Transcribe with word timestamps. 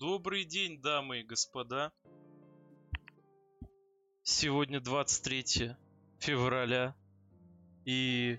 Добрый 0.00 0.44
день, 0.44 0.80
дамы 0.80 1.20
и 1.20 1.22
господа. 1.24 1.90
Сегодня 4.22 4.78
23 4.78 5.74
февраля. 6.20 6.94
И... 7.84 8.38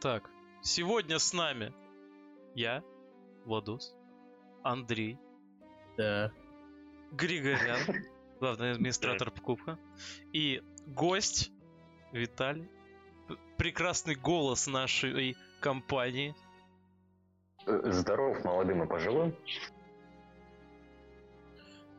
Так, 0.00 0.30
сегодня 0.62 1.18
с 1.18 1.34
нами 1.34 1.74
я, 2.54 2.82
Владос, 3.44 3.94
Андрей, 4.62 5.18
Да. 5.98 6.32
Григорян, 7.10 8.06
главный 8.40 8.72
администратор 8.72 9.30
покупка, 9.30 9.78
и 10.32 10.62
гость 10.86 11.52
Виталий, 12.10 12.70
прекрасный 13.58 14.14
голос 14.14 14.66
нашей 14.66 15.36
компании. 15.60 16.34
Э, 17.66 17.80
Здоров 17.84 18.44
молодым 18.44 18.82
и 18.82 18.86
пожилым. 18.86 19.36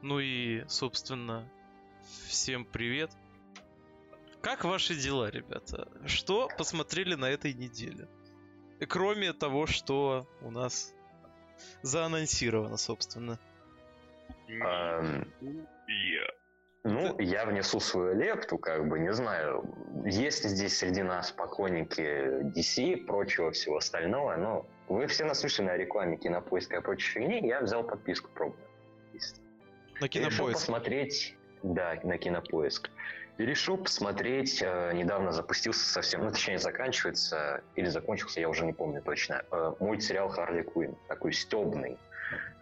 Ну 0.01 0.19
и, 0.19 0.63
собственно, 0.67 1.47
всем 2.27 2.65
привет. 2.65 3.11
Как 4.41 4.65
ваши 4.65 4.95
дела, 4.95 5.29
ребята? 5.29 5.87
Что 6.05 6.49
посмотрели 6.57 7.15
на 7.15 7.29
этой 7.29 7.53
неделе? 7.53 8.09
И 8.81 8.85
Кроме 8.85 9.31
того, 9.31 9.65
что 9.65 10.27
у 10.41 10.51
нас 10.51 10.93
заанонсировано, 11.81 12.75
собственно. 12.75 13.39
Эм, 14.49 15.31
Ну, 16.83 17.17
я 17.19 17.45
внесу 17.45 17.79
свою 17.79 18.13
лепту, 18.13 18.57
как 18.57 18.89
бы, 18.89 18.99
не 18.99 19.13
знаю, 19.13 19.63
есть 20.05 20.43
ли 20.43 20.49
здесь 20.49 20.77
среди 20.77 21.01
нас 21.01 21.31
поклонники 21.31 22.41
DC 22.53 22.83
и 22.83 22.95
прочего 22.97 23.51
всего 23.51 23.77
остального, 23.77 24.35
но 24.35 24.67
вы 24.87 25.07
все 25.07 25.25
наслышаны 25.25 25.69
о 25.69 25.77
рекламе 25.77 26.17
кинопоиска 26.17 26.77
и 26.77 26.81
прочей 26.81 27.11
фигни, 27.11 27.47
я 27.47 27.61
взял 27.61 27.83
подписку 27.83 28.29
пробную. 28.33 28.67
На 29.99 30.05
И 30.05 30.07
Решил 30.07 30.29
кинопоиск. 30.29 30.59
посмотреть, 30.59 31.35
да, 31.61 31.99
на 32.03 32.17
кинопоиск. 32.17 32.89
И 33.37 33.45
решил 33.45 33.77
посмотреть, 33.77 34.61
э, 34.61 34.91
недавно 34.93 35.31
запустился 35.31 35.85
совсем, 35.89 36.23
ну, 36.23 36.31
точнее, 36.31 36.59
заканчивается, 36.59 37.63
или 37.75 37.87
закончился, 37.87 38.39
я 38.39 38.49
уже 38.49 38.65
не 38.65 38.73
помню 38.73 39.01
точно, 39.01 39.43
э, 39.49 39.73
мультсериал 39.79 40.29
Харли 40.29 40.61
Квинн, 40.61 40.95
такой 41.07 41.33
стебный. 41.33 41.97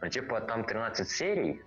Ну, 0.01 0.07
типа, 0.07 0.39
там 0.41 0.63
13 0.63 1.09
серий, 1.09 1.61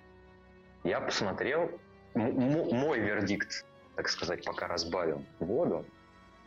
я 0.85 1.01
посмотрел, 1.01 1.71
мой 2.15 2.99
вердикт, 3.01 3.67
так 3.97 4.09
сказать, 4.09 4.45
пока 4.45 4.69
разбавим 4.69 5.27
воду 5.39 5.85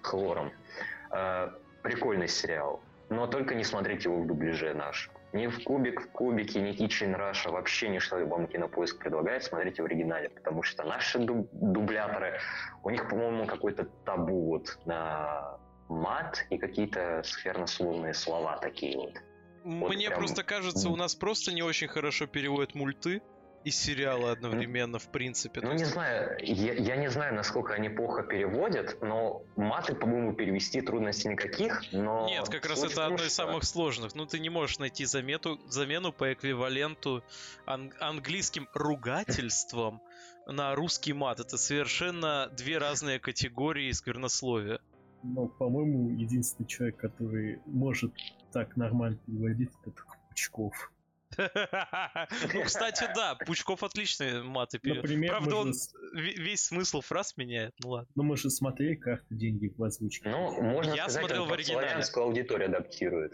хлором. 0.02 0.52
Э, 1.12 1.52
прикольный 1.84 2.28
сериал, 2.28 2.82
но 3.10 3.28
только 3.28 3.56
не 3.56 3.64
смотрите 3.64 4.10
его 4.10 4.22
в 4.22 4.28
дубляже 4.28 4.74
наш. 4.74 5.10
Ни 5.34 5.48
в 5.48 5.64
Кубик, 5.64 6.02
в 6.02 6.12
Кубике, 6.12 6.62
ни 6.62 6.72
Kitchen 6.72 7.16
Раша, 7.16 7.52
вообще 7.52 7.90
ничто 7.90 8.26
вам 8.26 8.48
Кинопоиск 8.48 8.98
предлагает, 9.00 9.44
смотрите 9.44 9.82
в 9.82 9.86
оригинале, 9.86 10.30
потому 10.30 10.64
что 10.64 10.84
наши 10.84 11.20
дуб- 11.20 11.50
дубляторы, 11.52 12.40
у 12.84 12.90
них, 12.90 13.10
по-моему, 13.10 13.46
какой-то 13.46 13.86
табу 14.06 14.46
вот 14.46 14.78
на 14.86 15.58
мат 15.90 16.46
и 16.50 16.58
какие-то 16.58 17.22
сквернословные 17.24 18.14
слова 18.14 18.58
такие 18.58 18.98
вот. 18.98 19.14
вот 19.64 19.90
Мне 19.94 20.08
прям- 20.08 20.20
просто 20.20 20.44
кажется, 20.44 20.90
у 20.90 20.96
нас 20.96 21.14
просто 21.16 21.54
не 21.54 21.62
очень 21.62 21.88
хорошо 21.88 22.26
переводят 22.26 22.74
мульты 22.76 23.22
и 23.64 23.72
сериалы 23.72 24.32
одновременно, 24.32 24.98
в 24.98 25.10
принципе. 25.10 25.62
Ну, 25.62 25.74
не 25.74 25.80
есть- 25.80 25.92
знаю, 25.92 26.38
я, 26.42 26.74
я 26.74 26.96
не 26.96 27.10
знаю, 27.10 27.36
насколько 27.36 27.74
они 27.74 27.90
плохо 27.90 28.24
переводят, 28.24 29.02
но 29.02 29.44
маты, 29.56 29.94
по-моему, 29.94 30.34
перевести 30.34 30.82
трудностей 30.82 31.30
никаких, 31.30 31.84
но... 31.92 32.28
Нет, 32.28 32.48
как 32.50 32.66
раз 32.66 32.84
это 32.84 33.06
одно 33.06 33.24
из 33.24 33.34
самых 33.34 33.64
сложных. 33.66 34.16
Ну, 34.16 34.26
ты 34.26 34.40
не 34.40 34.50
можешь 34.50 34.80
найти 34.80 35.06
замету, 35.06 35.60
замену 35.68 36.14
по 36.14 36.32
эквиваленту 36.32 37.24
ан- 37.66 37.92
английским 38.00 38.70
ругательством 38.74 40.02
на 40.46 40.74
русский 40.76 41.14
мат. 41.14 41.40
Это 41.40 41.58
совершенно 41.58 42.50
две 42.56 42.78
разные 42.78 43.20
категории 43.20 43.92
сквернословия. 43.92 44.80
Но, 45.24 45.48
по-моему, 45.48 46.10
единственный 46.12 46.68
человек, 46.68 46.98
который 46.98 47.60
может 47.66 48.14
так 48.54 48.78
нормально 48.78 49.18
переводить, 49.26 49.72
это 49.82 49.92
только 49.92 50.18
Пучков. 50.30 50.92
Ну, 52.54 52.64
кстати, 52.64 53.06
да, 53.16 53.36
Пучков 53.46 53.84
отличные 53.84 54.42
маты. 54.44 54.80
Например, 54.84 55.32
Правда, 55.32 55.56
он 55.58 55.74
весь 56.14 56.62
смысл 56.66 57.02
фраз 57.02 57.36
меняет. 57.38 57.74
Ну 57.84 57.90
ладно. 57.90 58.10
Ну, 58.16 58.24
мы 58.24 58.38
же 58.38 58.50
смотрели 58.50 58.96
карты 58.96 59.26
деньги 59.30 59.74
в 59.78 59.84
озвучке. 59.84 60.30
Ну, 60.30 60.62
можно 60.62 60.94
Я 60.94 61.04
сказать, 61.04 61.22
смотрел 61.22 61.46
в 61.46 61.54
оригинале. 61.54 61.88
славянскую 61.88 62.26
аудиторию 62.26 62.70
адаптирует. 62.70 63.34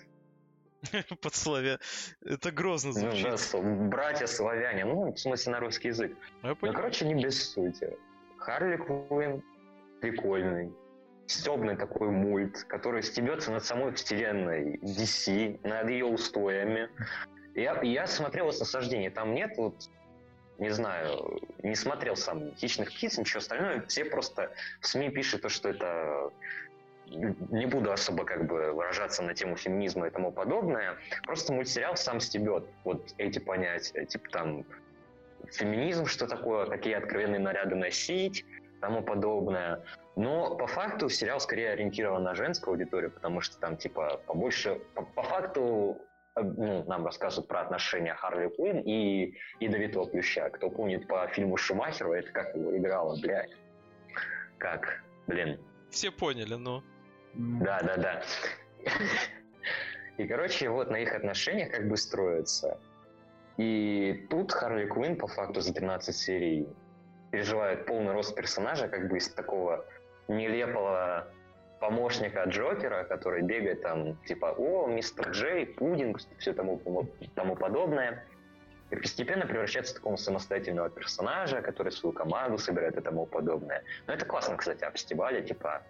Под 1.22 1.34
славя. 1.36 1.80
Это 2.26 2.52
грозно 2.52 2.92
Ну, 2.94 3.00
звучит. 3.00 3.24
да, 3.24 3.38
с- 3.38 3.58
братья 3.90 4.25
славяне, 4.25 4.86
ну, 4.86 5.14
в 5.14 5.18
смысле, 5.18 5.52
на 5.54 5.60
русский 5.60 5.90
язык. 5.90 6.18
Ну, 6.42 6.58
Ну, 6.62 6.74
короче, 6.74 7.06
не 7.06 7.16
без 7.24 7.52
сути. 7.52 7.96
Харли 8.38 8.75
Квинн 8.78 9.42
прикольный, 10.02 10.74
стебный 11.28 11.78
такой 11.78 12.10
мульт, 12.10 12.66
который 12.66 13.02
стебется 13.02 13.52
над 13.52 13.64
самой 13.64 13.94
вселенной 13.94 14.78
DC, 14.80 15.62
над 15.66 15.90
ее 15.90 16.06
устоями. 16.06 16.90
Я, 17.56 17.80
я 17.81 18.08
смотрел 18.08 18.52
с 18.52 18.59
наслаждением. 18.59 19.12
Там 19.12 19.34
нет 19.34 19.58
вот, 19.58 19.75
не 20.58 20.69
знаю, 20.69 21.40
не 21.62 21.75
смотрел 21.75 22.16
сам 22.16 22.56
«Хищных 22.56 22.90
птиц», 22.90 23.18
ничего 23.18 23.40
остального. 23.40 23.86
Все 23.88 24.06
просто 24.06 24.52
в 24.81 24.88
СМИ 24.88 25.09
пишут 25.09 25.41
то, 25.41 25.50
что 25.50 25.69
это 25.69 26.31
не 27.06 27.66
буду 27.66 27.92
особо 27.92 28.24
как 28.25 28.47
бы 28.47 28.72
выражаться 28.72 29.22
на 29.24 29.34
тему 29.34 29.56
феминизма 29.56 30.08
и 30.08 30.09
тому 30.09 30.31
подобное. 30.31 30.97
Просто 31.24 31.53
мультсериал 31.53 31.96
сам 31.96 32.19
стебет 32.19 32.66
вот 32.84 33.13
эти 33.18 33.40
понятия. 33.40 34.06
Типа 34.06 34.30
там 34.30 34.66
феминизм, 35.52 36.06
что 36.06 36.28
такое, 36.28 36.66
какие 36.66 36.94
откровенные 36.94 37.40
наряды 37.40 37.75
носить, 37.75 38.46
тому 38.81 39.03
подобное. 39.03 39.84
Но 40.16 40.56
по 40.56 40.68
факту 40.68 41.09
сериал 41.09 41.40
скорее 41.40 41.72
ориентирован 41.72 42.24
на 42.24 42.36
женскую 42.36 42.74
аудиторию, 42.74 43.12
потому 43.12 43.42
что 43.42 43.58
там 43.59 43.78
типа 43.78 44.22
побольше... 44.25 44.80
По, 44.94 45.03
по 45.03 45.24
факту 45.24 46.02
нам 46.36 47.06
рассказывают 47.06 47.48
про 47.48 47.62
отношения 47.62 48.16
Харли 48.16 48.50
Квинн 48.50 48.80
и 48.80 49.36
Ядовитого 49.60 50.06
Плюща. 50.06 50.50
Кто 50.50 50.70
помнит 50.70 51.08
по 51.08 51.28
фильму 51.28 51.58
Шумахера, 51.58 52.14
это 52.14 52.32
как 52.32 52.56
его 52.56 52.76
играла, 52.76 53.20
блядь. 53.22 53.52
Как? 54.58 55.04
Блин, 55.28 55.60
Все 55.90 56.12
поняли, 56.12 56.56
ну. 56.56 56.84
М, 57.36 57.60
да, 57.64 57.82
да, 57.82 57.98
да. 57.98 58.24
И, 60.18 60.28
короче, 60.28 60.70
вот 60.70 60.90
на 60.90 60.98
их 60.98 61.14
отношениях 61.14 61.72
как 61.72 61.88
бы 61.88 61.98
строится. 61.98 62.80
И 63.58 64.26
тут 64.30 64.52
Харли 64.52 64.88
Квинн, 64.88 65.16
по 65.18 65.28
факту, 65.28 65.62
за 65.62 65.74
13 65.74 66.16
серий 66.16 66.68
переживает 67.32 67.86
полный 67.86 68.14
рост 68.14 68.36
персонажа, 68.36 68.88
как 68.88 69.08
бы 69.10 69.18
из 69.18 69.30
такого 69.30 69.86
нелепого 70.28 71.28
помощника 71.84 72.46
Джокера, 72.46 73.04
который 73.04 73.42
бегает 73.42 73.82
там, 73.82 74.16
типа, 74.26 74.56
о, 74.58 74.88
мистер 74.88 75.32
Джей, 75.32 75.66
пудинг, 75.66 76.22
все 76.38 76.54
тому, 76.54 76.80
тому 77.36 77.56
подобное. 77.58 78.24
И 78.90 78.96
постепенно 78.96 79.46
превращается 79.46 79.94
в 79.94 79.98
такого 79.98 80.16
самостоятельного 80.16 80.90
персонажа, 80.90 81.62
который 81.62 81.92
свою 81.92 82.14
команду 82.14 82.58
собирает 82.58 82.98
и 82.98 83.02
тому 83.02 83.26
подобное. 83.26 83.84
Но 84.08 84.14
это 84.14 84.26
классно, 84.26 84.56
кстати, 84.56 84.86
об 84.86 84.96
Стебале, 84.98 85.42
типа, 85.42 85.82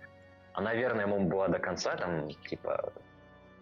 она, 0.54 0.72
наверное, 0.72 1.06
ему 1.06 1.20
была 1.30 1.48
до 1.48 1.60
конца, 1.60 1.96
там, 1.96 2.32
типа, 2.50 2.92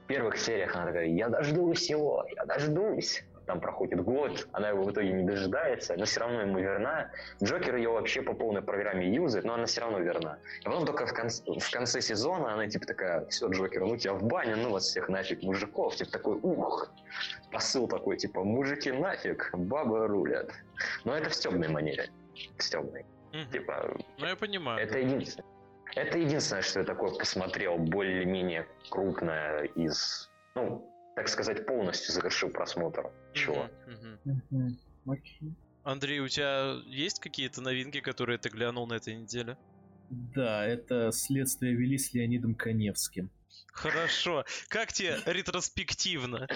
в 0.03 0.08
первых 0.08 0.38
сериях 0.38 0.74
она 0.74 0.86
такая, 0.86 1.08
я 1.08 1.28
дождусь 1.28 1.90
его, 1.90 2.25
я 2.34 2.46
дождусь. 2.46 3.25
Там 3.46 3.59
проходит 3.59 4.02
год, 4.03 4.47
она 4.52 4.69
его 4.69 4.84
в 4.84 4.91
итоге 4.91 5.12
не 5.12 5.24
дожидается, 5.24 5.96
но 5.97 6.06
все 6.06 6.19
равно 6.19 6.41
ему 6.41 6.59
верна. 6.59 7.09
Джокер 7.44 7.75
ее 7.75 7.90
вообще 7.90 8.22
по 8.22 8.34
полной 8.34 8.62
программе 8.62 9.09
юзает, 9.13 9.46
но 9.46 9.56
она 9.56 9.66
все 9.66 9.81
равно 9.81 10.00
верна. 10.00 10.38
И 10.62 10.63
потом 10.66 10.85
только 10.85 11.06
в 11.06 11.13
конце, 11.13 11.44
в 11.46 11.72
конце 11.72 12.02
сезона 12.02 12.53
она 12.53 12.68
типа 12.68 12.85
такая, 12.85 13.25
все, 13.25 13.50
Джокер, 13.50 13.81
ну 13.81 13.97
тебя 13.97 14.13
в 14.13 14.24
баню, 14.24 14.57
ну 14.57 14.72
вас 14.72 14.85
всех 14.85 15.09
нафиг, 15.09 15.41
мужиков. 15.44 15.96
Типа 15.96 16.12
такой, 16.12 16.38
ух, 16.41 16.91
посыл 17.52 17.88
такой, 17.88 18.18
типа, 18.18 18.44
мужики 18.44 18.91
нафиг, 18.91 19.49
бабы 19.53 20.08
рулят. 20.08 20.52
Но 21.03 21.16
это 21.16 21.29
в 21.29 21.34
стебной 21.35 21.67
манере. 21.67 22.09
В 22.58 22.64
стебной. 22.64 23.05
Мгм. 23.34 23.52
Типа, 23.52 23.97
Ну, 24.20 24.26
я 24.28 24.35
понимаю. 24.35 24.79
это 24.79 24.99
единственное. 24.99 25.49
Это 25.96 26.17
единственное, 26.20 26.61
что 26.61 26.79
я 26.79 26.85
такое 26.85 27.11
посмотрел, 27.11 27.78
более-менее 27.78 28.66
крупное 28.90 29.64
из, 29.76 30.29
ну, 30.55 30.88
так 31.22 31.29
сказать, 31.29 31.68
полностью 31.68 32.12
завершил 32.16 32.50
просмотр. 32.50 33.12
Чего? 33.34 33.70
Андрей, 35.84 36.20
у 36.20 36.28
тебя 36.28 36.82
есть 36.88 37.20
какие-то 37.20 37.62
новинки, 37.62 38.02
которые 38.02 38.40
ты 38.40 38.50
глянул 38.50 38.88
на 38.88 38.96
этой 38.96 39.14
неделе? 39.14 39.56
Да, 40.09 40.66
это 40.66 41.12
следствие 41.12 41.76
вели 41.76 42.00
с 42.00 42.12
Леонидом 42.16 42.56
Коневским. 42.56 43.29
Хорошо. 43.68 44.46
Как 44.68 44.94
тебе 44.94 45.20
ретроспективно? 45.28 46.47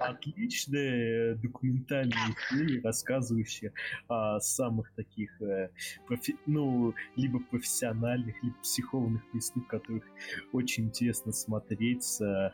Отличные 0.00 1.34
документальные 1.36 2.34
фильмы, 2.48 2.80
рассказывающие 2.82 3.72
о 4.08 4.40
самых 4.40 4.90
таких, 4.94 5.30
э, 5.40 5.70
профи- 6.06 6.38
ну, 6.46 6.94
либо 7.16 7.40
профессиональных, 7.40 8.42
либо 8.42 8.56
психованных 8.62 9.22
преступах, 9.30 9.68
которых 9.68 10.04
очень 10.52 10.84
интересно 10.84 11.32
смотреть 11.32 12.02
с 12.02 12.20
э, 12.20 12.52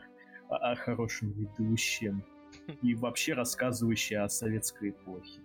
о 0.49 0.71
о 0.71 0.75
хорошем 0.75 1.31
ведущем. 1.33 2.23
и 2.81 2.95
вообще 2.95 3.33
рассказывающая 3.33 4.23
о 4.23 4.29
советской 4.29 4.89
эпохе. 4.91 5.39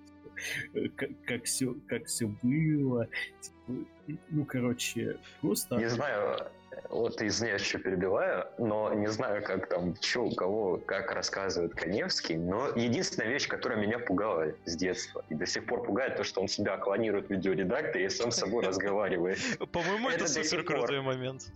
Э, 0.74 0.88
как, 0.88 1.10
как 1.26 1.44
все 1.44 1.74
как 1.88 2.06
все 2.06 2.26
было. 2.42 3.08
Типа, 3.40 3.88
ну, 4.30 4.44
короче, 4.44 5.18
просто... 5.40 5.76
Не 5.76 5.88
знаю, 5.88 6.50
вот 6.92 7.22
извиняюсь, 7.22 7.62
что 7.62 7.78
перебиваю, 7.78 8.46
но 8.58 8.92
не 8.92 9.06
знаю, 9.08 9.42
как 9.42 9.68
там, 9.68 9.96
что, 10.00 10.24
у 10.24 10.34
кого, 10.34 10.76
как 10.76 11.10
рассказывает 11.12 11.74
Коневский, 11.74 12.36
но 12.36 12.68
единственная 12.76 13.30
вещь, 13.30 13.48
которая 13.48 13.78
меня 13.78 13.98
пугала 13.98 14.52
с 14.66 14.76
детства 14.76 15.24
и 15.30 15.34
до 15.34 15.46
сих 15.46 15.66
пор 15.66 15.82
пугает, 15.82 16.16
то, 16.16 16.24
что 16.24 16.42
он 16.42 16.48
себя 16.48 16.76
клонирует 16.76 17.28
в 17.28 17.30
видеоредакторе 17.30 18.06
и 18.06 18.08
сам 18.10 18.30
с 18.30 18.36
собой 18.36 18.64
разговаривает. 18.64 19.38
По-моему, 19.72 20.10
это 20.10 20.28
супер 20.28 20.64
крутой 20.64 21.00
момент. 21.00 21.50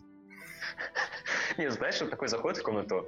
Не, 1.58 1.70
знаешь, 1.70 1.96
что 1.96 2.06
такой 2.06 2.28
заходит 2.28 2.58
в 2.58 2.62
комнату, 2.62 3.06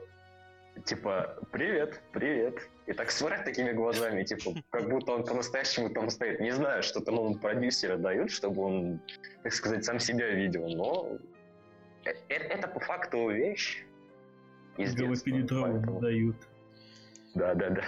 типа, 0.84 1.38
привет, 1.50 2.02
привет. 2.12 2.58
И 2.86 2.92
так 2.92 3.10
смотрят 3.10 3.44
такими 3.44 3.72
глазами, 3.72 4.22
типа, 4.22 4.52
как 4.70 4.88
будто 4.88 5.12
он 5.12 5.24
по-настоящему 5.24 5.90
там 5.90 6.10
стоит. 6.10 6.40
Не 6.40 6.50
знаю, 6.50 6.82
что 6.82 7.00
там 7.00 7.18
он 7.18 7.38
продюсера 7.38 7.96
дают, 7.96 8.30
чтобы 8.30 8.62
он, 8.62 9.00
так 9.42 9.52
сказать, 9.52 9.84
сам 9.84 9.98
себя 9.98 10.28
видел, 10.28 10.68
но 10.68 11.18
это, 12.04 12.34
это 12.34 12.68
по 12.68 12.80
факту 12.80 13.30
вещь. 13.30 13.84
Из 14.76 14.94
поэтому... 15.62 16.00
дают. 16.00 16.36
Да, 17.34 17.54
да, 17.54 17.70
да. 17.70 17.82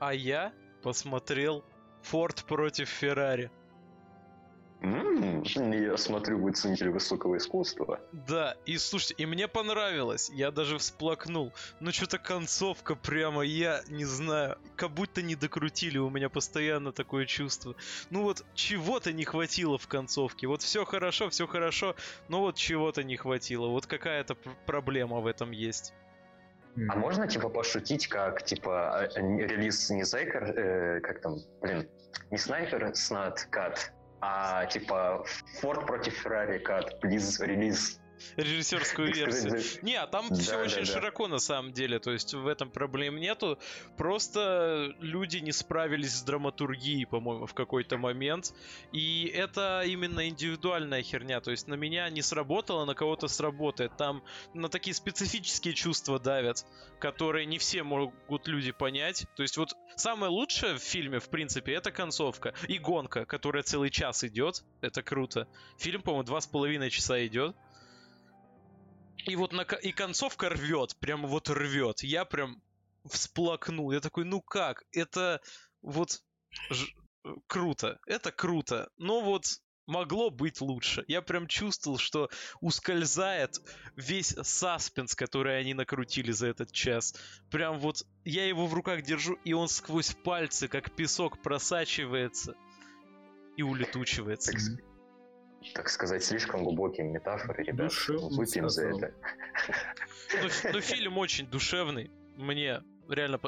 А 0.00 0.12
я 0.12 0.52
посмотрел 0.82 1.64
Форд 2.02 2.44
против 2.44 2.88
Феррари. 2.88 3.50
Я 4.82 5.96
смотрю, 5.96 6.38
вы 6.38 6.52
ценитель 6.52 6.90
высокого 6.90 7.36
искусства. 7.36 8.00
Да, 8.12 8.56
и 8.66 8.76
слушайте, 8.78 9.14
и 9.16 9.26
мне 9.26 9.46
понравилось. 9.46 10.30
Я 10.34 10.50
даже 10.50 10.78
всплакнул. 10.78 11.52
Но 11.78 11.92
что-то 11.92 12.18
концовка 12.18 12.96
прямо, 12.96 13.42
я 13.42 13.82
не 13.88 14.04
знаю, 14.04 14.58
как 14.74 14.90
будто 14.90 15.22
не 15.22 15.36
докрутили. 15.36 15.98
У 15.98 16.10
меня 16.10 16.28
постоянно 16.28 16.90
такое 16.90 17.26
чувство. 17.26 17.76
Ну 18.10 18.22
вот, 18.22 18.44
чего-то 18.54 19.12
не 19.12 19.24
хватило 19.24 19.78
в 19.78 19.86
концовке. 19.86 20.48
Вот 20.48 20.62
все 20.62 20.84
хорошо, 20.84 21.30
все 21.30 21.46
хорошо, 21.46 21.94
но 22.28 22.40
вот 22.40 22.56
чего-то 22.56 23.04
не 23.04 23.16
хватило. 23.16 23.68
Вот 23.68 23.86
какая-то 23.86 24.36
проблема 24.66 25.20
в 25.20 25.28
этом 25.28 25.52
есть. 25.52 25.94
А 26.88 26.96
можно, 26.96 27.28
типа, 27.28 27.50
пошутить, 27.50 28.08
как, 28.08 28.44
типа, 28.44 29.00
а, 29.00 29.08
релиз 29.16 29.90
не 29.90 30.04
Зайкер, 30.04 30.44
э, 30.44 31.00
как 31.00 31.20
там, 31.20 31.36
блин, 31.60 31.86
не 32.30 32.38
Снайпер, 32.38 32.94
Снат, 32.94 33.46
Кат, 33.50 33.92
а 34.22 34.66
типа 34.66 35.24
Форд 35.60 35.84
против 35.86 36.14
Феррари, 36.14 36.58
как 36.58 37.00
релиз 37.40 38.00
режиссерскую 38.36 39.12
версию. 39.14 39.60
Не, 39.82 39.96
а 39.96 40.06
там 40.06 40.28
да, 40.28 40.36
все 40.36 40.52
да, 40.52 40.62
очень 40.62 40.84
да. 40.84 40.84
широко 40.84 41.28
на 41.28 41.38
самом 41.38 41.72
деле, 41.72 41.98
то 41.98 42.12
есть 42.12 42.34
в 42.34 42.46
этом 42.46 42.70
проблем 42.70 43.16
нету. 43.16 43.58
Просто 43.96 44.94
люди 45.00 45.38
не 45.38 45.52
справились 45.52 46.14
с 46.18 46.22
драматургией, 46.22 47.06
по-моему, 47.06 47.46
в 47.46 47.54
какой-то 47.54 47.98
момент. 47.98 48.54
И 48.92 49.30
это 49.34 49.82
именно 49.86 50.28
индивидуальная 50.28 51.02
херня, 51.02 51.40
то 51.40 51.50
есть 51.50 51.68
на 51.68 51.74
меня 51.74 52.08
не 52.10 52.22
сработало, 52.22 52.84
на 52.84 52.94
кого-то 52.94 53.28
сработает. 53.28 53.96
Там 53.96 54.22
на 54.54 54.68
такие 54.68 54.94
специфические 54.94 55.74
чувства 55.74 56.18
давят, 56.18 56.64
которые 56.98 57.46
не 57.46 57.58
все 57.58 57.82
могут 57.82 58.48
люди 58.48 58.72
понять. 58.72 59.26
То 59.36 59.42
есть 59.42 59.56
вот 59.56 59.74
самое 59.96 60.30
лучшее 60.30 60.76
в 60.76 60.82
фильме, 60.82 61.18
в 61.18 61.28
принципе, 61.28 61.72
это 61.74 61.90
концовка 61.90 62.54
и 62.68 62.78
гонка, 62.78 63.24
которая 63.24 63.62
целый 63.62 63.90
час 63.90 64.24
идет. 64.24 64.64
Это 64.80 65.02
круто. 65.02 65.48
Фильм, 65.78 66.02
по-моему, 66.02 66.24
два 66.24 66.40
с 66.40 66.46
половиной 66.46 66.90
часа 66.90 67.24
идет. 67.26 67.56
И 69.26 69.36
вот 69.36 69.52
на, 69.52 69.62
и 69.62 69.92
концовка 69.92 70.48
рвет, 70.48 70.96
прям 70.98 71.26
вот 71.26 71.48
рвет. 71.48 72.02
Я 72.02 72.24
прям 72.24 72.62
всплакнул. 73.08 73.92
Я 73.92 74.00
такой, 74.00 74.24
ну 74.24 74.40
как? 74.40 74.84
Это 74.92 75.40
вот 75.80 76.22
ж, 76.70 76.94
круто. 77.46 77.98
Это 78.06 78.32
круто. 78.32 78.90
Но 78.96 79.20
вот 79.20 79.46
могло 79.86 80.30
быть 80.30 80.60
лучше. 80.60 81.04
Я 81.08 81.22
прям 81.22 81.46
чувствовал, 81.46 81.98
что 81.98 82.30
ускользает 82.60 83.58
весь 83.96 84.34
саспенс, 84.42 85.14
который 85.14 85.58
они 85.58 85.74
накрутили 85.74 86.32
за 86.32 86.48
этот 86.48 86.72
час. 86.72 87.14
Прям 87.50 87.78
вот 87.78 88.04
я 88.24 88.46
его 88.46 88.66
в 88.66 88.74
руках 88.74 89.02
держу, 89.02 89.38
и 89.44 89.52
он 89.52 89.68
сквозь 89.68 90.14
пальцы, 90.14 90.68
как 90.68 90.94
песок, 90.94 91.42
просачивается 91.42 92.54
и 93.56 93.62
улетучивается. 93.62 94.52
Так, 94.52 94.91
так 95.74 95.88
сказать, 95.88 96.24
слишком 96.24 96.64
глубокие 96.64 97.06
метафоры, 97.06 97.64
ребят. 97.64 97.92
Выпьем 98.08 98.68
за 98.68 98.88
это. 98.88 99.14
Ну, 100.42 100.48
ну, 100.72 100.80
фильм 100.80 101.18
очень 101.18 101.46
душевный. 101.46 102.10
Мне 102.36 102.82
реально, 103.08 103.38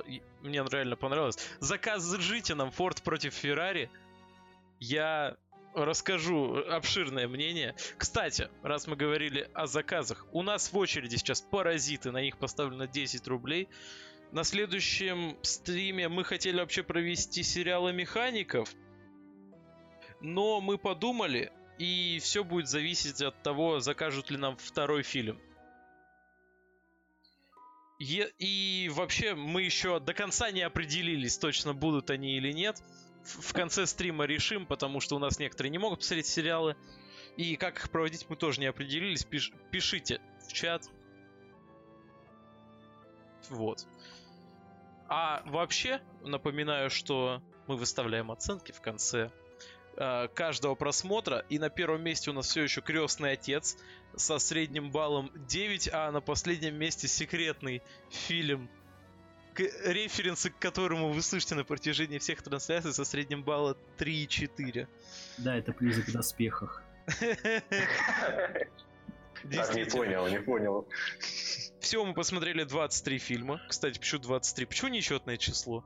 мне 0.43 0.65
реально 0.71 0.97
понравилось. 0.97 1.39
Закажите 1.61 2.55
нам 2.55 2.71
Форд 2.71 3.03
против 3.03 3.35
Феррари. 3.35 3.91
Я 4.81 5.37
расскажу 5.75 6.57
обширное 6.71 7.27
мнение. 7.27 7.75
Кстати, 7.97 8.49
раз 8.63 8.87
мы 8.87 8.97
говорили 8.97 9.49
о 9.55 9.67
заказах, 9.67 10.27
у 10.33 10.43
нас 10.43 10.73
в 10.73 10.77
очереди 10.77 11.17
сейчас 11.17 11.41
паразиты, 11.41 12.11
на 12.13 12.21
них 12.23 12.39
поставлено 12.39 12.87
10 12.87 13.27
рублей. 13.27 13.69
На 14.31 14.45
следующем 14.45 15.37
стриме 15.43 16.09
мы 16.09 16.25
хотели 16.25 16.59
вообще 16.59 16.83
провести 16.83 17.43
сериалы 17.43 17.93
механиков, 17.93 18.69
но 20.21 20.61
мы 20.61 20.79
подумали, 20.79 21.53
и 21.79 22.19
все 22.23 22.45
будет 22.45 22.69
зависеть 22.69 23.21
от 23.21 23.43
того, 23.43 23.81
закажут 23.81 24.31
ли 24.31 24.37
нам 24.37 24.57
второй 24.57 25.03
фильм. 25.03 25.41
Е- 27.99 28.33
и 28.39 28.91
вообще 28.93 29.35
мы 29.35 29.63
еще 29.63 30.01
до 30.01 30.15
конца 30.15 30.51
не 30.51 30.63
определились, 30.63 31.39
точно 31.39 31.75
будут 31.75 32.11
они 32.11 32.37
или 32.37 32.53
нет. 32.53 32.83
В, 33.23 33.49
в 33.49 33.53
конце 33.53 33.87
стрима 33.87 34.25
решим, 34.27 34.67
потому 34.67 35.01
что 35.01 35.17
у 35.17 35.19
нас 35.19 35.39
некоторые 35.39 35.71
не 35.71 35.79
могут 35.79 36.01
посмотреть 36.01 36.27
сериалы. 36.27 36.77
И 37.37 37.57
как 37.57 37.79
их 37.79 37.91
проводить 37.91 38.27
мы 38.29 38.37
тоже 38.37 38.61
не 38.61 38.67
определились. 38.67 39.25
Пиш- 39.25 39.53
пишите 39.71 40.21
в 40.47 40.53
чат. 40.53 40.89
Вот. 43.49 43.87
А 45.09 45.43
вообще, 45.47 46.01
напоминаю, 46.23 46.91
что 46.91 47.43
мы 47.67 47.77
выставляем 47.77 48.31
оценки 48.31 48.73
в 48.73 48.81
конце 48.81 49.31
э, 49.97 50.29
каждого 50.35 50.75
просмотра. 50.75 51.45
И 51.49 51.59
на 51.59 51.71
первом 51.71 52.03
месте 52.03 52.31
у 52.31 52.33
нас 52.33 52.49
все 52.49 52.63
еще 52.63 52.81
крестный 52.81 53.33
отец 53.33 53.77
со 54.17 54.39
средним 54.39 54.91
баллом 54.91 55.31
9, 55.35 55.91
а 55.93 56.11
на 56.11 56.21
последнем 56.21 56.77
месте 56.77 57.09
секретный 57.09 57.83
фильм, 58.11 58.69
к, 59.55 59.61
референсы 59.61 60.51
к 60.51 60.59
которому 60.59 61.11
вы 61.13 61.23
слышите 61.23 61.55
на 61.55 61.65
протяжении 61.65 62.19
всех 62.19 62.43
трансляций 62.43 62.93
со 62.93 63.05
средним 63.05 63.43
баллом 63.43 63.77
3,4. 63.99 64.89
Да, 65.39 65.57
это 65.57 65.73
призрак 65.73 66.09
в 66.09 66.13
доспехах. 66.13 66.83
Так, 67.07 67.19
не 69.75 69.85
понял, 69.85 70.27
не 70.29 70.41
понял. 70.41 70.89
Всего 71.81 72.05
мы 72.05 72.15
посмотрели 72.15 72.65
23 72.65 73.19
фильма. 73.19 73.61
Кстати, 73.69 73.99
почему 73.99 74.23
23? 74.23 74.67
Почему 74.67 74.91
нечетное 74.91 75.37
число? 75.37 75.85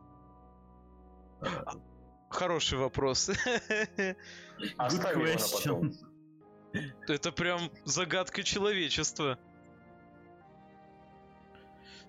Хороший 2.28 2.78
вопрос. 2.78 3.30
Оставим 4.76 5.25
его 5.25 5.38
на 5.38 5.49
потом. 5.52 5.92
Это 7.06 7.32
прям 7.32 7.70
загадка 7.85 8.42
человечества. 8.42 9.38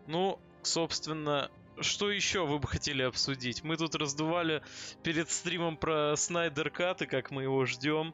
Ну, 0.07 0.39
собственно, 0.63 1.49
что 1.79 2.11
еще 2.11 2.45
вы 2.45 2.59
бы 2.59 2.67
хотели 2.67 3.03
обсудить? 3.03 3.63
Мы 3.63 3.77
тут 3.77 3.95
раздували 3.95 4.63
перед 5.03 5.29
стримом 5.29 5.77
про 5.77 6.15
Снайдер 6.15 6.69
Кат 6.69 7.01
и 7.03 7.05
как 7.05 7.31
мы 7.31 7.43
его 7.43 7.65
ждем. 7.65 8.13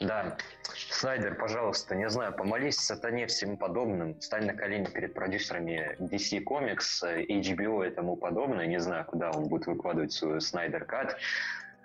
Да. 0.00 0.36
Снайдер, 0.90 1.34
пожалуйста, 1.34 1.94
не 1.94 2.08
знаю, 2.08 2.32
помолись 2.32 2.76
сатане 2.76 3.26
всем 3.26 3.56
подобным, 3.56 4.20
стань 4.20 4.46
на 4.46 4.54
колени 4.54 4.84
перед 4.84 5.14
продюсерами 5.14 5.96
DC 5.98 6.44
Comics, 6.44 7.02
HBO 7.02 7.86
и 7.86 7.90
тому 7.90 8.16
подобное. 8.16 8.66
Не 8.66 8.78
знаю, 8.78 9.04
куда 9.04 9.30
он 9.30 9.48
будет 9.48 9.66
выкладывать 9.66 10.12
свою 10.12 10.40
Снайдер 10.40 10.84
Кат. 10.84 11.16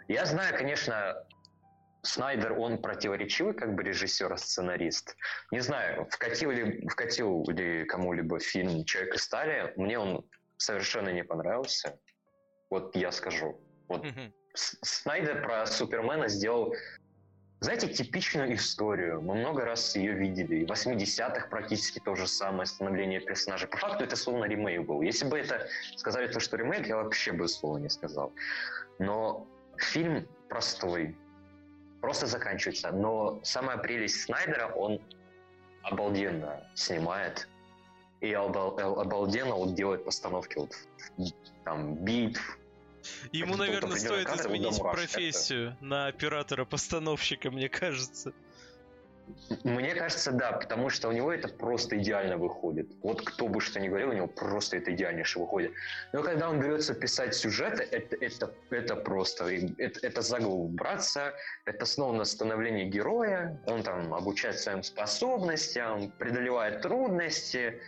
Я 0.08 0.26
знаю, 0.26 0.56
конечно, 0.56 1.16
Снайдер, 2.04 2.54
он 2.54 2.82
противоречивый 2.82 3.54
как 3.54 3.74
бы 3.74 3.84
режиссер-сценарист. 3.84 5.16
Не 5.52 5.62
знаю, 5.62 6.06
вкатил 6.12 6.52
ли, 6.52 6.86
вкатил 6.88 7.46
ли 7.48 7.86
кому-либо 7.86 8.40
фильм 8.40 8.84
«Человек 8.84 9.16
из 9.16 9.24
стали». 9.24 9.74
Мне 9.78 9.98
он 9.98 10.26
совершенно 10.58 11.10
не 11.10 11.24
понравился. 11.24 11.98
Вот 12.70 12.96
я 12.96 13.12
скажу. 13.12 13.60
Вот 13.88 14.04
mm-hmm. 14.04 14.32
Снайдер 14.54 15.42
про 15.44 15.66
Супермена 15.66 16.28
сделал 16.28 16.76
знаете, 17.64 17.88
типичную 17.88 18.56
историю. 18.56 19.22
Мы 19.22 19.36
много 19.36 19.64
раз 19.64 19.96
ее 19.96 20.14
видели. 20.14 20.66
В 20.66 20.72
80-х 20.72 21.48
практически 21.48 22.00
то 22.00 22.16
же 22.16 22.28
самое 22.28 22.66
становление 22.66 23.22
персонажа. 23.22 23.68
По 23.68 23.78
факту 23.78 24.04
это 24.04 24.16
словно 24.16 24.46
ремейк 24.46 24.86
был. 24.86 25.02
Если 25.02 25.26
бы 25.26 25.40
это 25.40 25.68
сказали 25.96 26.28
то, 26.28 26.40
что 26.40 26.58
ремейк, 26.58 26.88
я 26.88 26.98
вообще 26.98 27.32
бы 27.32 27.48
слова 27.48 27.78
не 27.78 27.90
сказал. 27.90 28.34
Но 29.00 29.48
фильм 29.78 30.28
простой. 30.50 31.16
Просто 32.02 32.28
заканчивается. 32.28 32.92
Но 32.92 33.40
самая 33.44 33.78
прелесть 33.78 34.22
Снайдера, 34.24 34.68
он 34.68 35.02
обалденно 35.84 36.70
снимает. 36.76 37.48
и 38.22 38.32
обал- 38.32 38.80
обалденно 38.80 39.56
вот 39.56 39.76
делает 39.76 40.06
постановки 40.06 40.58
вот 40.58 40.74
там 41.66 41.96
битв. 41.96 42.58
Ему, 43.32 43.56
наверное, 43.56 43.98
стоит 43.98 44.28
изменить 44.30 44.80
профессию 44.80 45.78
на 45.82 46.08
оператора-постановщика, 46.08 47.52
мне 47.52 47.70
кажется. 47.70 48.34
Мне 49.64 49.96
кажется, 49.96 50.32
да, 50.32 50.52
потому 50.52 50.90
что 50.90 51.08
у 51.08 51.12
него 51.12 51.32
это 51.32 51.48
просто 51.48 51.98
идеально 51.98 52.38
выходит. 52.38 52.88
Вот 53.02 53.22
кто 53.22 53.48
бы 53.48 53.62
что 53.62 53.80
ни 53.80 53.88
говорил, 53.88 54.10
у 54.10 54.14
него 54.14 54.28
просто 54.28 54.78
это 54.78 54.94
идеальнейше 54.94 55.40
выходит. 55.40 55.72
Но 56.12 56.24
когда 56.24 56.50
он 56.50 56.60
берется 56.60 56.94
писать 56.94 57.34
сюжеты, 57.34 57.84
это, 57.84 58.18
это, 58.18 58.54
это 58.70 58.96
просто, 58.96 59.46
это, 59.78 60.06
это 60.06 60.22
заговор 60.22 60.68
браться, 60.70 61.34
это 61.66 61.86
снова 61.86 62.14
на 62.14 62.26
становление 62.26 62.86
героя, 62.86 63.58
он 63.66 63.84
там 63.84 64.14
обучает 64.14 64.60
своим 64.60 64.84
способностям, 64.84 66.12
преодолевает 66.12 66.82
трудности, 66.82 67.82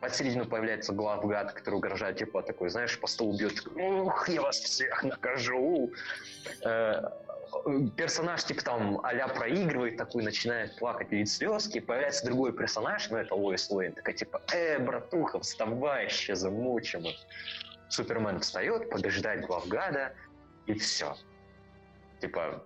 под 0.00 0.14
середину 0.14 0.46
появляется 0.46 0.92
главгад, 0.92 1.52
который 1.52 1.76
угрожает, 1.76 2.16
типа, 2.16 2.42
такой, 2.42 2.70
знаешь, 2.70 2.98
по 2.98 3.06
столу 3.06 3.36
бьет, 3.36 3.66
ух, 3.76 4.28
я 4.28 4.42
вас 4.42 4.58
всех 4.58 5.02
накажу. 5.04 5.92
Э, 6.64 7.02
персонаж, 7.96 8.44
типа, 8.44 8.62
там, 8.62 9.00
а 9.02 9.28
проигрывает, 9.28 9.96
такой, 9.96 10.22
начинает 10.22 10.76
плакать, 10.76 11.10
видит 11.10 11.28
слезки, 11.28 11.80
появляется 11.80 12.24
другой 12.24 12.52
персонаж, 12.52 13.10
ну, 13.10 13.18
это 13.18 13.34
Лоис 13.34 13.70
Лейн, 13.70 13.92
такая, 13.92 14.14
типа, 14.14 14.40
э, 14.52 14.78
братуха, 14.78 15.40
вставай, 15.40 16.06
еще 16.06 16.34
замучим. 16.34 17.04
Супермен 17.88 18.40
встает, 18.40 18.88
побеждает 18.88 19.46
главгада, 19.46 20.14
и 20.66 20.74
все. 20.74 21.16
Типа, 22.20 22.62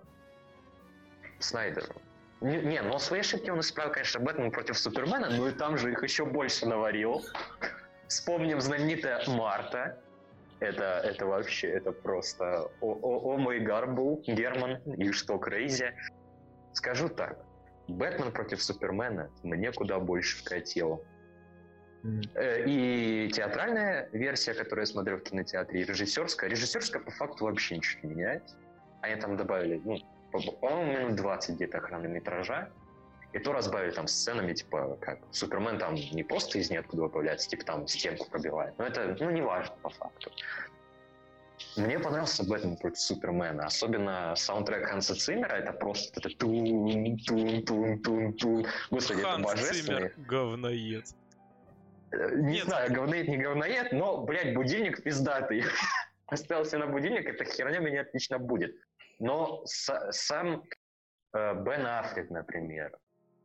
Снайдер. 1.39 1.95
Не, 2.41 2.57
не, 2.57 2.81
но 2.81 2.99
свои 2.99 3.21
ошибки 3.21 3.49
он 3.49 3.59
исправил, 3.61 3.91
конечно, 3.93 4.19
Бэтмен 4.19 4.51
против 4.51 4.77
Супермена, 4.77 5.29
но 5.29 5.47
и 5.47 5.51
там 5.51 5.77
же 5.77 5.91
их 5.91 6.03
еще 6.03 6.25
больше 6.25 6.65
наварил. 6.65 7.23
Вспомним 8.07 8.61
знаменитая 8.61 9.23
Марта, 9.27 9.97
это, 10.59 11.01
это 11.03 11.25
вообще, 11.25 11.69
это 11.69 11.91
просто 11.91 12.69
о, 12.81 12.93
о, 12.93 13.33
oh 13.33 13.37
my 13.37 13.59
god, 13.59 13.90
bro, 13.90 14.21
Герман, 14.27 14.77
it's 14.93 15.37
crazy. 15.37 15.93
Скажу 16.73 17.09
так, 17.09 17.37
Бэтмен 17.87 18.31
против 18.31 18.61
Супермена 18.61 19.29
мне 19.43 19.71
куда 19.71 19.99
больше 19.99 20.37
вкатил. 20.37 21.03
Э, 22.35 22.63
и 22.65 23.29
театральная 23.31 24.09
версия, 24.11 24.53
которую 24.53 24.83
я 24.83 24.85
смотрел 24.85 25.17
в 25.17 25.23
кинотеатре, 25.23 25.81
и 25.81 25.83
режиссерская. 25.85 26.49
Режиссерская 26.49 27.01
по 27.01 27.11
факту 27.11 27.45
вообще 27.45 27.77
ничего 27.77 28.07
не 28.07 28.15
меняет. 28.15 28.43
Они 29.01 29.19
там 29.19 29.37
добавили, 29.37 29.81
ну, 29.83 29.97
по-моему, 30.39 30.99
минут 30.99 31.15
20 31.15 31.55
где-то 31.55 31.79
хронометража. 31.79 32.69
И 33.33 33.39
то 33.39 33.51
разбавили 33.51 33.91
там 33.91 34.07
сценами, 34.07 34.53
типа, 34.53 34.97
как 35.01 35.19
Супермен 35.31 35.77
там 35.77 35.95
не 35.95 36.23
просто 36.23 36.57
из 36.57 36.69
ниоткуда 36.69 37.09
появляется, 37.09 37.49
типа 37.49 37.65
там 37.65 37.85
стенку 37.87 38.29
пробивает. 38.29 38.77
Но 38.77 38.85
это, 38.85 39.17
ну, 39.19 39.29
не 39.29 39.41
важно 39.41 39.75
по 39.81 39.89
факту. 39.89 40.31
Мне 41.75 41.99
понравился 41.99 42.45
Бэтмен 42.47 42.77
против 42.77 42.99
Супермена. 42.99 43.65
Особенно 43.65 44.33
саундтрек 44.37 44.87
Ханса 44.87 45.15
Циммера. 45.15 45.55
Это 45.55 45.73
просто 45.73 46.19
это 46.19 46.29
тун 46.37 47.17
тун 47.17 47.63
тун 47.65 47.99
тун 47.99 48.33
тун 48.33 48.65
Господи, 48.89 49.21
Ханс 49.21 49.39
это 49.39 49.43
божественно. 49.43 49.97
Циммер 49.97 50.13
говноед. 50.17 51.05
Э, 52.11 52.35
Не 52.35 52.53
Нет. 52.53 52.65
знаю, 52.65 52.93
говноед, 52.93 53.27
не 53.27 53.37
говноед, 53.37 53.91
но, 53.91 54.23
блядь, 54.23 54.53
будильник 54.53 55.03
пиздатый. 55.03 55.63
Остался 56.27 56.77
на 56.77 56.87
будильник, 56.87 57.27
эта 57.27 57.43
херня 57.43 57.79
меня 57.79 58.01
отлично 58.01 58.39
будет. 58.39 58.75
Но 59.19 59.63
сам 59.65 60.63
э, 61.33 61.63
Бен 61.63 61.85
Аффлек, 61.85 62.29
например, 62.29 62.97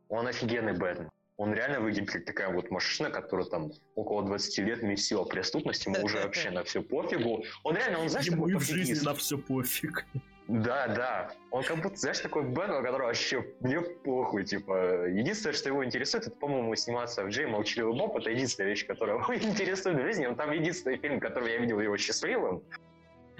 он 0.09 0.27
офигенный 0.27 0.73
Бэтмен. 0.73 1.09
Он 1.37 1.53
реально 1.53 1.79
выглядит 1.79 2.11
как 2.11 2.25
такая 2.25 2.53
вот 2.53 2.69
машина, 2.69 3.09
которая 3.09 3.47
там 3.47 3.71
около 3.95 4.23
20 4.23 4.59
лет 4.59 4.83
месила 4.83 5.23
преступность, 5.23 5.85
ему 5.85 6.03
уже 6.03 6.21
вообще 6.21 6.51
на 6.51 6.63
все 6.63 6.83
пофигу. 6.83 7.43
Он 7.63 7.75
реально, 7.75 7.99
он 7.99 8.09
знаешь, 8.09 8.27
Ему 8.27 8.47
и 8.47 8.53
в 8.53 8.61
жизни 8.61 9.03
на 9.03 9.15
все 9.15 9.37
пофиг. 9.37 10.05
Да, 10.47 10.87
да. 10.87 11.31
Он 11.49 11.63
как 11.63 11.81
будто, 11.81 11.95
знаешь, 11.95 12.19
такой 12.19 12.43
Бэтмен, 12.43 12.83
который 12.83 13.07
вообще 13.07 13.45
мне 13.61 13.79
похуй, 13.79 14.43
типа. 14.43 15.07
Единственное, 15.07 15.53
что 15.53 15.69
его 15.69 15.85
интересует, 15.85 16.27
это, 16.27 16.35
по-моему, 16.35 16.75
сниматься 16.75 17.23
в 17.23 17.29
Джей 17.29 17.45
Молчаливый 17.45 17.97
Боб. 17.97 18.17
Это 18.17 18.29
единственная 18.31 18.69
вещь, 18.69 18.85
которая 18.85 19.17
его 19.17 19.33
интересует 19.35 19.97
в 19.97 20.01
жизни. 20.03 20.25
Он 20.25 20.35
там 20.35 20.51
единственный 20.51 20.97
фильм, 20.97 21.19
который 21.19 21.53
я 21.53 21.57
видел 21.57 21.79
его 21.79 21.95
счастливым. 21.97 22.63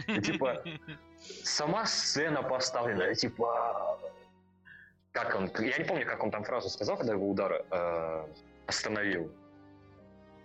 И, 0.08 0.22
типа, 0.22 0.64
сама 1.44 1.86
сцена 1.86 2.44
поставлена, 2.44 3.14
типа... 3.16 4.00
Как 5.12 5.36
он... 5.36 5.52
Я 5.60 5.78
не 5.78 5.84
помню, 5.84 6.06
как 6.06 6.24
он 6.24 6.32
там 6.32 6.44
фразу 6.44 6.70
сказал, 6.70 6.98
когда 6.98 7.14
его 7.14 7.30
удар 7.30 7.66
э, 7.70 8.26
остановил. 8.66 9.30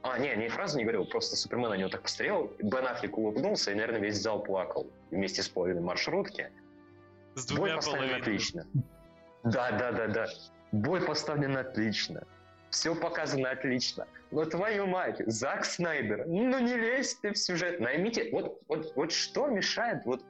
А, 0.03 0.19
не, 0.19 0.35
не 0.37 0.49
фразу 0.49 0.79
не 0.79 0.85
говорил, 0.85 1.05
просто 1.05 1.37
Супермен 1.37 1.71
на 1.71 1.75
него 1.75 1.89
так 1.89 2.03
посмотрел, 2.03 2.53
Бен 2.59 2.87
Аффлек 2.87 3.17
улыбнулся, 3.17 3.71
и, 3.71 3.75
наверное, 3.75 4.01
весь 4.01 4.21
зал 4.21 4.43
плакал 4.43 4.89
вместе 5.11 5.43
с 5.43 5.49
половиной 5.49 5.83
маршрутки. 5.83 6.51
С 7.35 7.53
Бой 7.53 7.75
поставлен 7.75 8.01
половинами. 8.01 8.23
отлично. 8.23 8.67
Да, 9.45 9.71
да, 9.73 9.93
да, 9.93 10.07
да. 10.09 10.27
Бой 10.73 11.01
поставлен 11.01 11.57
отлично. 11.57 12.25
Все 12.71 12.95
показано 12.95 13.51
отлично. 13.51 14.07
Но 14.31 14.45
твою 14.45 14.87
мать, 14.87 15.23
Зак 15.27 15.65
Снайдер, 15.65 16.27
ну 16.27 16.59
не 16.59 16.75
лезь 16.75 17.15
ты 17.15 17.33
в 17.33 17.39
сюжет. 17.39 17.81
Наймите, 17.81 18.31
вот, 18.33 18.61
вот, 18.69 18.93
вот 18.97 19.13
что 19.13 19.47
мешает 19.47 20.05
вот 20.05 20.25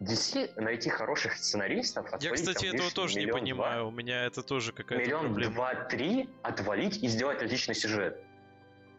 DC 0.00 0.60
найти 0.60 0.88
хороших 0.88 1.36
сценаристов, 1.36 2.06
Я, 2.06 2.16
отвалить 2.16 2.40
кстати, 2.40 2.66
там 2.66 2.74
этого 2.76 2.90
тоже 2.90 3.18
не 3.18 3.26
понимаю. 3.26 3.88
У 3.88 3.90
меня 3.90 4.24
это 4.24 4.42
тоже 4.42 4.72
какая-то 4.72 5.04
Миллион, 5.04 5.26
проблема. 5.26 5.54
два, 5.54 5.74
три 5.74 6.28
отвалить 6.42 7.02
и 7.02 7.08
сделать 7.08 7.42
отличный 7.42 7.74
сюжет. 7.74 8.22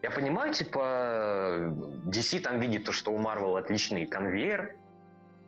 Я 0.04 0.12
понимаю, 0.12 0.54
типа, 0.54 1.74
DC 2.06 2.42
там 2.42 2.60
видит 2.60 2.86
то, 2.86 2.92
что 2.92 3.12
у 3.12 3.20
Marvel 3.20 3.58
отличный 3.58 4.06
конвейер, 4.06 4.76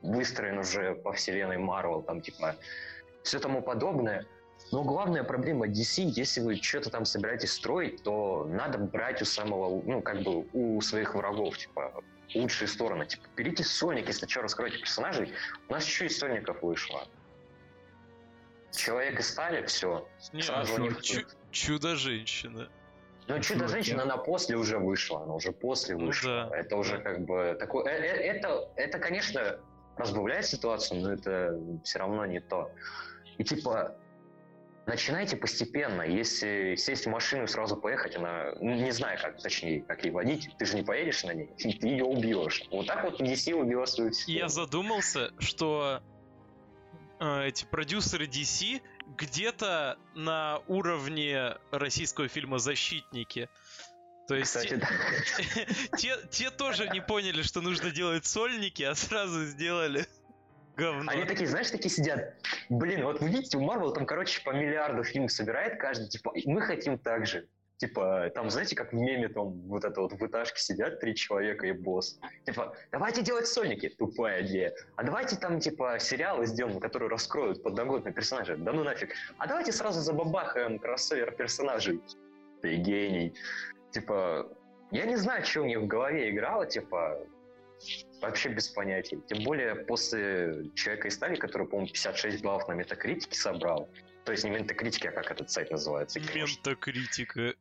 выстроен 0.01 0.59
уже 0.59 0.95
по 0.95 1.13
вселенной 1.13 1.57
Marvel, 1.57 2.03
там, 2.03 2.21
типа, 2.21 2.55
все 3.23 3.39
тому 3.39 3.61
подобное. 3.61 4.25
Но 4.71 4.83
главная 4.83 5.23
проблема 5.23 5.67
DC, 5.67 6.03
если 6.03 6.41
вы 6.41 6.55
что-то 6.55 6.89
там 6.89 7.05
собираетесь 7.05 7.51
строить, 7.51 8.03
то 8.03 8.47
надо 8.49 8.77
брать 8.77 9.21
у 9.21 9.25
самого, 9.25 9.81
ну, 9.85 10.01
как 10.01 10.21
бы, 10.21 10.45
у 10.53 10.81
своих 10.81 11.15
врагов, 11.15 11.57
типа, 11.57 12.03
лучшие 12.35 12.67
стороны. 12.67 13.05
Типа, 13.05 13.23
берите 13.35 13.63
сольник, 13.63 14.07
если 14.07 14.27
что, 14.27 14.41
раскройте 14.41 14.77
персонажей. 14.79 15.33
У 15.69 15.71
нас 15.73 15.85
еще 15.85 16.05
из 16.05 16.17
сольников 16.17 16.61
вышло. 16.61 17.07
Человек 18.75 19.19
из 19.19 19.29
стали, 19.29 19.65
все. 19.65 20.07
Не, 20.33 20.41
Сразу 20.41 20.77
них 20.81 21.01
чу- 21.01 21.25
Чудо-женщина. 21.51 22.69
Ну, 23.27 23.39
чудо-женщина, 23.39 24.03
она 24.03 24.17
после 24.17 24.57
уже 24.57 24.79
вышла, 24.79 25.23
она 25.23 25.35
уже 25.35 25.51
после 25.51 25.95
Ну 25.95 26.07
вышла. 26.07 26.49
да. 26.49 26.57
Это 26.57 26.75
уже 26.75 26.97
как 26.99 27.21
бы 27.21 27.55
такой... 27.59 27.85
э, 27.85 27.91
э, 27.91 28.35
Это, 28.35 28.69
это, 28.75 28.99
конечно, 28.99 29.59
разбавляет 29.95 30.45
ситуацию, 30.45 31.01
но 31.01 31.13
это 31.13 31.57
все 31.83 31.99
равно 31.99 32.25
не 32.25 32.41
то. 32.41 32.71
И 33.37 33.43
типа, 33.43 33.95
начинайте 34.85 35.37
постепенно. 35.37 36.01
Если 36.01 36.75
сесть 36.75 37.05
в 37.05 37.09
машину 37.09 37.43
и 37.43 37.47
сразу 37.47 37.75
поехать, 37.75 38.15
она... 38.15 38.53
ну, 38.59 38.73
Не 38.75 38.91
знаю, 38.91 39.17
как, 39.21 39.41
точнее, 39.41 39.81
как 39.81 40.03
ей 40.03 40.11
водить, 40.11 40.49
ты 40.57 40.65
же 40.65 40.75
не 40.75 40.83
поедешь 40.83 41.23
на 41.23 41.33
ней, 41.33 41.49
ты 41.57 41.87
ее 41.87 42.05
убьешь. 42.05 42.63
Вот 42.71 42.87
так 42.87 43.03
вот 43.03 43.21
DC 43.21 43.53
убила 43.53 43.85
свою 43.85 44.11
И 44.27 44.33
я 44.33 44.49
задумался, 44.49 45.31
что 45.39 46.01
э, 47.19 47.47
эти 47.47 47.65
продюсеры 47.65 48.25
DC 48.25 48.81
где-то 49.17 49.97
на 50.15 50.59
уровне 50.67 51.57
российского 51.71 52.27
фильма 52.27 52.59
«Защитники». 52.59 53.49
То 54.27 54.35
есть 54.35 54.55
Кстати, 54.55 54.69
те, 54.69 54.77
да. 54.77 55.97
те, 55.97 56.17
те 56.31 56.49
тоже 56.49 56.87
не 56.87 57.01
поняли, 57.01 57.41
что 57.41 57.59
нужно 57.59 57.91
делать 57.91 58.25
сольники, 58.25 58.81
а 58.83 58.95
сразу 58.95 59.43
сделали 59.43 60.07
говно. 60.75 61.11
Они 61.11 61.25
такие, 61.25 61.47
знаешь, 61.47 61.69
такие 61.69 61.89
сидят. 61.89 62.35
Блин, 62.69 63.03
вот 63.03 63.21
вы 63.21 63.29
видите, 63.29 63.57
у 63.57 63.61
Marvel 63.61 63.93
там, 63.93 64.05
короче, 64.05 64.43
по 64.43 64.51
миллиарду 64.51 65.03
фильмов 65.03 65.31
собирает 65.31 65.79
каждый. 65.79 66.09
Типа, 66.09 66.33
мы 66.45 66.61
хотим 66.61 66.97
так 66.97 67.25
же. 67.25 67.47
Типа, 67.77 68.31
там, 68.33 68.49
знаете, 68.49 68.75
как 68.75 68.93
в 68.93 68.95
меме 68.95 69.27
там 69.27 69.59
вот 69.67 69.83
это 69.83 69.99
вот 69.99 70.13
в 70.13 70.25
этажке 70.25 70.61
сидят 70.61 70.99
три 70.99 71.15
человека 71.15 71.67
и 71.67 71.71
босс. 71.71 72.19
Типа, 72.45 72.75
давайте 72.91 73.23
делать 73.23 73.47
сольники. 73.47 73.89
Тупая 73.89 74.43
идея. 74.43 74.73
А 74.95 75.03
давайте 75.03 75.35
там, 75.35 75.59
типа, 75.59 75.97
сериалы 75.99 76.45
сделаем, 76.45 76.79
которые 76.79 77.09
раскроют 77.09 77.61
подноготные 77.61 78.13
персонажи. 78.13 78.55
Да 78.55 78.71
ну 78.71 78.83
нафиг. 78.83 79.13
А 79.37 79.47
давайте 79.47 79.71
сразу 79.71 79.99
забабахаем 79.99 80.79
кроссовер 80.79 81.31
персонажей. 81.31 82.01
Ты 82.61 82.75
гений. 82.75 83.35
Типа, 83.91 84.49
я 84.91 85.05
не 85.05 85.17
знаю, 85.17 85.43
что 85.43 85.61
у 85.61 85.65
них 85.65 85.79
в 85.79 85.87
голове 85.87 86.29
играло, 86.29 86.65
типа, 86.65 87.19
вообще 88.21 88.49
без 88.49 88.69
понятия. 88.69 89.19
Тем 89.27 89.43
более 89.43 89.75
после 89.75 90.69
«Человека 90.75 91.07
из 91.07 91.15
стали», 91.15 91.35
который, 91.35 91.67
по-моему, 91.67 91.87
56 91.91 92.41
баллов 92.43 92.67
на 92.67 92.73
метакритике 92.73 93.35
собрал. 93.37 93.89
То 94.25 94.31
есть 94.31 94.43
не 94.43 94.51
метакритики, 94.51 95.07
а 95.07 95.11
как 95.11 95.29
этот 95.31 95.49
сайт 95.51 95.71
называется? 95.71 96.19
Ментокритика. 96.19 97.53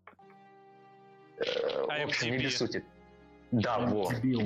Э, 1.38 1.44
В 1.86 2.04
общем, 2.04 2.36
не 2.36 2.48
сути. 2.48 2.84
Да, 3.50 3.78
во. 3.80 4.12
Дебил. 4.12 4.42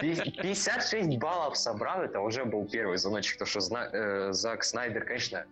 Пи- 0.00 0.32
56 0.42 1.18
баллов 1.18 1.56
собрал, 1.56 2.02
это 2.02 2.20
уже 2.20 2.44
был 2.44 2.68
первый 2.68 2.98
звоночек, 2.98 3.38
то 3.38 3.44
что 3.46 3.60
Зна- 3.60 3.88
э, 3.92 4.32
Зак 4.32 4.62
Снайдер, 4.64 5.04
конечно, 5.04 5.44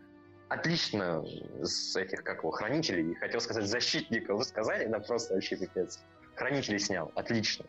отлично 0.48 1.24
с 1.62 1.96
этих, 1.96 2.22
как 2.22 2.38
его, 2.38 2.50
хранителей, 2.50 3.14
хотел 3.16 3.40
сказать 3.40 3.66
защитников, 3.66 4.44
сказали, 4.44 4.86
да 4.86 5.00
просто 5.00 5.34
вообще 5.34 5.56
пипец. 5.56 6.00
Хранителей 6.36 6.78
снял, 6.78 7.10
отлично. 7.16 7.64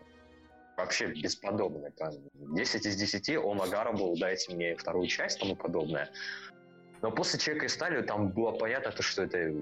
Вообще 0.79 1.07
бесподобно. 1.07 1.91
Там 1.91 2.13
10 2.33 2.85
из 2.85 2.95
10, 2.95 3.37
о 3.37 3.91
был, 3.93 4.17
дайте 4.17 4.53
мне 4.53 4.75
вторую 4.75 5.07
часть, 5.07 5.39
тому 5.39 5.55
подобное. 5.55 6.09
Но 7.01 7.11
после 7.11 7.39
«Человека 7.39 7.65
и 7.65 7.69
стали» 7.69 8.01
там 8.01 8.29
было 8.29 8.51
понятно, 8.51 8.91
то, 8.91 9.03
что 9.03 9.23
это 9.23 9.53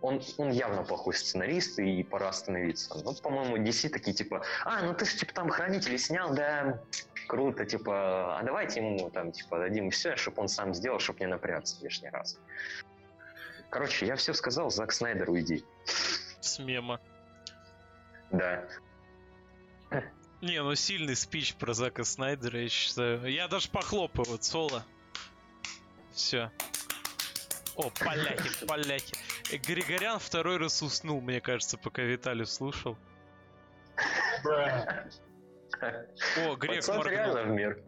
он, 0.00 0.22
он 0.36 0.50
явно 0.50 0.84
плохой 0.84 1.14
сценарист, 1.14 1.78
и 1.78 2.02
пора 2.02 2.28
остановиться. 2.28 2.94
Ну, 3.02 3.14
по-моему, 3.14 3.56
DC 3.56 3.88
такие, 3.88 4.14
типа, 4.14 4.44
а, 4.64 4.82
ну 4.82 4.94
ты 4.94 5.06
же, 5.06 5.16
типа, 5.16 5.32
там 5.34 5.48
«Хранители» 5.48 5.96
снял, 5.96 6.34
да, 6.34 6.82
круто, 7.26 7.64
типа, 7.64 8.38
а 8.38 8.42
давайте 8.42 8.80
ему, 8.80 9.10
там, 9.10 9.32
типа, 9.32 9.58
дадим 9.58 9.90
все, 9.90 10.16
чтобы 10.16 10.42
он 10.42 10.48
сам 10.48 10.74
сделал, 10.74 10.98
чтобы 10.98 11.20
не 11.20 11.26
напрягаться 11.26 11.82
лишний 11.82 12.10
раз. 12.10 12.38
Короче, 13.70 14.06
я 14.06 14.16
все 14.16 14.34
сказал, 14.34 14.70
Зак 14.70 14.92
Снайдер, 14.92 15.30
уйди. 15.30 15.64
С 16.40 16.58
мема. 16.58 17.00
Да. 18.30 18.64
Не, 20.40 20.62
ну 20.62 20.74
сильный 20.76 21.16
спич 21.16 21.56
про 21.56 21.74
Зака 21.74 22.04
Снайдера, 22.04 22.60
я 22.60 22.68
считаю. 22.68 23.26
Я 23.26 23.48
даже 23.48 23.68
похлопаю, 23.70 24.24
вот, 24.28 24.44
соло. 24.44 24.84
Все. 26.12 26.52
О, 27.74 27.90
поляки, 27.90 28.48
поляки. 28.66 29.16
Григорян 29.66 30.18
второй 30.18 30.58
раз 30.58 30.80
уснул, 30.82 31.20
мне 31.20 31.40
кажется, 31.40 31.76
пока 31.76 32.02
Виталий 32.02 32.46
слушал. 32.46 32.96
О, 34.44 35.06
Грек 36.56 36.86
реально 37.06 37.42
в 37.42 37.48
мир. 37.48 37.82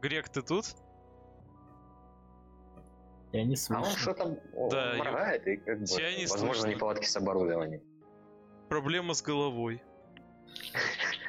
Грек, 0.00 0.28
ты 0.28 0.42
тут? 0.42 0.66
Я 3.32 3.44
не 3.44 3.54
слышу. 3.54 3.82
А 3.82 3.86
он 3.86 3.96
что-то 3.96 4.40
да, 4.70 4.94
моргает, 4.96 5.46
и 5.46 5.56
как 5.58 5.78
бы, 5.78 5.84
не 5.84 6.26
возможно, 6.26 6.54
слышно. 6.54 6.74
неполадки 6.74 7.04
с 7.04 7.16
оборудованием. 7.16 7.82
Проблема 8.68 9.14
с 9.14 9.22
головой. 9.22 9.80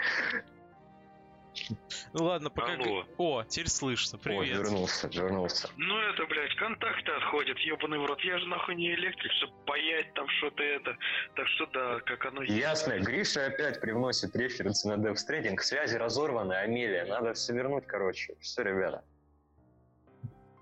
Ну 2.14 2.26
ладно, 2.26 2.50
пока... 2.50 2.74
Алло. 2.74 3.06
О, 3.18 3.44
теперь 3.44 3.70
слышно, 3.70 4.18
привет. 4.18 4.40
Ой, 4.40 4.50
вернулся, 4.50 5.08
вернулся. 5.08 5.70
Ну 5.78 5.98
это, 5.98 6.26
блядь, 6.26 6.56
контакты 6.56 7.12
отходят, 7.12 7.58
ебаный 7.60 8.00
в 8.00 8.06
рот. 8.06 8.20
Я 8.22 8.38
же 8.38 8.48
нахуй 8.48 8.76
не 8.76 8.94
электрик, 8.94 9.32
чтобы 9.34 9.54
паять 9.66 10.14
там 10.14 10.28
что-то 10.38 10.64
это. 10.64 10.98
Так 11.36 11.48
что 11.48 11.66
да, 11.68 12.00
как 12.02 12.26
оно 12.26 12.44
есть. 12.44 12.56
Ясно, 12.56 13.00
Гриша 13.00 13.46
опять 13.48 13.80
привносит 13.82 14.36
референсы 14.36 14.88
на 14.88 14.94
Death 14.94 15.18
Stranding. 15.18 15.58
Связи 15.60 15.96
разорваны, 15.96 16.54
Амелия. 16.54 17.06
Надо 17.06 17.34
все 17.34 17.54
вернуть, 17.54 17.86
короче. 17.88 18.36
Все, 18.40 18.64
ребята. 18.64 19.04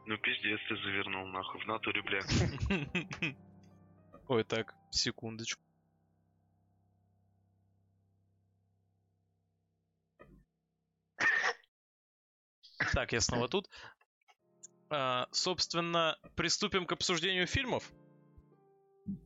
Ну 0.06 0.18
пиздец 0.18 0.60
ты 0.68 0.76
завернул, 0.78 1.28
нахуй, 1.28 1.62
в 1.62 1.68
натуре, 1.68 2.02
бля. 2.02 2.22
Ой, 4.28 4.44
так, 4.44 4.74
секундочку. 4.90 5.69
Так, 12.94 13.14
я 13.14 13.22
снова 13.22 13.48
тут. 13.48 13.70
А, 14.90 15.28
собственно, 15.32 16.18
приступим 16.36 16.86
к 16.86 16.92
обсуждению 16.92 17.48
фильмов. 17.48 17.92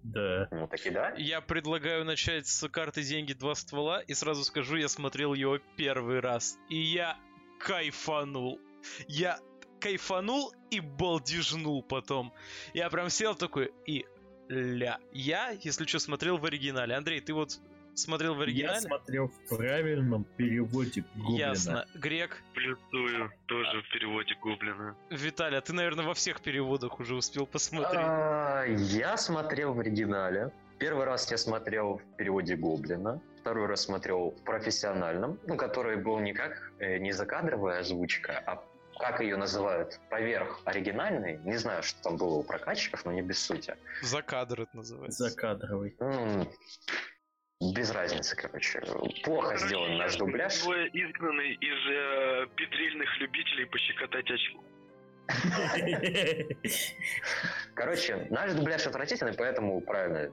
Да. 0.03 0.47
Ну 0.51 0.67
таки 0.67 0.89
да. 0.89 1.13
Я 1.17 1.41
предлагаю 1.41 2.05
начать 2.05 2.47
с 2.47 2.67
карты 2.69 3.03
«Деньги. 3.03 3.33
Два 3.33 3.55
ствола» 3.55 4.01
и 4.01 4.13
сразу 4.13 4.43
скажу, 4.43 4.75
я 4.75 4.87
смотрел 4.87 5.33
ее 5.33 5.61
первый 5.75 6.19
раз. 6.19 6.57
И 6.69 6.77
я 6.77 7.17
кайфанул. 7.59 8.59
Я 9.07 9.39
кайфанул 9.79 10.53
и 10.71 10.79
балдежнул 10.79 11.83
потом. 11.83 12.33
Я 12.73 12.89
прям 12.89 13.09
сел 13.09 13.35
такой 13.35 13.73
и 13.85 14.05
ля. 14.47 14.99
Я, 15.11 15.51
если 15.51 15.85
что, 15.85 15.99
смотрел 15.99 16.37
в 16.37 16.45
оригинале. 16.45 16.95
Андрей, 16.95 17.21
ты 17.21 17.33
вот 17.33 17.59
смотрел 17.95 18.35
в 18.35 18.41
оригинале? 18.41 18.75
Я 18.75 18.81
смотрел 18.81 19.27
в 19.27 19.49
правильном 19.49 20.23
переводе 20.37 21.03
Гоблина. 21.15 21.37
Ясно. 21.37 21.85
Грек? 21.95 22.41
Плюсую, 22.53 23.31
тоже 23.45 23.81
в 23.81 23.93
переводе 23.93 24.35
Гоблина. 24.41 24.95
Виталий, 25.09 25.57
а 25.57 25.61
ты, 25.61 25.73
наверное, 25.73 26.05
во 26.05 26.13
всех 26.13 26.41
переводах 26.41 26.99
уже 26.99 27.15
успел 27.15 27.45
посмотреть. 27.45 28.01
А, 28.03 28.63
я 28.65 29.17
смотрел 29.17 29.73
в 29.73 29.79
оригинале. 29.79 30.51
Первый 30.79 31.05
раз 31.05 31.29
я 31.31 31.37
смотрел 31.37 31.97
в 31.97 32.17
переводе 32.17 32.55
Гоблина. 32.55 33.21
Второй 33.39 33.67
раз 33.67 33.83
смотрел 33.83 34.31
в 34.31 34.43
профессиональном, 34.43 35.39
ну, 35.47 35.57
который 35.57 35.97
был 35.97 36.19
не 36.19 36.33
как 36.33 36.71
э, 36.79 36.97
не 36.97 37.11
закадровая 37.11 37.81
озвучка, 37.81 38.41
а 38.45 38.63
как 38.99 39.21
ее 39.21 39.37
называют, 39.37 39.99
поверх 40.09 40.61
оригинальный. 40.65 41.37
Не 41.43 41.57
знаю, 41.57 41.83
что 41.83 42.01
там 42.03 42.17
было 42.17 42.35
у 42.35 42.43
прокатчиков, 42.43 43.05
но 43.05 43.11
не 43.11 43.21
без 43.21 43.39
сути. 43.39 43.75
Закадр 44.01 44.61
это 44.61 44.77
называется. 44.77 45.29
Закадровый. 45.29 45.95
Без 47.71 47.91
разницы, 47.91 48.35
короче. 48.35 48.81
Плохо 49.23 49.47
короче, 49.49 49.67
сделан 49.67 49.97
наш 49.97 50.15
дубляж. 50.15 50.61
Двое 50.61 50.87
изгнаны 50.87 51.53
из 51.53 51.89
э, 51.89 52.47
петрильных 52.55 53.17
любителей 53.19 53.65
пощекотать 53.65 54.29
очки. 54.29 54.57
Короче, 57.75 58.27
наш 58.29 58.51
дубляж 58.53 58.85
отвратительный, 58.85 59.33
поэтому 59.33 59.79
правильно, 59.79 60.31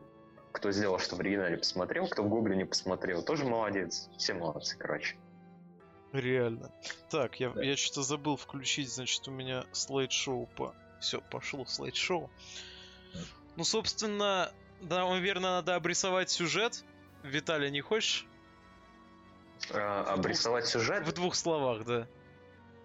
кто 0.52 0.72
сделал, 0.72 0.98
что 0.98 1.14
в 1.14 1.20
оригинале 1.20 1.58
посмотрел, 1.58 2.08
кто 2.08 2.24
в 2.24 2.28
гугле 2.28 2.56
не 2.56 2.64
посмотрел, 2.64 3.22
тоже 3.22 3.44
молодец. 3.44 4.10
Все 4.18 4.34
молодцы, 4.34 4.76
короче. 4.76 5.16
Реально. 6.12 6.72
Так, 7.08 7.38
я, 7.38 7.50
да. 7.50 7.62
я 7.62 7.76
что-то 7.76 8.02
забыл 8.02 8.36
включить, 8.36 8.92
значит, 8.92 9.28
у 9.28 9.30
меня 9.30 9.64
слайд-шоу 9.70 10.46
по... 10.56 10.74
Все, 11.00 11.20
пошло 11.20 11.64
слайд-шоу. 11.64 12.28
Ну, 13.56 13.64
собственно, 13.64 14.52
да, 14.80 15.08
наверное, 15.08 15.50
надо 15.50 15.76
обрисовать 15.76 16.30
сюжет. 16.30 16.84
Виталий, 17.22 17.70
не 17.70 17.80
хочешь? 17.80 18.26
А, 19.72 20.14
обрисовать 20.14 20.64
двух... 20.64 20.72
сюжет? 20.72 21.06
В 21.06 21.12
двух 21.12 21.34
словах, 21.34 21.84
да. 21.84 22.06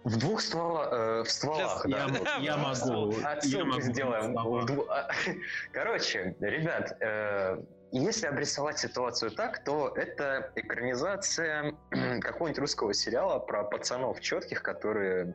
В 0.04 0.18
двух 0.18 0.40
стволах, 0.40 0.92
э, 0.92 1.22
в 1.24 1.30
стволах, 1.30 1.84
я, 1.88 2.06
да. 2.06 2.36
Я, 2.36 2.38
я 2.40 2.56
могу. 2.56 3.12
Отсылки 3.24 3.56
я 3.56 3.64
могу 3.64 3.80
сделаем. 3.80 4.36
Короче, 5.72 6.36
ребят, 6.38 6.96
э, 7.00 7.60
если 7.90 8.26
обрисовать 8.26 8.78
ситуацию 8.78 9.32
так, 9.32 9.64
то 9.64 9.92
это 9.96 10.52
экранизация 10.54 11.74
какого-нибудь 12.20 12.60
русского 12.60 12.94
сериала 12.94 13.40
про 13.40 13.64
пацанов 13.64 14.20
четких, 14.20 14.62
которые 14.62 15.34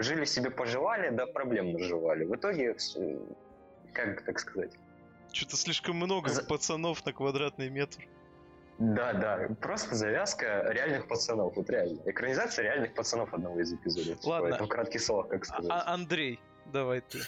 жили 0.00 0.24
себе 0.24 0.50
поживали, 0.50 1.10
да 1.10 1.26
проблем 1.26 1.72
наживали. 1.72 2.24
В 2.24 2.34
итоге, 2.34 2.74
как 3.92 4.24
так 4.24 4.40
сказать? 4.40 4.72
Что-то 5.32 5.56
слишком 5.56 5.94
много 5.96 6.30
За... 6.30 6.42
пацанов 6.42 7.04
на 7.06 7.12
квадратный 7.12 7.70
метр. 7.70 8.08
Да, 8.80 9.12
да, 9.12 9.48
просто 9.60 9.94
завязка 9.94 10.64
реальных 10.70 11.06
пацанов, 11.06 11.54
вот 11.54 11.68
реально. 11.68 12.00
Экранизация 12.06 12.62
реальных 12.62 12.94
пацанов 12.94 13.34
одного 13.34 13.60
из 13.60 13.70
эпизодов. 13.74 14.18
Типа, 14.20 14.30
Ладно. 14.30 14.54
Это 14.54 14.64
в 14.64 14.68
кратких 14.68 15.02
словах, 15.02 15.28
как 15.28 15.44
сказать. 15.44 15.70
А, 15.70 15.92
Андрей, 15.92 16.40
давай 16.64 17.02
ты. 17.02 17.18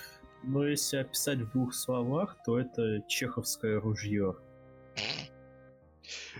Ну, 0.44 0.64
если 0.64 0.96
описать 0.96 1.38
в 1.40 1.52
двух 1.52 1.74
словах, 1.74 2.38
то 2.46 2.58
это 2.58 3.02
чеховское 3.06 3.78
ружье. 3.78 4.34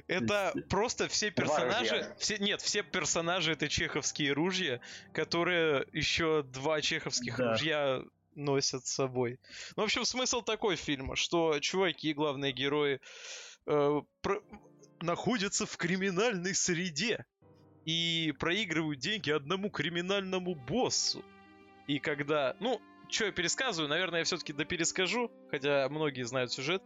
Это 0.06 0.54
просто 0.70 1.08
все 1.08 1.30
персонажи... 1.30 2.14
Все, 2.16 2.38
нет, 2.38 2.62
все 2.62 2.82
персонажи 2.82 3.52
это 3.52 3.68
чеховские 3.68 4.32
ружья, 4.32 4.80
которые 5.12 5.86
еще 5.92 6.42
два 6.42 6.80
чеховских 6.80 7.36
да. 7.36 7.50
ружья 7.50 8.02
носят 8.34 8.86
с 8.86 8.94
собой. 8.94 9.38
Ну, 9.76 9.82
в 9.82 9.84
общем, 9.84 10.06
смысл 10.06 10.40
такой 10.40 10.76
фильма, 10.76 11.16
что 11.16 11.60
чуваки, 11.60 12.14
главные 12.14 12.52
герои, 12.52 13.00
э, 13.66 14.00
про 14.22 14.42
находятся 15.02 15.66
в 15.66 15.76
криминальной 15.76 16.54
среде 16.54 17.24
и 17.84 18.32
проигрывают 18.38 19.00
деньги 19.00 19.30
одному 19.30 19.70
криминальному 19.70 20.54
боссу. 20.54 21.24
И 21.86 21.98
когда, 21.98 22.56
ну, 22.60 22.80
что 23.08 23.26
я 23.26 23.32
пересказываю, 23.32 23.88
наверное, 23.88 24.20
я 24.20 24.24
все-таки 24.24 24.52
доперескажу, 24.52 25.30
хотя 25.50 25.88
многие 25.88 26.22
знают 26.22 26.52
сюжет. 26.52 26.82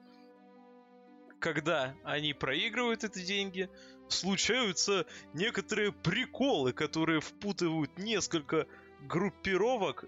Когда 1.38 1.94
они 2.02 2.32
проигрывают 2.32 3.04
эти 3.04 3.24
деньги, 3.24 3.68
случаются 4.08 5.06
некоторые 5.34 5.92
приколы, 5.92 6.72
которые 6.72 7.20
впутывают 7.20 7.98
несколько 7.98 8.66
группировок 9.02 10.06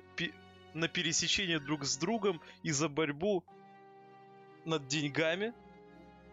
на 0.74 0.88
пересечение 0.88 1.60
друг 1.60 1.84
с 1.84 1.96
другом 1.96 2.40
и 2.62 2.70
за 2.70 2.88
борьбу 2.88 3.44
над 4.64 4.86
деньгами. 4.86 5.52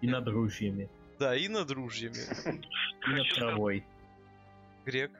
И 0.01 0.07
над 0.07 0.27
ружьями. 0.27 0.89
Да, 1.19 1.35
и 1.35 1.47
над 1.47 1.71
ружьями. 1.71 2.15
И 3.07 3.09
над 3.09 3.29
травой. 3.35 3.85
Грек. 4.85 5.11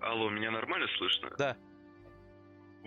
Алло, 0.00 0.28
меня 0.30 0.50
нормально 0.50 0.86
слышно? 0.98 1.30
Да. 1.38 1.56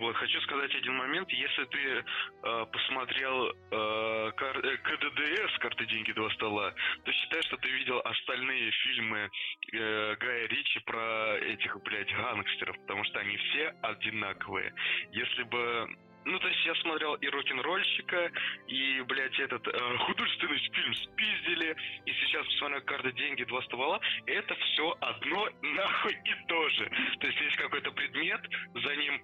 Вот, 0.00 0.16
хочу 0.16 0.40
сказать 0.40 0.74
один 0.74 0.94
момент. 0.94 1.28
Если 1.28 1.64
ты 1.66 1.78
э, 1.78 2.66
посмотрел 2.72 3.50
э, 3.50 4.32
кар- 4.34 4.64
э, 4.64 4.76
КДДС, 4.78 5.58
карты 5.58 5.84
деньги 5.84 6.12
два 6.12 6.30
стола, 6.30 6.72
то 7.04 7.12
считай, 7.12 7.42
что 7.42 7.58
ты 7.58 7.68
видел 7.68 8.00
остальные 8.02 8.70
фильмы 8.70 9.28
э, 9.72 10.16
Гая 10.16 10.48
Ричи 10.48 10.80
про 10.86 11.36
этих, 11.40 11.78
блядь, 11.82 12.10
гангстеров, 12.14 12.78
потому 12.80 13.04
что 13.04 13.18
они 13.18 13.36
все 13.36 13.74
одинаковые. 13.82 14.72
Если 15.12 15.42
бы 15.42 15.86
Ну, 16.24 16.38
то 16.38 16.48
есть 16.48 16.64
я 16.66 16.74
смотрел 16.76 17.14
и 17.14 17.28
рок-н-ролльщика, 17.28 18.30
и, 18.68 19.00
блядь, 19.02 19.38
этот 19.38 19.66
э, 19.66 19.96
художественный 19.98 20.58
фильм 20.58 20.94
спиздили, 20.94 21.76
и 22.04 22.12
сейчас 22.12 22.46
посмотрел 22.46 22.82
карты 22.82 23.12
деньги, 23.12 23.44
два 23.44 23.62
ствола. 23.62 24.00
Это 24.26 24.54
все 24.54 24.96
одно 25.00 25.48
нахуй 25.62 26.12
и 26.12 26.46
то 26.46 26.68
же. 26.70 26.90
То 27.20 27.26
есть 27.26 27.40
есть 27.40 27.56
какой-то 27.56 27.90
предмет, 27.92 28.40
за 28.74 28.96
ним 28.96 29.22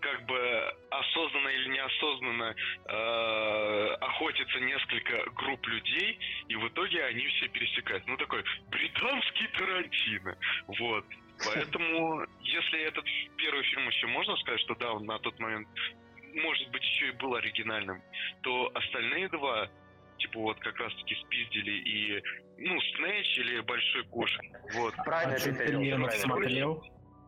как 0.00 0.26
бы 0.26 0.74
осознанно 0.90 1.48
или 1.48 1.68
неосознанно 1.68 2.54
э, 2.86 3.96
охотится 4.00 4.60
несколько 4.60 5.30
групп 5.30 5.66
людей, 5.66 6.18
и 6.48 6.56
в 6.56 6.68
итоге 6.68 7.04
они 7.04 7.26
все 7.28 7.48
пересекают. 7.48 8.06
Ну 8.06 8.16
такой 8.16 8.44
британский 8.70 9.46
Тарантино. 9.48 10.36
Вот. 10.78 11.06
Поэтому, 11.46 12.26
если 12.40 12.80
этот 12.80 13.04
первый 13.36 13.62
фильм 13.64 13.88
еще 13.88 14.06
можно 14.06 14.36
сказать, 14.36 14.60
что 14.60 14.74
да, 14.76 14.92
он 14.92 15.04
на 15.04 15.18
тот 15.18 15.38
момент, 15.38 15.68
может 16.34 16.70
быть, 16.70 16.82
еще 16.82 17.08
и 17.08 17.12
был 17.12 17.34
оригинальным, 17.34 18.02
то 18.42 18.70
остальные 18.74 19.28
два, 19.28 19.68
типа 20.18 20.40
вот 20.40 20.58
как 20.60 20.76
раз-таки 20.78 21.14
спиздили 21.16 21.72
и, 21.72 22.22
ну, 22.58 22.80
Снэч 22.80 23.38
или 23.38 23.60
Большой 23.60 24.04
Куш. 24.04 24.38
Вот. 24.74 24.94
Правильно 25.04 25.34
А 25.34 26.08
ты 26.08 26.18
смотрел? 26.18 26.84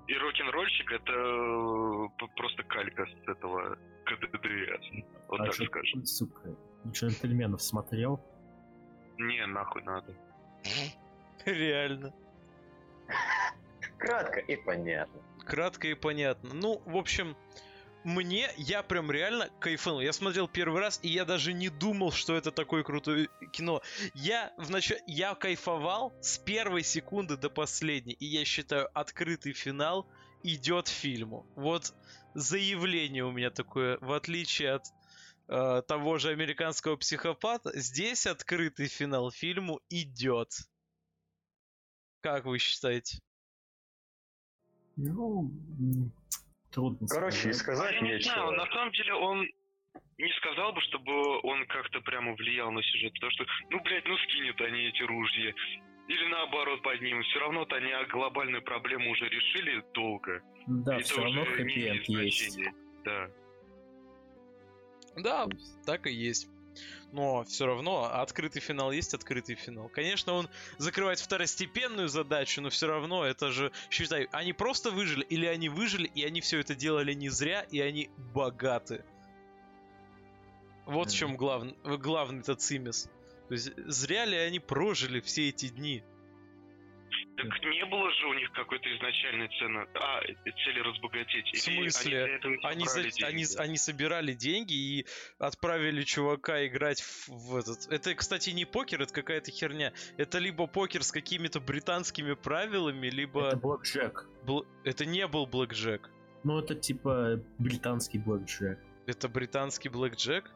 И 0.09 0.14
рок-н-ролльщик 0.14 0.92
это 0.92 1.12
э, 1.12 2.26
просто 2.37 2.62
калька 2.62 3.07
с 3.07 3.29
этого 3.29 3.76
КДДС. 4.05 4.87
Вот 5.26 5.40
А 5.40 5.44
так 5.46 5.55
скажем. 5.55 6.05
Сука, 6.05 6.57
джентльменов 6.87 7.61
смотрел? 7.61 8.20
Не, 9.18 9.44
нахуй 9.46 9.83
надо. 9.83 10.14
Реально. 11.44 12.14
Кратко 14.07 14.38
и 14.38 14.57
понятно. 14.57 15.23
Кратко 15.45 15.88
и 15.88 15.95
понятно. 15.95 16.55
Ну, 16.55 16.81
в 16.87 16.97
общем, 16.97 17.37
мне, 18.05 18.49
я 18.57 18.85
прям 18.85 19.11
реально 19.11 19.51
кайфанул. 19.59 20.01
Я 20.01 20.12
смотрел 20.12 20.47
первый 20.47 20.81
раз, 20.81 21.01
и 21.03 21.09
я 21.09 21.25
даже 21.25 21.53
не 21.53 21.71
думал, 21.71 22.12
что 22.12 22.37
это 22.37 22.53
такое 22.53 22.85
крутое 22.85 23.29
кино. 23.53 23.83
Я 24.14 24.53
вначале, 24.59 25.03
я 25.09 25.35
кайфовал 25.35 26.14
с 26.21 26.38
первой 26.38 26.85
секунды 26.85 27.37
до 27.37 27.51
последней, 27.51 28.12
и 28.12 28.27
я 28.27 28.45
считаю, 28.45 28.88
открытый 28.97 29.55
финал 29.55 30.07
идет 30.45 30.87
фильму. 30.87 31.45
Вот 31.57 31.92
заявление 32.35 33.25
у 33.25 33.33
меня 33.33 33.51
такое, 33.51 33.99
в 34.01 34.12
отличие 34.12 34.75
от 34.75 34.85
э, 35.49 35.83
того 35.88 36.19
же 36.19 36.31
американского 36.31 36.95
психопата, 36.95 37.77
здесь 37.77 38.29
открытый 38.29 38.87
финал 38.87 39.33
фильму 39.33 39.81
идет. 39.88 40.53
Как 42.21 42.45
вы 42.45 42.59
считаете? 42.59 43.19
Ну, 44.96 45.50
трудно 46.70 47.06
Короче, 47.09 47.50
и 47.50 47.52
сказать. 47.52 47.90
сказать 47.90 47.94
я 47.94 48.00
не 48.00 48.22
знаю, 48.22 48.50
нечего. 48.50 48.64
на 48.64 48.66
самом 48.72 48.92
деле 48.92 49.14
он 49.14 49.46
не 50.18 50.32
сказал 50.38 50.72
бы, 50.72 50.80
чтобы 50.82 51.40
он 51.42 51.66
как-то 51.66 52.00
прямо 52.00 52.35
влиял 52.35 52.70
на 52.70 52.82
сюжет, 52.82 53.12
потому 53.14 53.30
что, 53.32 53.46
ну, 53.70 53.82
блядь, 53.82 54.06
ну 54.06 54.16
скинет 54.18 54.61
они 54.61 54.88
эти 54.88 55.02
ружья. 55.02 55.52
Или 56.09 56.26
наоборот 56.28 56.82
поднимут. 56.82 57.26
Все 57.26 57.40
равно-то 57.40 57.76
они 57.76 57.92
глобальную 58.11 58.62
проблему 58.62 59.11
уже 59.11 59.28
решили 59.28 59.85
долго. 59.92 60.40
Да, 60.66 60.96
Это 60.96 61.04
все 61.04 61.22
равно 61.22 61.44
имеет 61.44 62.09
есть. 62.09 62.61
Да. 63.04 63.30
Да, 65.16 65.46
так 65.85 66.06
и 66.06 66.12
есть. 66.12 66.48
Но 67.12 67.45
все 67.45 67.67
равно 67.67 68.05
открытый 68.05 68.61
финал 68.61 68.93
есть 68.93 69.15
открытый 69.15 69.55
финал. 69.55 69.89
Конечно, 69.89 70.35
он 70.35 70.49
закрывает 70.79 71.19
второстепенную 71.19 72.09
задачу, 72.09 72.61
но 72.61 72.71
все 72.71 72.87
равно 72.87 73.25
это 73.25 73.51
же, 73.51 73.73
считай, 73.91 74.29
они 74.33 74.53
просто 74.53 74.91
выжили, 74.91 75.25
или 75.25 75.47
они 75.47 75.69
выжили, 75.69 76.07
и 76.15 76.25
они 76.25 76.41
все 76.41 76.61
это 76.61 76.75
делали 76.75 77.12
не 77.15 77.29
зря, 77.29 77.62
и 77.62 77.81
они 77.81 78.11
богаты. 78.17 79.05
Вот 80.85 81.09
в 81.09 81.11
Мгм. 81.11 81.17
чем 81.17 81.37
главный, 81.37 81.77
главный-то 81.85 82.55
цимис. 82.55 83.09
То 83.49 83.55
есть 83.55 83.71
зря 83.87 84.25
ли 84.25 84.37
они 84.37 84.59
прожили 84.61 85.21
все 85.21 85.49
эти 85.49 85.69
дни? 85.69 86.03
Так 87.37 87.62
не 87.62 87.85
было 87.85 88.11
же 88.14 88.27
у 88.29 88.33
них 88.35 88.51
какой-то 88.53 88.88
изначальной 88.96 89.49
цены, 89.59 89.87
а, 89.94 90.20
цели 90.64 90.81
разбогатеть. 90.81 91.46
В 91.49 91.68
Или 91.68 91.88
смысле? 91.88 92.16
Они, 92.18 92.27
для 92.27 92.37
этого 92.37 92.53
и 92.55 92.59
Они, 92.64 92.85
за- 92.87 93.27
они, 93.27 93.44
они 93.59 93.77
собирали 93.77 94.33
деньги 94.33 94.72
и 94.72 95.07
отправили 95.38 96.03
чувака 96.03 96.66
играть 96.66 97.03
в, 97.03 97.29
в 97.29 97.57
этот. 97.57 97.87
Это, 97.92 98.14
кстати, 98.14 98.51
не 98.51 98.64
покер, 98.64 99.03
это 99.03 99.12
какая-то 99.12 99.51
херня. 99.51 99.92
Это 100.16 100.38
либо 100.38 100.66
покер 100.66 101.03
с 101.03 101.12
какими-то 101.12 101.61
британскими 101.61 102.33
правилами, 102.35 103.09
либо 103.09 103.49
Это 103.49 103.57
Блэк 103.59 103.83
Джек. 103.83 104.27
бл- 104.46 104.66
это 104.85 105.05
не 105.05 105.27
был 105.27 105.46
Блэк 105.46 105.72
Джек. 105.75 106.11
Ну, 106.42 106.59
это 106.59 106.75
типа 106.75 107.40
британский 107.59 108.18
Блэк 108.18 108.46
Джек. 108.46 108.79
Это 109.07 109.29
британский 109.29 109.88
Блэк 109.90 110.14
Джек? 110.16 110.51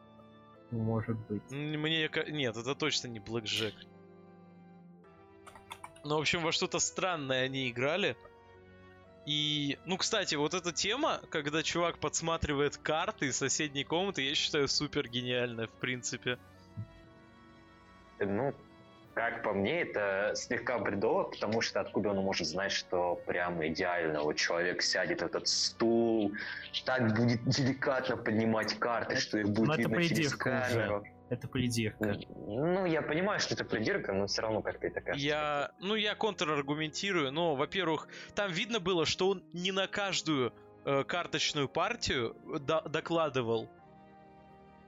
Может 0.71 1.17
быть. 1.27 1.43
Мне 1.51 2.09
нет, 2.29 2.57
это 2.57 2.73
точно 2.75 3.07
не 3.07 3.19
Блэк 3.19 3.43
Джек. 3.43 3.75
Ну, 6.03 6.17
в 6.17 6.21
общем, 6.21 6.41
во 6.41 6.51
что-то 6.51 6.79
странное 6.79 7.45
они 7.45 7.69
играли. 7.69 8.15
И, 9.25 9.77
ну, 9.85 9.97
кстати, 9.97 10.35
вот 10.35 10.53
эта 10.53 10.71
тема, 10.71 11.21
когда 11.29 11.61
чувак 11.61 11.99
подсматривает 11.99 12.77
карты 12.77 13.27
из 13.27 13.37
соседней 13.37 13.83
комнаты, 13.83 14.23
я 14.23 14.33
считаю 14.33 14.67
супер 14.67 15.07
гениальная, 15.07 15.67
в 15.67 15.73
принципе. 15.73 16.39
Ну, 18.19 18.53
как 19.13 19.43
по 19.43 19.53
мне, 19.53 19.81
это 19.81 20.33
слегка 20.35 20.79
бредово, 20.79 21.23
потому 21.23 21.61
что 21.61 21.81
откуда 21.81 22.09
он 22.09 22.17
может 22.17 22.47
знать, 22.47 22.71
что 22.71 23.15
прям 23.27 23.65
идеально 23.67 24.21
вот 24.21 24.37
человек 24.37 24.81
сядет 24.81 25.21
в 25.21 25.25
этот 25.25 25.47
стул, 25.47 26.31
так 26.85 27.15
будет 27.15 27.43
деликатно 27.45 28.17
поднимать 28.17 28.79
карты, 28.79 29.17
что 29.17 29.37
их 29.37 29.49
будет 29.49 29.67
Ну, 29.67 29.73
это 29.73 29.81
видно 29.81 30.03
через 30.03 30.33
придирка 30.33 30.67
уже. 30.71 31.03
Это 31.31 31.47
придирка. 31.47 32.19
Ну, 32.45 32.85
я 32.85 33.01
понимаю, 33.01 33.39
что 33.39 33.53
это 33.53 33.63
придирка, 33.63 34.11
но 34.11 34.27
все 34.27 34.41
равно 34.41 34.61
как-то 34.61 34.87
это 34.87 34.99
кажется. 34.99 35.25
Я, 35.25 35.71
ну, 35.79 35.95
я 35.95 36.13
контраргументирую, 36.13 37.31
но, 37.31 37.55
во-первых, 37.55 38.09
там 38.35 38.51
видно 38.51 38.81
было, 38.81 39.05
что 39.05 39.29
он 39.29 39.43
не 39.53 39.71
на 39.71 39.87
каждую 39.87 40.53
э, 40.83 41.05
карточную 41.05 41.69
партию 41.69 42.35
до- 42.59 42.81
докладывал, 42.81 43.69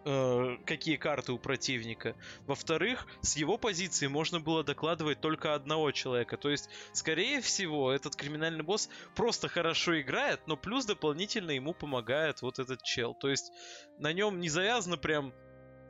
э, 0.03 0.58
какие 0.65 0.97
карты 0.97 1.32
у 1.32 1.38
противника. 1.38 2.13
Во-вторых, 2.45 3.08
с 3.21 3.38
его 3.38 3.58
позиции 3.58 4.08
можно 4.08 4.41
было 4.41 4.65
докладывать 4.65 5.21
только 5.21 5.53
одного 5.53 5.91
человека. 5.91 6.36
То 6.36 6.49
есть, 6.49 6.69
скорее 6.91 7.39
всего, 7.39 7.89
этот 7.89 8.17
криминальный 8.17 8.63
босс 8.65 8.89
просто 9.15 9.47
хорошо 9.47 10.01
играет, 10.01 10.41
но 10.45 10.58
плюс 10.58 10.84
дополнительно 10.86 11.51
ему 11.51 11.73
помогает 11.73 12.41
вот 12.41 12.60
этот 12.60 12.84
чел. 12.84 13.13
То 13.13 13.29
есть, 13.29 13.53
на 13.97 14.12
нем 14.12 14.41
не 14.41 14.49
завязано 14.49 14.97
прям 14.97 15.34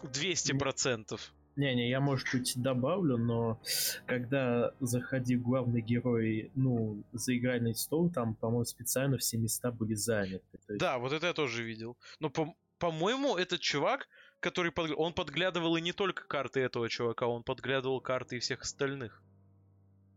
200%. 0.03 1.19
Не-не, 1.55 1.87
я, 1.89 1.99
может 1.99 2.27
быть, 2.33 2.53
добавлю, 2.55 3.17
но 3.17 3.59
когда 4.07 4.73
заходил 4.79 5.39
главный 5.41 5.81
герой, 5.81 6.51
ну, 6.55 7.03
за 7.11 7.37
игральный 7.37 7.75
стол, 7.75 8.09
там, 8.09 8.33
по-моему, 8.33 8.65
специально 8.65 9.17
все 9.17 9.37
места 9.37 9.71
были 9.71 9.93
заняты. 9.93 10.43
Есть, 10.67 10.79
Да, 10.79 10.97
вот 10.97 11.13
это 11.13 11.27
я 11.27 11.33
тоже 11.33 11.63
видел. 11.63 11.95
Но 12.19 12.31
по- 12.31 12.55
по-моему, 12.79 13.37
этот 13.37 13.59
чувак, 13.61 14.07
который 14.39 14.71
подг- 14.71 14.95
он 14.97 15.13
подглядывал 15.13 15.75
и 15.77 15.81
не 15.81 15.91
только 15.93 16.27
карты 16.27 16.59
этого 16.59 16.89
чувака, 16.89 17.27
он 17.27 17.43
подглядывал 17.43 18.01
карты 18.01 18.37
и 18.37 18.39
всех 18.39 18.61
остальных. 18.61 19.21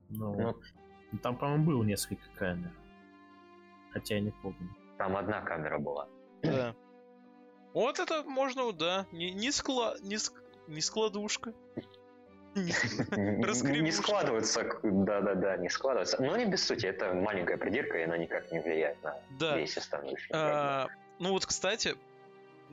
ну, 0.08 0.54
там, 1.22 1.36
по-моему, 1.36 1.64
было 1.66 1.82
несколько 1.84 2.24
камер. 2.38 2.72
Хотя 3.92 4.14
я 4.14 4.20
не 4.22 4.30
помню. 4.42 4.74
Там 4.98 5.16
одна 5.16 5.42
камера 5.42 5.78
была. 5.78 6.08
Вот 7.76 7.98
это 7.98 8.22
можно, 8.22 8.72
да. 8.72 9.06
Не, 9.12 9.32
не, 9.32 9.52
скла... 9.52 9.96
не, 10.00 10.14
ск- 10.14 10.32
не 10.66 10.80
складушка. 10.80 11.52
Не 12.54 12.72
складывается, 13.92 14.80
да-да-да, 14.82 15.58
не 15.58 15.68
складывается. 15.68 16.22
Но 16.22 16.38
не 16.38 16.46
без 16.46 16.64
сути, 16.64 16.86
это 16.86 17.12
маленькая 17.12 17.58
придирка, 17.58 17.98
и 17.98 18.04
она 18.04 18.16
никак 18.16 18.50
не 18.50 18.60
влияет 18.60 19.02
на 19.02 19.20
Да. 19.38 19.58
весь 19.58 19.76
остальной. 19.76 20.16
А, 20.32 20.86
ну 21.18 21.32
вот, 21.32 21.44
кстати, 21.44 21.96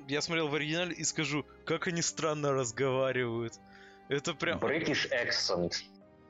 я 0.08 0.22
смотрел 0.22 0.48
в 0.48 0.56
оригинале 0.56 0.94
и 0.94 1.04
скажу, 1.04 1.46
как 1.66 1.88
они 1.88 2.02
странно 2.02 2.54
разговаривают. 2.54 3.56
Это 4.08 4.34
прям... 4.34 4.60
British 4.60 5.12
accent. 5.12 5.74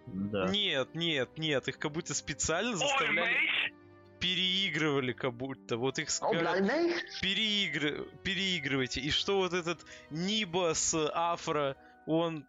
Да. 0.07 0.47
Нет, 0.47 0.95
нет, 0.95 1.29
нет, 1.37 1.67
их 1.67 1.77
как 1.77 1.91
будто 1.91 2.15
специально 2.15 2.71
Ой, 2.71 2.77
заставляли... 2.77 3.37
переигрывали 4.23 5.11
как 5.11 5.33
будто. 5.33 5.75
Вот 5.77 5.99
их 5.99 6.07
блядь, 6.31 7.21
переигры... 7.21 8.05
переигрывайте. 8.23 9.01
И 9.01 9.11
что 9.11 9.39
вот 9.39 9.53
этот 9.53 9.85
Ниба 10.09 10.73
с 10.73 10.93
Афро, 11.13 11.75
он... 12.05 12.47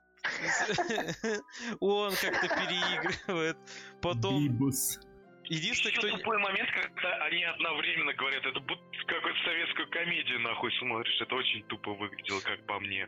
он 1.80 2.12
как-то 2.14 2.48
переигрывает. 2.48 3.56
Потом... 4.00 4.44
Бибус. 4.44 5.00
Единственное, 5.46 5.92
Еще 5.92 6.00
кто... 6.00 6.16
тупой 6.16 6.38
момент, 6.38 6.70
когда 6.70 7.16
они 7.26 7.44
одновременно 7.44 8.14
говорят, 8.14 8.46
это 8.46 8.60
будто 8.60 8.82
какую-то 9.06 9.40
советскую 9.44 9.90
комедию 9.90 10.40
нахуй 10.40 10.72
смотришь, 10.78 11.20
это 11.20 11.34
очень 11.34 11.62
тупо 11.64 11.92
выглядело, 11.92 12.40
как 12.40 12.64
по 12.66 12.80
мне. 12.80 13.06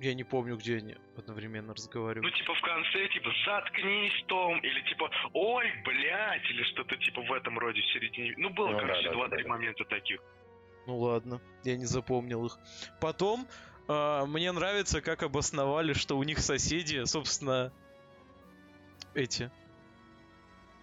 Я 0.00 0.14
не 0.14 0.22
помню, 0.24 0.56
где 0.56 0.76
они 0.76 0.94
одновременно 1.16 1.68
Ну, 1.68 1.74
разговаривают. 1.74 2.34
типа 2.36 2.54
в 2.54 2.60
конце, 2.60 3.08
типа, 3.08 3.30
заткнись, 3.44 4.24
Том, 4.28 4.58
или 4.60 4.80
типа, 4.88 5.10
ой, 5.32 5.66
блядь, 5.84 6.44
или 6.50 6.62
что-то 6.64 6.96
типа 6.96 7.22
в 7.22 7.32
этом 7.32 7.58
роде, 7.58 7.80
в 7.80 7.86
середине. 7.92 8.34
Ну, 8.36 8.50
было, 8.50 8.68
Ну, 8.70 8.78
короче, 8.78 9.02
да, 9.08 9.12
два-три 9.12 9.38
да, 9.38 9.42
да. 9.42 9.48
момента 9.48 9.84
таких. 9.84 10.20
Ну 10.86 10.98
ладно, 10.98 11.40
я 11.64 11.76
не 11.76 11.84
запомнил 11.84 12.46
их. 12.46 12.56
Потом 13.00 13.46
э, 13.88 14.24
мне 14.26 14.52
нравится, 14.52 15.00
как 15.00 15.22
обосновали, 15.24 15.92
что 15.94 16.16
у 16.16 16.22
них 16.22 16.38
соседи, 16.38 17.04
собственно, 17.04 17.72
эти. 19.14 19.50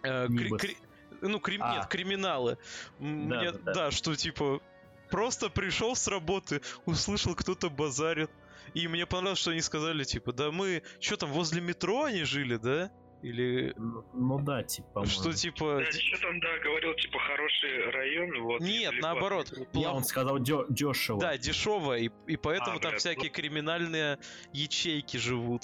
э, 0.04 0.28
кри- 0.28 0.58
кри- 0.58 0.78
ну, 1.22 1.40
крим- 1.40 1.62
А. 1.64 1.76
нет, 1.78 1.88
криминалы. 1.88 2.58
Да, 3.00 3.06
Мне, 3.06 3.52
да, 3.52 3.58
да. 3.60 3.74
да, 3.74 3.92
что 3.92 4.14
типа 4.16 4.62
просто 5.10 5.50
пришел 5.50 5.96
с 5.96 6.08
работы, 6.08 6.62
услышал, 6.86 7.34
кто-то 7.36 7.70
базарит. 7.70 8.30
И 8.74 8.88
мне 8.88 9.06
понравилось, 9.06 9.40
что 9.40 9.52
они 9.52 9.62
сказали, 9.62 10.04
типа, 10.04 10.34
да 10.34 10.52
мы, 10.52 10.84
что 11.00 11.18
там, 11.18 11.32
возле 11.32 11.62
метро 11.62 12.04
они 12.04 12.24
жили, 12.24 12.58
да? 12.58 12.92
Или 13.22 13.74
Ну, 13.78 14.04
ну 14.14 14.40
да, 14.40 14.62
типа, 14.64 14.88
по-моему. 14.90 15.12
что 15.14 15.34
типа... 15.34 15.82
Да, 15.84 15.92
что 15.92 16.22
там, 16.22 16.40
да, 16.42 16.60
говорил, 16.60 16.94
типа, 16.96 17.18
хороший 17.20 17.90
район, 17.90 18.42
вот. 18.44 18.60
Нет, 18.62 18.94
недалеко 18.94 19.02
наоборот. 19.02 19.52
плох- 19.74 19.88
он 19.94 20.04
сказал 20.04 20.38
дё- 20.40 20.66
дешево. 20.70 21.20
Да, 21.20 21.38
дешево, 21.38 21.98
и, 21.98 22.10
и 22.28 22.38
поэтому 22.38 22.78
А, 22.78 22.80
там 22.80 22.92
блядь, 22.92 23.00
всякие 23.02 23.30
ну- 23.30 23.34
криминальные 23.36 24.20
ячейки 24.54 25.18
живут. 25.18 25.64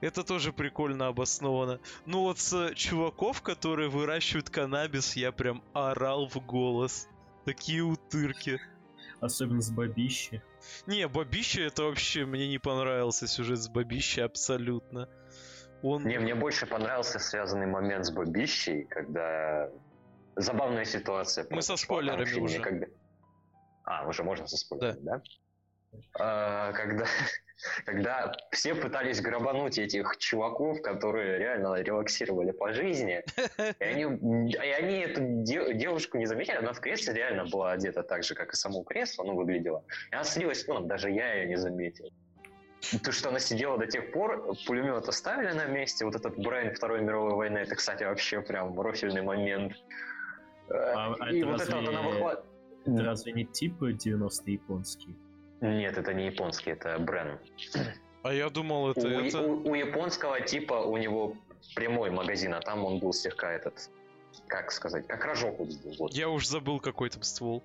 Это 0.00 0.24
тоже 0.24 0.52
прикольно 0.52 1.06
обосновано. 1.06 1.80
Ну 2.06 2.20
вот 2.22 2.38
с 2.38 2.74
чуваков, 2.74 3.40
которые 3.42 3.88
выращивают 3.88 4.50
каннабис, 4.50 5.16
я 5.16 5.30
прям 5.32 5.62
орал 5.74 6.28
в 6.28 6.36
голос. 6.44 7.08
Такие 7.44 7.82
утырки. 7.82 8.58
Особенно 9.24 9.62
с 9.62 9.70
бабищи. 9.70 10.42
Не, 10.86 11.08
Бабище 11.08 11.66
это 11.66 11.84
вообще 11.84 12.26
мне 12.26 12.46
не 12.46 12.58
понравился 12.58 13.26
сюжет 13.26 13.58
с 13.58 13.68
Бабище 13.70 14.22
абсолютно. 14.22 15.08
Он... 15.82 16.04
Не, 16.04 16.18
мне 16.18 16.34
больше 16.34 16.66
понравился 16.66 17.18
связанный 17.18 17.66
момент 17.66 18.04
с 18.04 18.10
Бабищей, 18.10 18.84
когда 18.84 19.70
забавная 20.36 20.84
ситуация. 20.84 21.46
Мы 21.48 21.62
со 21.62 21.76
спойлерами 21.76 22.26
фильме, 22.26 22.44
уже. 22.44 22.60
когда- 22.60 22.86
А, 23.84 24.06
уже 24.06 24.22
можно 24.24 24.46
со 24.46 24.58
спойлерами, 24.58 25.00
да? 25.00 25.22
А, 26.18 26.72
когда, 26.72 27.06
когда 27.84 28.32
все 28.50 28.74
пытались 28.74 29.20
грабануть 29.20 29.78
этих 29.78 30.16
чуваков, 30.18 30.82
которые 30.82 31.38
реально 31.38 31.80
релаксировали 31.82 32.50
по 32.50 32.72
жизни, 32.72 33.22
и 33.80 33.84
они, 33.84 34.02
и 34.50 34.56
они 34.56 34.98
эту 35.00 35.20
де- 35.44 35.74
девушку 35.74 36.18
не 36.18 36.26
заметили, 36.26 36.56
она 36.56 36.72
в 36.72 36.80
кресле 36.80 37.14
реально 37.14 37.44
была 37.46 37.72
одета 37.72 38.02
так 38.02 38.22
же, 38.24 38.34
как 38.34 38.52
и 38.52 38.56
само 38.56 38.82
кресло, 38.82 39.24
ну, 39.24 39.34
выглядела. 39.34 39.84
И 40.10 40.14
она 40.14 40.24
слилась 40.24 40.64
фоном, 40.64 40.88
даже 40.88 41.10
я 41.10 41.34
ее 41.34 41.46
не 41.48 41.56
заметил. 41.56 42.10
То, 43.02 43.12
что 43.12 43.30
она 43.30 43.38
сидела 43.38 43.78
до 43.78 43.86
тех 43.86 44.12
пор, 44.12 44.54
пулемет 44.66 45.08
оставили 45.08 45.52
на 45.52 45.64
месте, 45.66 46.04
вот 46.04 46.14
этот 46.16 46.36
Брайан 46.36 46.74
Второй 46.74 47.00
мировой 47.00 47.32
войны, 47.34 47.58
это, 47.58 47.76
кстати, 47.76 48.04
вообще 48.04 48.42
прям 48.42 48.78
рофильный 48.78 49.22
момент. 49.22 49.72
А- 50.68 51.14
а 51.18 51.30
и 51.30 51.38
это 51.38 51.46
вот 51.48 51.60
это 51.62 51.76
вот 51.76 51.84
разве- 51.84 51.98
она 51.98 52.02
выхват- 52.08 52.44
Это 52.86 53.02
разве 53.02 53.32
не 53.32 53.44
типа 53.46 53.92
90-е 53.92 54.54
японские? 54.54 55.14
Нет, 55.64 55.96
это 55.96 56.12
не 56.12 56.26
японский, 56.26 56.72
это 56.72 56.98
Брен. 56.98 57.38
А 58.22 58.32
я 58.32 58.50
думал, 58.50 58.90
это 58.90 59.06
У, 59.06 59.10
это... 59.10 59.40
у- 59.40 59.70
у 59.70 59.74
японского 59.74 60.40
типа 60.40 60.74
у 60.74 60.96
него 60.98 61.36
прямой 61.74 62.10
магазин, 62.10 62.52
а 62.54 62.60
там 62.60 62.84
он 62.84 62.98
был 62.98 63.12
слегка 63.14 63.50
этот, 63.50 63.90
как 64.46 64.70
сказать, 64.72 65.06
как 65.06 65.24
рожок 65.24 65.56
был. 65.56 65.68
Вот. 65.98 66.12
Я 66.12 66.28
уж 66.28 66.46
забыл, 66.46 66.80
какой 66.80 67.08
там 67.08 67.22
ствол. 67.22 67.62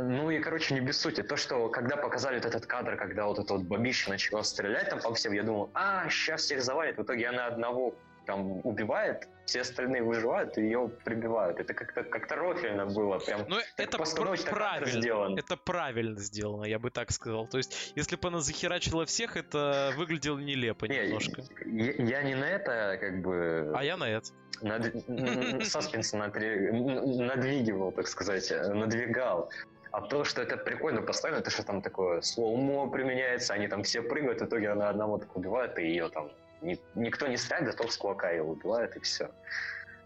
Ну 0.00 0.30
и, 0.30 0.38
короче, 0.40 0.74
не 0.74 0.80
без 0.80 0.98
сути. 1.00 1.22
То, 1.22 1.36
что 1.36 1.68
когда 1.68 1.96
показали 1.96 2.36
вот 2.36 2.44
этот 2.46 2.66
кадр, 2.66 2.96
когда 2.96 3.26
вот 3.26 3.38
это 3.38 3.54
вот 3.54 3.62
бабище 3.64 4.10
начало 4.10 4.42
стрелять 4.42 4.88
там 4.90 5.00
по 5.00 5.14
всем, 5.14 5.32
я 5.32 5.42
думал, 5.42 5.70
а, 5.74 6.08
сейчас 6.08 6.42
всех 6.42 6.62
завалит. 6.62 6.96
В 6.98 7.02
итоге 7.02 7.28
она 7.28 7.46
одного 7.46 7.94
там 8.28 8.60
убивает, 8.62 9.26
все 9.46 9.62
остальные 9.62 10.02
выживают 10.02 10.58
и 10.58 10.62
ее 10.62 10.90
прибивают. 11.04 11.58
Это 11.60 11.72
как-то 11.72 12.02
как 12.04 12.30
рофильно 12.30 12.84
было. 12.84 13.18
Прям 13.18 13.40
Ну, 13.48 13.56
это 13.78 13.96
пр- 13.98 14.38
правильно. 14.50 15.00
сделан. 15.00 15.38
Это 15.38 15.56
правильно 15.56 16.20
сделано, 16.20 16.64
я 16.66 16.78
бы 16.78 16.90
так 16.90 17.10
сказал. 17.10 17.46
То 17.48 17.56
есть, 17.56 17.92
если 17.96 18.16
бы 18.16 18.28
она 18.28 18.40
захерачила 18.40 19.06
всех, 19.06 19.36
это 19.38 19.92
выглядело 19.96 20.38
нелепо 20.38 20.84
Не, 20.84 21.06
немножко. 21.06 21.42
Я, 21.64 21.92
я 22.18 22.22
не 22.22 22.34
на 22.34 22.44
это, 22.44 22.98
как 23.00 23.22
бы, 23.22 23.72
А 23.74 23.82
я 23.82 23.96
на 23.96 24.04
это. 24.04 24.28
над- 24.60 25.64
саспенс 25.66 26.12
надвигивал, 26.12 27.92
так 27.92 28.08
сказать, 28.08 28.52
надвигал. 28.74 29.50
А 29.90 30.02
то, 30.02 30.22
что 30.24 30.42
это 30.42 30.58
прикольно 30.58 31.00
поставлено, 31.00 31.42
то, 31.42 31.50
что 31.50 31.64
там 31.64 31.80
такое 31.80 32.20
слоумо 32.20 32.90
применяется, 32.90 33.54
они 33.54 33.68
там 33.68 33.82
все 33.82 34.02
прыгают, 34.02 34.42
в 34.42 34.44
итоге 34.44 34.68
она 34.68 34.90
одного 34.90 35.16
так 35.16 35.34
убивает, 35.34 35.78
и 35.78 35.82
ее 35.86 36.10
там 36.10 36.30
ни- 36.62 36.80
никто 36.94 37.26
не 37.26 37.36
стреляет, 37.36 37.72
зато 37.72 37.88
с 37.88 37.96
кулака 37.96 38.30
ее 38.30 38.42
убивает, 38.42 38.96
и 38.96 39.00
все. 39.00 39.30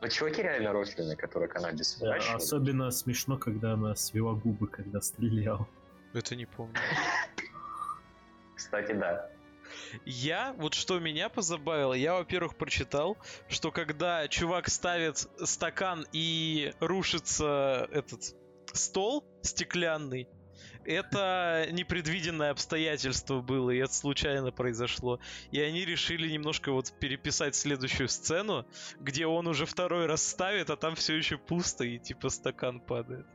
Но 0.01 0.09
чуваки 0.09 0.43
реально 0.43 0.73
рофленные, 0.73 1.17
которые 1.17 1.49
каннабис 1.49 1.97
Да, 1.99 2.07
выращивают. 2.07 2.43
особенно 2.43 2.91
смешно, 2.91 3.37
когда 3.39 3.73
она 3.75 3.95
свела 3.95 4.33
губы, 4.35 4.67
когда 4.67 5.01
стрелял. 5.01 5.69
Это 6.13 6.35
не 6.37 6.47
помню. 6.47 6.75
Кстати, 8.57 8.93
да. 8.93 9.31
Я, 10.05 10.55
вот 10.59 10.75
что 10.75 10.99
меня 10.99 11.29
позабавило, 11.29 11.95
я, 11.95 12.15
во-первых, 12.15 12.57
прочитал, 12.57 13.17
что 13.49 13.71
когда 13.71 14.29
чувак 14.29 14.69
ставит 14.69 15.19
стакан 15.45 16.07
и 16.13 16.75
рушится 16.81 17.89
этот 17.93 18.35
стол 18.75 19.25
стеклянный, 19.43 20.29
это 20.85 21.67
непредвиденное 21.71 22.51
обстоятельство 22.51 23.41
было, 23.41 23.71
и 23.71 23.79
это 23.79 23.93
случайно 23.93 24.51
произошло. 24.53 25.21
И 25.51 25.61
они 25.61 25.85
решили 25.85 26.31
немножко 26.31 26.73
вот 26.73 26.93
переписать 26.99 27.55
следующую 27.55 28.09
сцену, 28.09 28.67
где 29.01 29.27
он 29.27 29.47
уже 29.47 29.67
второй 29.67 30.07
раз 30.07 30.27
ставит, 30.27 30.71
а 30.71 30.77
там 30.77 30.95
все 30.95 31.15
еще 31.17 31.39
пусто, 31.39 31.85
и 31.85 31.99
типа 31.99 32.29
стакан 32.29 32.81
падает. 32.81 33.27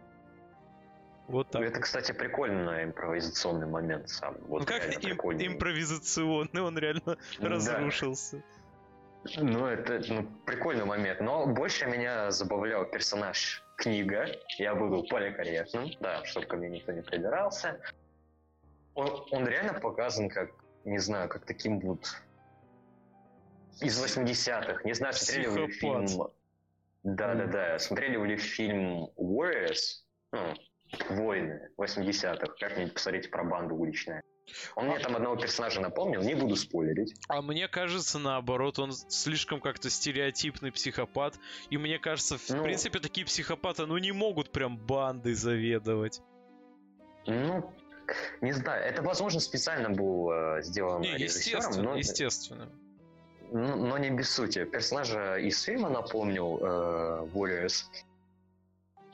Вот 1.28 1.50
так. 1.52 1.62
Это, 1.62 1.80
кстати, 1.82 2.14
прикольный 2.14 2.86
импровизационный 2.86 3.68
момент 3.68 4.10
сам. 4.10 4.36
Вот 4.48 4.62
ну 4.62 4.66
как 4.66 4.86
им- 5.04 5.54
импровизационный, 5.54 6.62
он 6.62 6.78
реально 6.78 7.18
Да. 7.40 7.50
разрушился. 7.50 8.42
Ну, 9.36 9.66
это 9.66 10.02
ну, 10.08 10.26
прикольный 10.46 10.86
момент. 10.86 11.20
Но 11.20 11.46
больше 11.48 11.86
меня 11.86 12.32
забавлял 12.32 12.86
персонаж 12.86 13.62
книга. 13.78 14.28
Я 14.58 14.76
буду 14.76 15.04
поликорректным, 15.04 15.92
да, 16.02 16.26
чтобы 16.26 16.48
ко 16.48 16.58
мне 16.58 16.70
никто 16.70 16.92
не 16.92 17.02
придирался. 17.02 17.80
Он, 18.96 19.26
он 19.32 19.48
реально 19.48 19.80
показан 19.80 20.28
как, 20.30 20.50
не 20.84 20.98
знаю, 20.98 21.30
как 21.30 21.46
таким 21.46 21.80
вот 21.80 22.06
из 23.80 24.04
80-х. 24.04 24.82
Не 24.84 24.94
знаю, 24.94 25.14
смотрели 25.14 25.48
вы 25.48 25.68
Психопат. 25.68 26.10
фильм... 26.10 26.28
Да-да-да, 27.04 27.80
смотрели 27.80 28.18
ли 28.18 28.38
фильм 28.38 29.10
Warriors? 29.16 30.04
Ну, 30.32 30.56
Войны 31.10 31.70
80-х. 31.78 32.48
Как-нибудь 32.60 32.94
посмотрите 32.96 33.30
про 33.30 33.44
банду 33.44 33.76
уличная. 33.76 34.24
Он 34.76 34.88
мне 34.88 35.00
там 35.00 35.16
одного 35.16 35.36
персонажа 35.36 35.82
напомнил, 35.82 36.22
не 36.22 36.34
буду 36.36 36.56
спойлерить. 36.56 37.14
А 37.28 37.42
мне 37.42 37.68
кажется, 37.68 38.18
наоборот, 38.20 38.80
он 38.80 38.92
слишком 38.94 39.60
как-то 39.60 39.90
стереотипный 39.90 40.72
психопат. 40.72 41.38
И 41.70 41.78
мне 41.78 42.00
кажется, 42.00 42.38
в 42.38 42.50
Ну. 42.50 42.64
принципе, 42.64 43.00
такие 43.00 43.26
психопаты, 43.26 43.86
ну, 43.86 43.98
не 43.98 44.12
могут 44.12 44.52
прям 44.52 44.78
бандой 44.78 45.34
заведовать. 45.34 46.22
Ну, 47.26 47.74
не 48.42 48.54
знаю, 48.54 48.84
это, 48.86 49.02
возможно, 49.02 49.40
специально 49.42 49.90
было 49.90 50.60
э, 50.60 50.62
сделано 50.64 51.02
Не, 51.04 51.18
режиссером, 51.18 51.60
естественно, 51.60 51.90
но, 51.92 51.98
естественно. 51.98 52.72
но, 53.52 53.76
но 53.76 53.98
не 53.98 54.10
без 54.12 54.30
сути. 54.30 54.64
Персонажа 54.64 55.36
из 55.36 55.62
фильма 55.62 55.90
напомнил 55.90 56.58
э, 56.62 57.28
Warriors. 57.34 57.84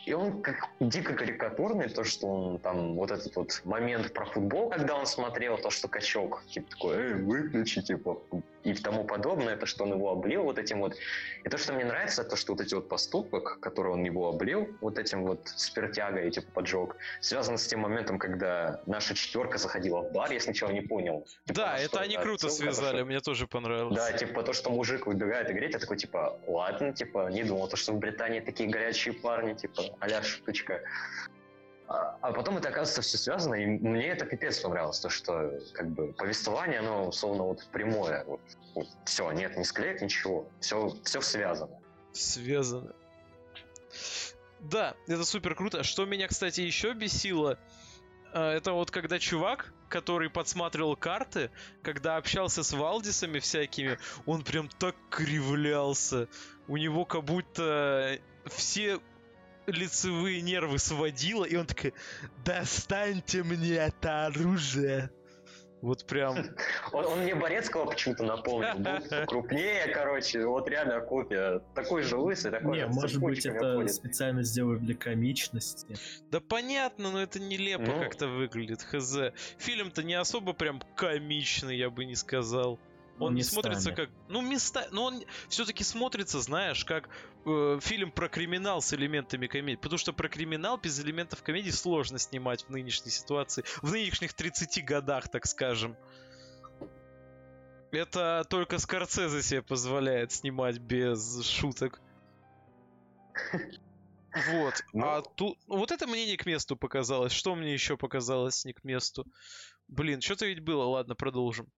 И 0.05 0.13
он 0.13 0.41
как 0.41 0.69
дико 0.79 1.13
карикатурный, 1.13 1.87
то, 1.87 2.03
что 2.03 2.27
он 2.27 2.59
там, 2.59 2.95
вот 2.95 3.11
этот 3.11 3.35
вот 3.35 3.61
момент 3.63 4.13
про 4.13 4.25
футбол, 4.25 4.69
когда 4.69 4.95
он 4.95 5.05
смотрел, 5.05 5.57
то, 5.57 5.69
что 5.69 5.87
качок, 5.87 6.43
типа 6.49 6.69
такой, 6.71 6.95
эй, 6.97 7.13
выключи, 7.13 7.81
типа, 7.81 8.21
и 8.63 8.73
тому 8.73 9.03
подобное, 9.03 9.57
то, 9.57 9.65
что 9.65 9.83
он 9.83 9.91
его 9.93 10.11
облил 10.11 10.43
вот 10.43 10.57
этим 10.57 10.79
вот. 10.79 10.95
И 11.43 11.49
то, 11.49 11.57
что 11.57 11.73
мне 11.73 11.85
нравится, 11.85 12.23
то, 12.23 12.35
что 12.35 12.53
вот 12.53 12.61
эти 12.61 12.73
вот 12.73 12.87
поступок, 12.89 13.59
который 13.59 13.91
он 13.91 14.03
его 14.03 14.29
облил, 14.29 14.67
вот 14.81 14.97
этим 14.97 15.23
вот 15.23 15.47
спиртягой, 15.47 16.31
типа, 16.31 16.47
поджог, 16.53 16.95
связан 17.21 17.57
с 17.57 17.67
тем 17.67 17.81
моментом, 17.81 18.17
когда 18.19 18.81
наша 18.85 19.13
четверка 19.13 19.57
заходила 19.57 20.01
в 20.01 20.11
бар, 20.11 20.31
я 20.31 20.39
сначала 20.39 20.71
не 20.71 20.81
понял. 20.81 21.25
Типа, 21.45 21.59
Да, 21.59 21.77
это 21.77 21.99
они 21.99 22.15
круто 22.15 22.47
отсылка, 22.47 22.73
связали, 22.73 22.97
что- 22.97 23.05
мне 23.05 23.19
тоже 23.19 23.47
понравилось. 23.47 23.95
да, 23.95 24.11
типа 24.13 24.43
то, 24.43 24.53
что 24.53 24.69
мужик 24.69 25.07
выбегает 25.07 25.49
и 25.49 25.53
говорит, 25.53 25.73
я 25.73 25.79
такой, 25.79 25.97
типа, 25.97 26.39
ладно, 26.47 26.93
типа, 26.93 27.29
не 27.29 27.43
думал, 27.43 27.67
то, 27.67 27.75
что 27.77 27.91
в 27.93 27.99
Британии 27.99 28.39
такие 28.39 28.69
горячие 28.69 29.13
парни, 29.13 29.53
типа, 29.53 29.83
а 29.99 30.23
шуточка. 30.23 30.81
А, 31.87 32.17
а 32.21 32.31
потом 32.31 32.57
это, 32.57 32.69
оказывается, 32.69 33.01
все 33.01 33.17
связано, 33.17 33.55
и 33.55 33.65
мне 33.65 34.07
это 34.07 34.25
пипец 34.25 34.59
понравилось, 34.59 34.99
то, 34.99 35.09
что, 35.09 35.51
как 35.73 35.89
бы, 35.89 36.13
повествование, 36.13 36.79
оно, 36.79 37.07
условно, 37.07 37.43
вот 37.43 37.65
прямое, 37.71 38.23
вот, 38.25 38.41
все, 39.05 39.29
нет, 39.31 39.57
не 39.57 39.65
склеек, 39.65 40.01
ничего, 40.01 40.47
все, 40.59 40.95
все 41.03 41.21
связано. 41.21 41.79
связаны. 42.13 42.93
Да, 44.59 44.95
это 45.07 45.25
супер 45.25 45.55
круто. 45.55 45.83
Что 45.83 46.05
меня, 46.05 46.27
кстати, 46.27 46.61
еще 46.61 46.93
бесило, 46.93 47.59
э, 48.33 48.39
это 48.39 48.71
вот 48.71 48.91
когда 48.91 49.19
чувак, 49.19 49.73
который 49.89 50.29
подсматривал 50.29 50.95
карты, 50.95 51.51
когда 51.81 52.15
общался 52.15 52.63
с 52.63 52.71
Валдисами 52.71 53.39
всякими, 53.39 53.99
он 54.25 54.43
прям 54.43 54.69
так 54.69 54.95
кривлялся. 55.09 56.29
У 56.67 56.77
него 56.77 57.03
как 57.05 57.25
будто 57.25 58.19
все 58.45 58.99
лицевые 59.67 60.41
нервы 60.41 60.79
сводило, 60.79 61.45
и 61.45 61.55
он 61.55 61.65
такой, 61.65 61.93
достаньте 62.45 63.43
мне 63.43 63.75
это 63.75 64.25
оружие. 64.27 65.09
Вот 65.81 66.05
прям... 66.07 66.37
Он, 66.93 67.05
он 67.05 67.19
мне 67.23 67.35
Борецкого 67.35 67.85
почему-то 67.91 68.23
напомнил. 68.23 68.73
Был 68.77 69.25
крупнее, 69.27 69.87
короче. 69.93 70.45
Вот 70.45 70.69
реально 70.69 71.01
копия. 71.01 71.59
Такой 71.75 72.03
же 72.03 72.15
лысый, 72.15 72.51
такой 72.51 72.77
Не, 72.77 72.83
же 72.83 72.87
может 72.93 73.19
быть, 73.21 73.45
это 73.45 73.75
ходит. 73.75 73.93
специально 73.93 74.43
сделали 74.43 74.77
для 74.77 74.95
комичности. 74.95 75.97
Да 76.31 76.39
понятно, 76.39 77.11
но 77.11 77.21
это 77.21 77.41
нелепо 77.41 77.83
Ну. 77.83 77.99
как-то 77.99 78.27
выглядит, 78.27 78.81
хз. 78.81 79.17
Фильм-то 79.57 80.03
не 80.03 80.13
особо 80.13 80.53
прям 80.53 80.81
комичный, 80.95 81.75
я 81.75 81.89
бы 81.89 82.05
не 82.05 82.15
сказал. 82.15 82.79
Он 83.19 83.35
не 83.35 83.43
смотрится 83.43 83.89
местами. 83.89 84.07
как... 84.07 84.15
Ну, 84.27 84.41
места... 84.41 84.87
Но 84.91 85.05
он 85.05 85.23
все-таки 85.47 85.83
смотрится, 85.83 86.39
знаешь, 86.41 86.83
как 86.83 87.09
э, 87.45 87.79
фильм 87.81 88.11
про 88.11 88.27
криминал 88.27 88.81
с 88.81 88.93
элементами 88.93 89.47
комедии. 89.47 89.79
Потому 89.79 89.97
что 89.97 90.13
про 90.13 90.29
криминал 90.29 90.77
без 90.77 90.99
элементов 90.99 91.43
комедии 91.43 91.69
сложно 91.69 92.17
снимать 92.17 92.63
в 92.65 92.69
нынешней 92.69 93.11
ситуации. 93.11 93.63
В 93.81 93.91
нынешних 93.91 94.33
30 94.33 94.83
годах, 94.83 95.29
так 95.29 95.45
скажем. 95.45 95.95
Это 97.91 98.43
только 98.49 98.79
Скорцезе 98.79 99.43
себе 99.43 99.61
позволяет 99.61 100.31
снимать 100.31 100.79
без 100.79 101.45
шуток. 101.45 102.01
Вот. 104.51 104.73
Ну. 104.93 105.05
А 105.05 105.21
тут... 105.21 105.59
Вот 105.67 105.91
это 105.91 106.07
мне 106.07 106.25
не 106.25 106.37
к 106.37 106.47
месту 106.47 106.75
показалось. 106.75 107.31
Что 107.31 107.53
мне 107.53 107.71
еще 107.71 107.97
показалось 107.97 108.65
не 108.65 108.73
к 108.73 108.83
месту? 108.83 109.27
Блин, 109.87 110.21
что-то 110.21 110.47
ведь 110.47 110.61
было. 110.61 110.85
Ладно, 110.85 111.13
продолжим. 111.13 111.71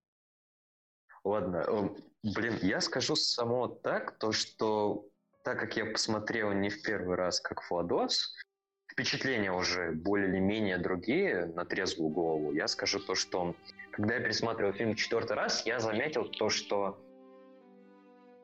Ладно, 1.25 1.65
э, 1.67 1.89
блин, 2.21 2.59
я 2.61 2.79
скажу 2.79 3.15
само 3.15 3.67
так, 3.67 4.17
то 4.19 4.31
что 4.31 5.07
так 5.43 5.59
как 5.59 5.75
я 5.75 5.85
посмотрел 5.85 6.51
не 6.53 6.69
в 6.69 6.81
первый 6.83 7.15
раз, 7.15 7.39
как 7.39 7.69
Владос, 7.69 8.35
впечатления 8.91 9.51
уже 9.51 9.91
более 9.91 10.29
или 10.29 10.39
менее 10.39 10.77
другие 10.77 11.47
на 11.47 11.65
трезвую 11.65 12.09
голову. 12.09 12.51
Я 12.53 12.67
скажу 12.67 12.99
то, 12.99 13.15
что 13.15 13.55
когда 13.91 14.15
я 14.15 14.21
пересматривал 14.21 14.73
фильм 14.73 14.93
четвертый 14.93 15.33
раз, 15.33 15.65
я 15.65 15.79
заметил 15.79 16.25
то, 16.25 16.49
что 16.49 16.99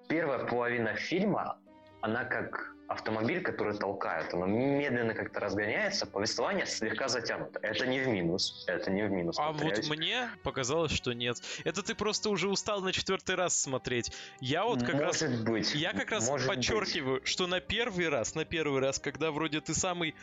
первая 0.10 0.46
половина 0.46 0.96
фильма, 0.96 1.60
она 2.02 2.26
как 2.26 2.74
автомобиль, 2.92 3.42
который 3.42 3.78
толкают, 3.78 4.34
она 4.34 4.46
медленно 4.46 5.14
как-то 5.14 5.40
разгоняется, 5.40 6.06
повествование 6.06 6.66
слегка 6.66 7.08
затянуто. 7.08 7.60
Это 7.62 7.88
не 7.88 8.00
в 8.00 8.08
минус, 8.08 8.66
это 8.68 8.92
не 8.92 9.04
в 9.04 9.12
минус. 9.12 9.38
А 9.40 9.52
вот 9.52 9.62
повторяюсь. 9.62 9.90
мне 9.90 10.30
показалось, 10.44 10.92
что 10.92 11.14
нет. 11.14 11.38
Это 11.64 11.84
ты 11.84 11.96
просто 11.96 12.30
уже 12.30 12.50
устал 12.50 12.82
на 12.82 12.92
четвертый 12.92 13.36
раз 13.36 13.58
смотреть. 13.58 14.12
Я 14.40 14.66
вот 14.66 14.84
как 14.84 15.00
раз... 15.00 15.22
Может 15.22 15.44
быть. 15.44 15.76
Я 15.76 15.94
как 15.94 16.12
раз 16.12 16.28
может 16.28 16.48
быть. 16.48 16.58
подчеркиваю, 16.58 17.22
что 17.26 17.48
на 17.48 17.60
первый 17.60 18.10
раз, 18.10 18.36
на 18.36 18.46
первый 18.46 18.82
раз, 18.82 19.00
когда 19.00 19.32
вроде 19.32 19.62
ты 19.62 19.74
самый 19.74 20.16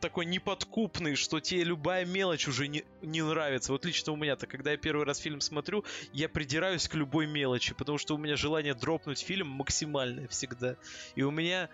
такой 0.00 0.26
неподкупный, 0.26 1.16
что 1.16 1.40
тебе 1.40 1.64
любая 1.64 2.04
мелочь 2.04 2.48
уже 2.48 2.68
не, 2.68 2.84
не 3.02 3.22
нравится. 3.22 3.72
Вот 3.72 3.84
лично 3.84 4.12
у 4.12 4.16
меня-то, 4.16 4.46
когда 4.46 4.72
я 4.72 4.76
первый 4.76 5.04
раз 5.04 5.18
фильм 5.18 5.40
смотрю, 5.40 5.84
я 6.12 6.28
придираюсь 6.28 6.88
к 6.88 6.94
любой 6.94 7.26
мелочи, 7.26 7.74
потому 7.74 7.98
что 7.98 8.14
у 8.14 8.18
меня 8.18 8.36
желание 8.36 8.74
дропнуть 8.74 9.20
фильм 9.20 9.48
максимальное 9.48 10.28
всегда. 10.28 10.76
И 11.14 11.22
у 11.22 11.30
меня 11.30 11.68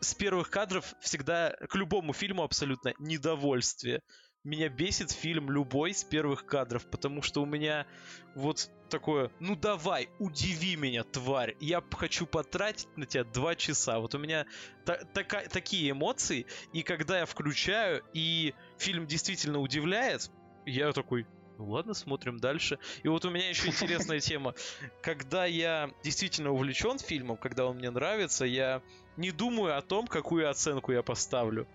с 0.00 0.14
первых 0.14 0.50
кадров 0.50 0.94
всегда 1.00 1.56
к 1.68 1.74
любому 1.74 2.12
фильму 2.12 2.42
абсолютно 2.42 2.94
недовольствие. 2.98 4.02
Меня 4.44 4.68
бесит 4.68 5.12
фильм 5.12 5.50
любой 5.52 5.94
с 5.94 6.02
первых 6.02 6.46
кадров, 6.46 6.84
потому 6.90 7.22
что 7.22 7.42
у 7.42 7.46
меня 7.46 7.86
вот 8.34 8.70
такое, 8.90 9.30
ну 9.38 9.54
давай, 9.54 10.08
удиви 10.18 10.74
меня, 10.74 11.04
тварь. 11.04 11.54
Я 11.60 11.80
хочу 11.92 12.26
потратить 12.26 12.88
на 12.96 13.06
тебя 13.06 13.22
два 13.22 13.54
часа. 13.54 14.00
Вот 14.00 14.16
у 14.16 14.18
меня 14.18 14.46
та- 14.84 15.04
така- 15.14 15.48
такие 15.48 15.92
эмоции, 15.92 16.46
и 16.72 16.82
когда 16.82 17.20
я 17.20 17.26
включаю, 17.26 18.02
и 18.14 18.52
фильм 18.78 19.06
действительно 19.06 19.60
удивляет, 19.60 20.28
я 20.66 20.90
такой, 20.92 21.24
ну 21.58 21.70
ладно, 21.70 21.94
смотрим 21.94 22.38
дальше. 22.38 22.80
И 23.04 23.08
вот 23.08 23.24
у 23.24 23.30
меня 23.30 23.48
еще 23.48 23.68
интересная 23.68 24.18
тема. 24.20 24.54
Когда 25.02 25.46
я 25.46 25.88
действительно 26.02 26.50
увлечен 26.50 26.98
фильмом, 26.98 27.36
когда 27.36 27.66
он 27.66 27.76
мне 27.76 27.90
нравится, 27.90 28.44
я 28.44 28.82
не 29.16 29.30
думаю 29.30 29.78
о 29.78 29.82
том, 29.82 30.08
какую 30.08 30.50
оценку 30.50 30.90
я 30.90 31.04
поставлю. 31.04 31.68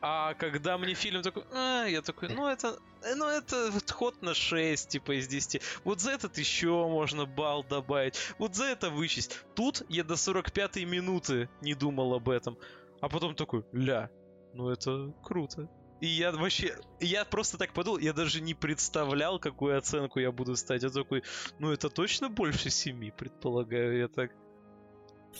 А 0.00 0.34
когда 0.34 0.78
мне 0.78 0.94
фильм 0.94 1.22
такой, 1.22 1.44
«А», 1.52 1.84
я 1.86 2.02
такой, 2.02 2.28
ну 2.28 2.46
это, 2.46 2.78
э, 3.02 3.14
ну 3.16 3.26
это 3.26 3.70
вот 3.72 3.90
ход 3.90 4.22
на 4.22 4.32
6, 4.32 4.88
типа 4.88 5.18
из 5.18 5.26
10. 5.26 5.60
Вот 5.84 6.00
за 6.00 6.12
этот 6.12 6.38
еще 6.38 6.86
можно 6.88 7.26
балл 7.26 7.64
добавить. 7.64 8.16
Вот 8.38 8.54
за 8.54 8.66
это 8.66 8.90
вычесть. 8.90 9.44
Тут 9.54 9.82
я 9.88 10.04
до 10.04 10.16
45 10.16 10.76
минуты 10.84 11.48
не 11.62 11.74
думал 11.74 12.14
об 12.14 12.28
этом. 12.28 12.56
А 13.00 13.08
потом 13.08 13.34
такой, 13.34 13.64
ля, 13.72 14.10
ну 14.54 14.70
это 14.70 15.12
круто. 15.22 15.68
И 16.00 16.06
я 16.06 16.30
вообще, 16.30 16.76
я 17.00 17.24
просто 17.24 17.58
так 17.58 17.72
подумал, 17.72 17.98
я 17.98 18.12
даже 18.12 18.40
не 18.40 18.54
представлял, 18.54 19.40
какую 19.40 19.76
оценку 19.76 20.20
я 20.20 20.30
буду 20.30 20.54
ставить. 20.54 20.84
Я 20.84 20.90
такой, 20.90 21.24
ну 21.58 21.72
это 21.72 21.90
точно 21.90 22.28
больше 22.28 22.70
7, 22.70 23.10
предполагаю, 23.10 23.98
я 23.98 24.08
так. 24.08 24.30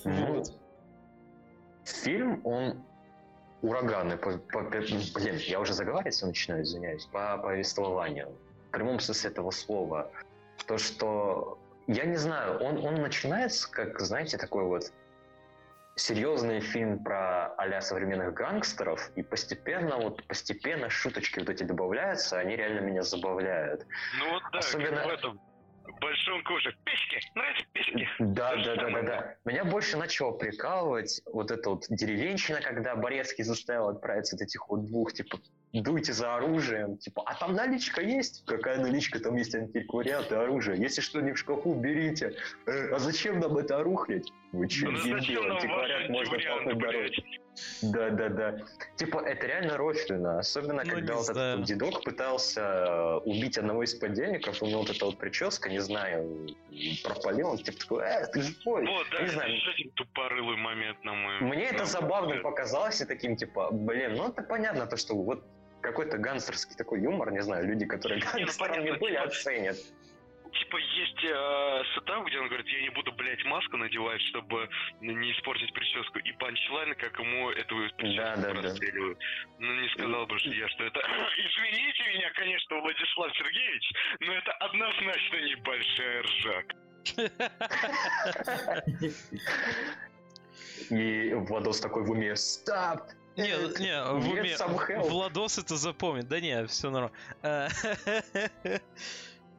Ну, 0.05 0.35
Вот. 0.35 0.61
Фильм, 1.85 2.45
он 2.45 2.85
ураганный. 3.63 4.17
По, 4.17 4.39
по- 4.39 4.63
блин, 4.63 5.37
я 5.37 5.61
уже 5.61 5.73
заговариваться 5.73 6.27
начинаю, 6.27 6.63
извиняюсь. 6.63 7.07
По 7.07 7.39
повествованию. 7.39 8.29
В 8.69 8.71
прямом 8.73 9.01
смысле 9.01 9.31
этого 9.31 9.51
слова. 9.51 10.11
То, 10.67 10.79
что... 10.79 11.59
Я 11.87 12.05
не 12.05 12.17
знаю, 12.17 12.59
он, 12.59 12.85
он 12.85 12.97
начинается 12.97 13.71
как, 13.71 13.99
знаете, 14.01 14.37
такой 14.37 14.65
вот 14.65 14.93
серьезный 15.97 16.61
фильм 16.61 17.03
про 17.03 17.47
а 17.55 17.81
современных 17.81 18.35
гангстеров, 18.35 19.11
и 19.17 19.23
постепенно, 19.23 19.97
вот 19.97 20.23
постепенно 20.27 20.89
шуточки 20.91 21.39
вот 21.39 21.49
эти 21.49 21.65
добавляются, 21.65 22.39
они 22.39 22.57
реально 22.57 22.81
меня 22.81 23.03
забавляют. 23.03 23.87
Ну 24.19 24.33
вот 24.33 24.43
да, 24.53 24.59
Особенно- 24.59 25.05
в 25.05 25.09
этом 25.09 25.41
большом 26.01 26.43
коже. 26.45 26.75
Письки! 26.85 27.21
Нравятся 27.35 27.65
письки? 27.73 28.09
Да, 28.19 28.57
да, 28.57 28.77
да, 28.77 28.91
да, 28.91 29.03
да. 29.03 29.35
Меня 29.45 29.65
больше 29.65 29.97
начало 29.97 30.33
прикалывать 30.33 31.21
вот 31.27 31.51
эта 31.51 31.71
вот 31.71 31.85
деревенщина, 31.89 32.61
когда 32.61 32.97
Борецкий 32.97 33.45
заставил 33.45 33.89
отправиться 33.89 34.37
от 34.37 34.43
этих 34.43 34.69
вот 34.69 34.87
двух, 34.87 35.13
типа, 35.13 35.39
дуйте 35.73 36.13
за 36.13 36.35
оружием, 36.37 36.99
типа, 36.99 37.23
а 37.27 37.35
там 37.35 37.55
наличка 37.55 38.01
есть? 38.01 38.45
Какая 38.47 38.79
наличка? 38.79 39.21
Там 39.21 39.37
есть 39.37 39.55
антиквариат 39.55 40.33
и 40.33 40.35
оружие. 40.35 40.79
Если 40.79 41.01
что 41.01 41.21
не 41.21 41.33
в 41.33 41.39
шкафу, 41.39 41.75
берите. 41.75 42.35
«Э, 42.67 42.95
а 42.95 42.99
зачем 42.99 43.41
нам 43.41 43.57
это 43.57 43.79
орухлить? 43.79 44.33
Вы 44.53 44.69
че, 44.69 44.89
Ну 44.89 44.99
зачем 44.99 45.49
нам 45.49 45.57
антиквариат 45.57 46.09
можно 46.09 46.39
пахнуть 46.39 46.79
дороже. 46.79 47.23
Да, 47.83 48.11
да, 48.11 48.29
да. 48.29 48.57
Типа, 48.97 49.19
это 49.19 49.47
реально 49.47 49.77
рофлено. 49.77 50.39
Особенно, 50.39 50.83
Ну, 50.85 50.91
когда 50.91 51.15
вот 51.15 51.27
знаю. 51.27 51.55
этот 51.55 51.67
дедок 51.67 52.03
пытался 52.05 52.61
э, 52.61 53.17
убить 53.25 53.59
одного 53.59 53.83
из 53.85 53.95
подельников, 53.95 54.63
у 54.63 54.67
него 54.67 54.81
вот 54.81 54.91
эта 54.91 55.05
вот 55.05 55.19
прическа, 55.19 55.69
не 55.69 55.79
знаю, 55.81 56.49
пропалил, 57.05 57.51
он 57.51 57.59
типа 57.59 57.79
такой, 57.79 58.05
э, 58.05 58.27
ты 58.33 58.43
живой. 58.43 58.87
Вот, 58.87 59.07
да, 59.11 59.19
не 59.19 59.25
это 59.25 59.33
знаю, 59.33 59.53
один 59.75 59.91
тупорылый 59.93 60.57
момент, 60.57 61.03
на 61.05 61.15
мой 61.15 61.41
мне 61.41 61.65
это 61.65 61.75
на 61.75 61.79
мой 61.81 61.87
забавным 61.89 62.37
взгляд. 62.37 62.43
показалось 62.43 63.01
и 63.01 63.05
таким, 63.05 63.37
типа, 63.37 63.71
блин, 63.71 64.15
ну 64.17 64.29
это 64.29 64.43
понятно, 64.43 64.87
то, 64.87 64.97
что 64.97 65.15
вот 65.15 65.45
какой-то 65.81 66.19
гангстерский 66.19 66.75
такой 66.77 67.01
юмор, 67.01 67.31
не 67.31 67.41
знаю, 67.43 67.67
люди, 67.67 67.87
которые 67.87 68.21
ну, 68.21 68.27
гангстерами 68.33 68.77
понятно, 68.77 68.99
были, 68.99 69.13
типа, 69.15 69.25
оценят. 69.25 69.77
Типа 70.59 70.77
есть 70.77 71.25
э, 71.25 71.83
сетап, 71.95 72.27
где 72.27 72.39
он 72.41 72.49
говорит, 72.49 72.67
я 72.69 72.83
не 72.83 72.91
буду, 72.91 73.13
блядь, 73.13 73.45
маску 73.45 73.77
надевать, 73.77 74.21
чтобы 74.23 74.69
не 75.01 75.33
испортить 75.33 75.73
прическу. 75.73 76.19
И 76.19 76.33
панчлайн, 76.33 76.95
как 76.97 77.19
ему 77.19 77.51
эту 77.51 77.77
прическу 77.97 78.17
Да, 78.17 78.37
да, 78.37 78.53
да. 78.55 78.75
Ну, 79.59 79.75
не 79.81 79.89
сказал 79.91 80.27
бы 80.27 80.39
что 80.39 80.51
я, 80.51 80.69
что 80.69 80.85
это... 80.85 81.01
Извините 81.39 82.03
меня, 82.15 82.31
конечно, 82.35 82.81
Владислав 82.81 83.37
Сергеевич, 83.37 83.93
но 84.21 84.33
это 84.35 84.53
однозначно 84.53 85.37
небольшая 85.37 86.23
ржака. 86.23 86.77
И 90.91 91.35
Владос 91.35 91.81
такой 91.81 92.05
в 92.05 92.11
уме, 92.11 92.35
стоп! 92.37 93.01
Не, 93.37 93.51
не, 93.81 94.03
в 94.03 94.29
уме, 94.31 94.55
some 94.55 94.77
help». 94.89 95.09
Владос 95.09 95.59
это 95.59 95.77
запомнит. 95.77 96.27
Да 96.29 96.41
не, 96.41 96.67
все 96.67 96.91
нормально. 96.91 97.17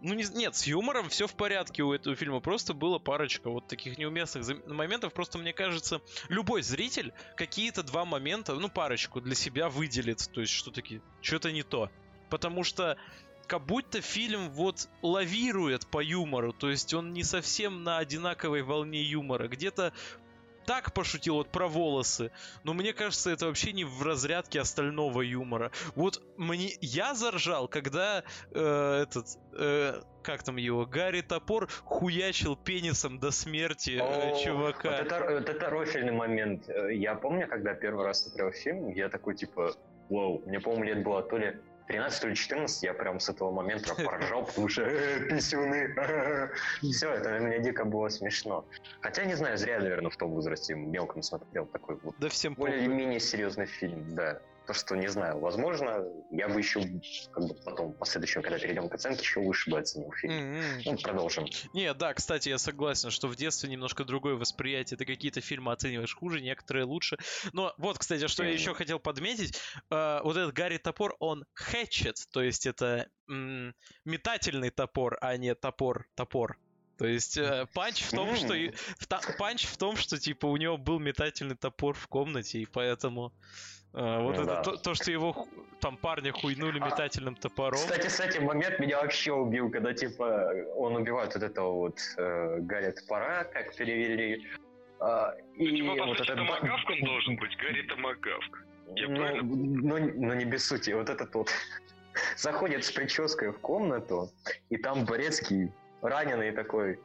Ну, 0.02 0.14
не, 0.14 0.24
нет, 0.34 0.56
с 0.56 0.66
юмором 0.66 1.10
все 1.10 1.28
в 1.28 1.36
порядке 1.36 1.84
у 1.84 1.92
этого 1.94 2.16
фильма. 2.16 2.40
Просто 2.40 2.74
было 2.74 3.00
парочка 3.00 3.50
вот 3.50 3.68
таких 3.68 3.98
неуместных 3.98 4.46
моментов. 4.66 5.14
Просто 5.14 5.38
мне 5.38 5.52
кажется, 5.52 6.02
любой 6.30 6.62
зритель 6.62 7.14
какие-то 7.36 7.84
два 7.84 8.06
момента, 8.06 8.56
ну, 8.56 8.70
парочку 8.70 9.20
для 9.20 9.36
себя 9.36 9.70
выделит. 9.70 10.30
То 10.32 10.42
есть, 10.42 10.54
что 10.54 10.72
таки, 10.72 11.02
что-то 11.22 11.52
не 11.52 11.64
то. 11.64 11.90
Потому 12.30 12.64
что 12.64 12.98
как 13.48 13.66
будто 13.66 14.00
фильм 14.00 14.52
вот 14.52 14.88
лавирует 15.02 15.88
по 15.88 16.02
юмору. 16.02 16.54
То 16.54 16.70
есть 16.70 16.94
он 16.94 17.12
не 17.14 17.24
совсем 17.24 17.84
на 17.84 17.98
одинаковой 17.98 18.62
волне 18.62 19.02
юмора. 19.02 19.48
Где-то 19.48 19.92
так 20.70 20.94
пошутил 20.94 21.34
вот 21.34 21.50
про 21.50 21.68
волосы, 21.68 22.30
но 22.64 22.76
мне 22.76 22.94
кажется, 22.94 23.32
это 23.32 23.48
вообще 23.48 23.72
не 23.74 23.86
в 23.86 24.04
разрядке 24.04 24.60
остального 24.60 25.22
юмора. 25.22 25.72
Вот 25.96 26.22
мне 26.38 26.70
я 26.80 27.16
заржал, 27.16 27.68
когда 27.68 28.24
э, 28.52 29.02
этот 29.02 29.26
э, 29.58 30.00
как 30.22 30.44
там 30.44 30.58
его 30.58 30.86
Гарри 30.86 31.22
Топор 31.22 31.70
хуячил 31.86 32.56
пенисом 32.56 33.18
до 33.18 33.32
смерти 33.32 33.98
э, 34.00 34.32
О, 34.32 34.44
чувака. 34.44 34.92
Вот 34.92 35.00
это, 35.00 35.26
вот 35.28 35.50
это 35.50 35.70
рофильный 35.72 36.12
момент. 36.12 36.70
Э, 36.70 36.94
Я 36.94 37.16
помню, 37.16 37.48
когда 37.48 37.74
первый 37.74 38.06
раз 38.06 38.22
смотрел 38.26 38.52
фильм, 38.52 38.90
я 38.90 39.10
такой 39.10 39.36
типа, 39.36 39.74
вау, 40.12 40.44
мне, 40.46 40.60
по-моему, 40.60 40.84
лет 40.84 41.04
было 41.04 41.24
то 41.24 41.40
ли 41.40 41.58
13, 41.90 42.22
то 42.22 42.28
ли 42.28 42.36
14, 42.36 42.84
я 42.84 42.94
прям 42.94 43.20
с 43.20 43.30
этого 43.30 43.52
момента 43.52 43.96
поржал, 43.96 44.46
потому 44.46 44.70
что 44.70 44.84
э, 44.84 45.28
писюны. 45.28 45.96
Все, 46.84 47.12
это 47.12 47.40
меня 47.40 47.58
дико 47.58 47.84
было 47.84 48.10
смешно. 48.10 48.64
Хотя, 49.02 49.26
не 49.26 49.34
знаю, 49.34 49.58
зря, 49.58 49.80
наверное, 49.80 50.12
в 50.12 50.16
том 50.16 50.30
возрасте 50.30 50.76
мелком 50.76 51.24
смотрел 51.24 51.66
такой 51.66 51.98
вот 52.04 52.16
Да 52.20 52.30
всем 52.30 52.54
более-менее 52.54 53.20
серьезный 53.20 53.66
фильм, 53.66 54.14
да. 54.14 54.40
То, 54.70 54.76
что, 54.76 54.96
не 54.96 55.08
знаю, 55.08 55.40
возможно, 55.40 56.06
я 56.30 56.48
бы 56.48 56.60
еще, 56.60 56.80
как 57.32 57.44
бы 57.48 57.56
потом, 57.66 57.94
в 57.94 57.98
последующем, 57.98 58.44
когда 58.44 58.60
перейдем 58.60 58.88
к 58.88 58.94
оценке, 58.94 59.22
еще 59.22 59.40
выше 59.40 59.72
бы 59.72 59.80
оценил 59.80 60.12
фильм. 60.12 60.32
М-м. 60.32 60.82
Ну, 60.86 60.98
продолжим. 61.00 61.48
Не, 61.74 61.92
да, 61.96 62.14
кстати, 62.14 62.50
я 62.50 62.60
согласен, 62.60 63.10
что 63.10 63.28
в 63.28 63.36
детстве 63.36 63.68
немножко 63.68 64.06
другое 64.06 64.36
восприятие. 64.36 64.96
Ты 65.00 65.06
какие-то 65.06 65.42
фильмы 65.42 65.72
оцениваешь 65.72 66.14
хуже, 66.16 66.40
некоторые 66.42 66.86
лучше. 66.86 67.18
Но 67.52 67.74
вот, 67.80 67.98
кстати, 67.98 68.28
что 68.28 68.44
я 68.44 68.50
Мгм. 68.50 68.60
еще 68.60 68.74
хотел 68.76 69.00
подметить. 69.00 69.60
э, 69.90 70.20
вот 70.24 70.38
этот 70.38 70.54
Гарри 70.54 70.78
Топор, 70.78 71.16
он 71.20 71.46
hatchet, 71.60 72.14
то 72.32 72.44
есть 72.44 72.68
это 72.68 73.08
м, 73.28 73.74
метательный 74.06 74.70
топор, 74.70 75.18
а 75.20 75.36
не 75.38 75.56
топор-топор. 75.56 76.58
То 77.00 77.08
есть 77.08 77.38
э, 77.38 77.66
панч 77.74 78.04
в 78.04 78.12
том, 78.12 78.36
что... 78.36 78.54
в 79.00 79.08
та- 79.08 79.22
панч 79.40 79.66
в 79.66 79.78
том, 79.78 79.96
что, 79.96 80.20
типа, 80.20 80.46
у 80.46 80.58
него 80.58 80.78
был 80.78 81.00
метательный 81.00 81.56
топор 81.56 81.96
в 81.96 82.08
комнате, 82.08 82.60
и 82.60 82.68
поэтому... 82.68 83.34
э, 83.94 84.22
вот 84.22 84.36
Ну 84.36 84.44
это 84.44 84.46
да. 84.46 84.62
то, 84.62 84.78
то, 84.78 84.94
что 84.94 85.12
его 85.12 85.48
там 85.80 85.98
парня 85.98 86.32
хуйнули 86.32 86.80
А, 86.80 86.86
метательным 86.86 87.36
топором. 87.36 87.78
Кстати, 87.78 88.08
с 88.08 88.20
этим 88.20 88.46
момент 88.46 88.80
меня 88.80 89.02
вообще 89.02 89.34
убил, 89.34 89.70
когда, 89.70 89.94
типа, 89.94 90.52
он 90.76 90.96
убивает 90.96 91.34
вот 91.34 91.44
этого 91.44 91.72
вот 91.72 92.00
э, 92.18 92.58
Гарри 92.60 92.92
Топора, 92.92 93.44
как 93.46 93.76
перевели. 93.76 94.48
А, 95.00 95.34
и 95.56 95.78
Типа, 95.78 95.96
по 95.96 96.06
вот 96.08 96.20
этот... 96.20 96.36
томагавк 96.36 96.90
он 96.90 97.02
должен 97.02 97.36
быть, 97.38 97.56
Гарри 97.58 97.84
Томагавк. 97.84 98.66
Я 98.96 99.08
ну, 99.08 99.16
правильно? 99.16 99.44
ну, 99.44 100.12
ну, 100.16 100.34
не 100.34 100.46
без 100.46 100.68
сути. 100.68 100.92
Вот 100.92 101.10
этот 101.10 101.34
вот 101.36 101.50
заходит 102.38 102.84
с 102.84 102.92
прической 102.92 103.52
в 103.52 103.60
комнату, 103.60 104.30
и 104.70 104.78
там 104.78 105.06
Борецкий 105.06 105.72
раненый 106.02 106.52
такой 106.52 107.00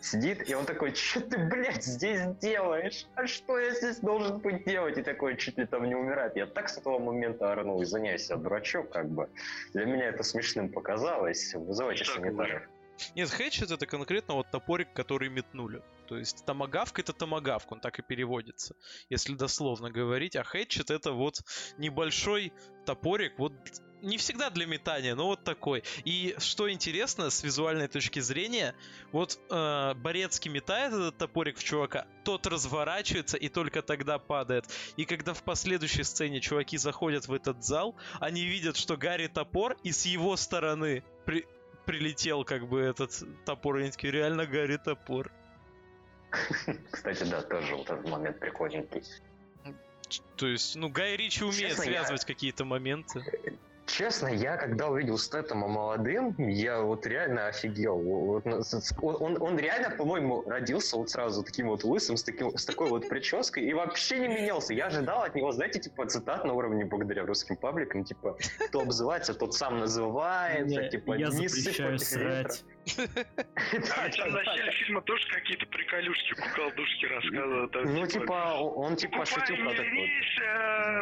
сидит, 0.00 0.48
и 0.48 0.54
он 0.54 0.66
такой, 0.66 0.94
что 0.94 1.20
ты, 1.20 1.38
блядь, 1.38 1.84
здесь 1.84 2.22
делаешь? 2.40 3.06
А 3.14 3.26
что 3.26 3.58
я 3.58 3.74
здесь 3.74 3.98
должен 3.98 4.38
быть 4.38 4.64
делать? 4.64 4.98
И 4.98 5.02
такой 5.02 5.36
чуть 5.36 5.58
ли 5.58 5.66
там 5.66 5.88
не 5.88 5.94
умирает. 5.94 6.36
Я 6.36 6.46
так 6.46 6.68
с 6.68 6.78
этого 6.78 6.98
момента 6.98 7.50
орнул, 7.52 7.82
извиняюсь, 7.82 8.28
я 8.30 8.36
дурачок, 8.36 8.90
как 8.90 9.08
бы. 9.08 9.28
Для 9.72 9.86
меня 9.86 10.06
это 10.06 10.22
смешным 10.22 10.70
показалось. 10.70 11.54
Вызывайте 11.54 12.04
санитаров. 12.04 12.62
Нет, 13.16 13.28
хэтчет 13.30 13.70
это 13.70 13.86
конкретно 13.86 14.34
вот 14.34 14.50
топорик, 14.50 14.92
который 14.92 15.28
метнули. 15.28 15.82
То 16.06 16.18
есть 16.18 16.44
томагавк 16.44 16.98
это 16.98 17.12
томагавк, 17.12 17.72
он 17.72 17.80
так 17.80 17.98
и 17.98 18.02
переводится, 18.02 18.76
если 19.08 19.34
дословно 19.34 19.90
говорить. 19.90 20.36
А 20.36 20.44
хэтчет 20.44 20.90
это 20.90 21.12
вот 21.12 21.40
небольшой 21.78 22.52
топорик, 22.84 23.38
вот 23.38 23.52
не 24.04 24.18
всегда 24.18 24.50
для 24.50 24.66
метания, 24.66 25.14
но 25.14 25.26
вот 25.26 25.42
такой. 25.44 25.82
И 26.04 26.34
что 26.38 26.70
интересно, 26.70 27.30
с 27.30 27.42
визуальной 27.42 27.88
точки 27.88 28.20
зрения, 28.20 28.74
вот 29.12 29.38
э, 29.50 29.94
Борецкий 29.94 30.50
метает 30.50 30.92
этот 30.92 31.16
топорик 31.18 31.58
в 31.58 31.64
чувака, 31.64 32.06
тот 32.24 32.46
разворачивается 32.46 33.36
и 33.36 33.48
только 33.48 33.82
тогда 33.82 34.18
падает. 34.18 34.66
И 34.96 35.04
когда 35.04 35.34
в 35.34 35.42
последующей 35.42 36.04
сцене 36.04 36.40
чуваки 36.40 36.76
заходят 36.76 37.26
в 37.28 37.32
этот 37.32 37.64
зал, 37.64 37.94
они 38.20 38.44
видят, 38.44 38.76
что 38.76 38.96
Гарри 38.96 39.26
топор, 39.26 39.76
и 39.82 39.92
с 39.92 40.06
его 40.06 40.36
стороны 40.36 41.02
при- 41.24 41.46
прилетел 41.86 42.44
как 42.44 42.68
бы 42.68 42.80
этот 42.80 43.22
топор, 43.44 43.78
и 43.78 43.90
такие, 43.90 44.12
реально 44.12 44.46
Гарри 44.46 44.76
топор. 44.76 45.30
Кстати, 46.90 47.24
да, 47.24 47.42
тоже 47.42 47.76
вот 47.76 47.88
этот 47.90 48.08
момент 48.08 48.40
прикольненький. 48.40 49.02
То 50.36 50.46
есть, 50.46 50.76
ну, 50.76 50.88
Гай 50.88 51.16
Ричи 51.16 51.44
умеет 51.44 51.70
Честно, 51.70 51.82
я- 51.84 51.88
связывать 52.00 52.24
какие-то 52.24 52.64
моменты. 52.64 53.24
Честно, 53.86 54.28
я 54.28 54.56
когда 54.56 54.88
увидел 54.88 55.18
Стэттема 55.18 55.68
молодым, 55.68 56.34
я 56.38 56.80
вот 56.80 57.06
реально 57.06 57.48
офигел. 57.48 57.98
Вот, 57.98 58.46
он, 59.02 59.42
он 59.42 59.58
реально, 59.58 59.90
по-моему, 59.90 60.42
родился 60.46 60.96
вот 60.96 61.10
сразу 61.10 61.42
таким 61.42 61.68
вот 61.68 61.84
лысым, 61.84 62.16
с, 62.16 62.22
таким, 62.22 62.56
с 62.56 62.64
такой 62.64 62.88
вот 62.88 63.08
прической, 63.08 63.64
и 63.64 63.74
вообще 63.74 64.18
не 64.20 64.28
менялся. 64.28 64.72
Я 64.72 64.86
ожидал 64.86 65.22
от 65.22 65.34
него, 65.34 65.52
знаете, 65.52 65.80
типа 65.80 66.06
цитат 66.06 66.44
на 66.44 66.54
уровне 66.54 66.84
благодаря 66.86 67.26
русским 67.26 67.56
пабликам, 67.56 68.04
типа, 68.04 68.38
кто 68.68 68.80
обзывается, 68.80 69.34
тот 69.34 69.54
сам 69.54 69.78
называется, 69.78 70.88
типа, 70.88 71.14
я 71.14 71.28
не 71.28 71.48
запрещаю 71.48 71.98
ретро. 71.98 72.54
А 72.86 74.28
в 74.28 74.32
начале 74.32 74.72
фильма 74.72 75.00
тоже 75.02 75.26
какие-то 75.28 75.66
приколюшки, 75.66 76.34
куколдушки 76.34 77.06
рассказывал. 77.06 77.68
там, 77.68 77.94
Ну, 77.94 78.06
типа, 78.06 78.58
он, 78.60 78.96
типа 78.96 79.18
«Покупай, 79.18 79.40
шутил 79.40 79.56
про 79.56 79.70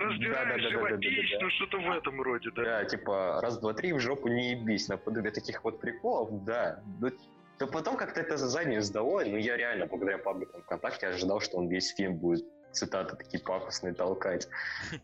разбирай 0.01 0.45
Да-да-да-да-да-да-да. 0.45 0.71
живопись, 0.71 1.37
ну 1.41 1.51
что-то 1.51 1.79
в 1.79 1.91
этом 1.91 2.23
роде, 2.23 2.51
да. 2.55 2.63
Да, 2.63 2.85
типа, 2.85 3.41
раз, 3.43 3.59
два, 3.59 3.75
три, 3.75 3.93
в 3.93 4.01
жопу 4.01 4.29
не 4.29 4.53
ебись. 4.53 4.89
Наподобие 4.89 5.33
таких 5.33 5.65
вот 5.65 5.81
приколов, 5.81 6.45
да. 6.45 6.83
Ну, 7.01 7.11
то 7.59 7.67
потом 7.67 7.97
как-то 7.97 8.21
это 8.21 8.37
за 8.37 8.49
заднюю 8.49 8.83
сдало, 8.83 9.25
но 9.25 9.37
я 9.37 9.57
реально, 9.57 9.87
благодаря 9.87 10.19
пабликам 10.19 10.63
ВКонтакте, 10.63 11.09
ожидал, 11.09 11.41
что 11.41 11.59
он 11.59 11.69
весь 11.69 11.95
фильм 11.95 12.17
будет 12.17 12.45
цитаты 12.73 13.17
такие 13.17 13.43
пафосные 13.43 13.95
толкать. 13.95 14.49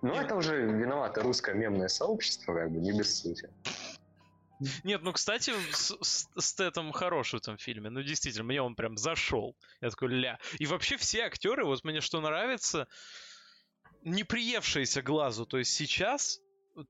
Ну, 0.00 0.14
это 0.14 0.36
уже 0.36 0.62
виновато 0.62 1.22
русское 1.24 1.56
мемное 1.56 1.88
сообщество, 1.88 2.54
как 2.54 2.70
бы, 2.70 2.78
не 2.78 2.96
без 2.96 3.20
сути. 3.20 3.50
Нет, 4.84 5.02
ну, 5.02 5.12
кстати, 5.12 5.52
с, 5.72 6.28
Стэттем 6.36 6.92
хорош 6.92 7.32
в 7.32 7.36
этом 7.36 7.58
фильме. 7.58 7.90
Ну, 7.90 8.02
действительно, 8.02 8.44
мне 8.44 8.62
он 8.62 8.74
прям 8.74 8.96
зашел. 8.96 9.56
Я 9.80 9.90
такой, 9.90 10.08
ля. 10.08 10.38
И 10.58 10.66
вообще 10.66 10.96
все 10.96 11.22
актеры, 11.22 11.64
вот 11.64 11.84
мне 11.84 12.00
что 12.00 12.20
нравится, 12.20 12.86
не 14.02 14.24
приевшиеся 14.24 15.02
глазу. 15.02 15.46
То 15.46 15.58
есть 15.58 15.72
сейчас 15.72 16.40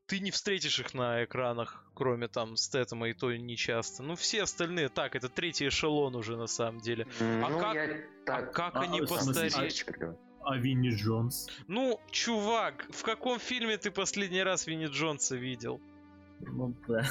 ты 0.06 0.20
не 0.20 0.30
встретишь 0.30 0.78
их 0.80 0.94
на 0.94 1.24
экранах, 1.24 1.84
кроме 1.94 2.28
там 2.28 2.56
Стэттема, 2.56 3.08
и 3.08 3.14
то 3.14 3.34
не 3.34 3.56
часто. 3.56 4.02
Ну, 4.02 4.16
все 4.16 4.42
остальные, 4.42 4.88
так, 4.88 5.16
это 5.16 5.28
третий 5.28 5.68
эшелон 5.68 6.14
уже 6.14 6.36
на 6.36 6.46
самом 6.46 6.80
деле. 6.80 7.06
ну, 7.20 7.58
как- 7.58 7.74
я 7.74 8.00
так... 8.26 8.52
как 8.52 8.76
а, 8.76 8.80
они 8.80 9.00
постарели? 9.00 9.72
Говорю. 9.86 10.18
А 10.44 10.56
Винни 10.56 10.90
Джонс? 10.90 11.48
Ну, 11.66 12.00
чувак, 12.10 12.86
в 12.90 13.02
каком 13.02 13.38
фильме 13.38 13.76
ты 13.76 13.90
последний 13.90 14.42
раз 14.42 14.66
Винни 14.66 14.86
Джонса 14.86 15.36
видел? 15.36 15.80
Ну 16.41 16.74
да. 16.86 17.05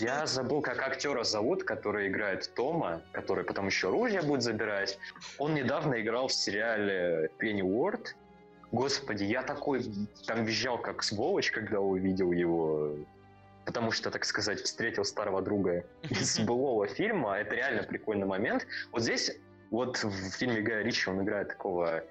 Я 0.00 0.26
забыл, 0.26 0.62
как 0.62 0.82
актера 0.82 1.24
зовут, 1.24 1.64
который 1.64 2.08
играет 2.08 2.50
Тома, 2.54 3.02
который 3.12 3.44
потом 3.44 3.66
еще 3.66 3.88
оружие 3.88 4.22
будет 4.22 4.42
забирать. 4.42 4.98
Он 5.38 5.54
недавно 5.54 6.00
играл 6.00 6.28
в 6.28 6.32
сериале 6.32 7.30
Пенни 7.38 7.62
Уорд. 7.62 8.16
Господи, 8.70 9.24
я 9.24 9.42
такой 9.42 9.84
там 10.26 10.44
визжал, 10.44 10.78
как 10.78 11.02
сволочь, 11.02 11.50
когда 11.50 11.80
увидел 11.80 12.32
его. 12.32 12.96
Потому 13.64 13.92
что, 13.92 14.10
так 14.10 14.24
сказать, 14.24 14.60
встретил 14.60 15.04
старого 15.04 15.42
друга 15.42 15.84
из 16.08 16.38
былого 16.46 16.86
фильма. 16.86 17.36
Это 17.36 17.54
реально 17.54 17.82
прикольный 17.82 18.26
момент. 18.26 18.66
Вот 18.90 19.02
здесь, 19.02 19.36
вот 19.70 20.02
в 20.02 20.30
фильме 20.36 20.62
Гая 20.62 20.82
Ричи 20.82 21.10
он 21.10 21.22
играет 21.22 21.48
такого 21.48 22.02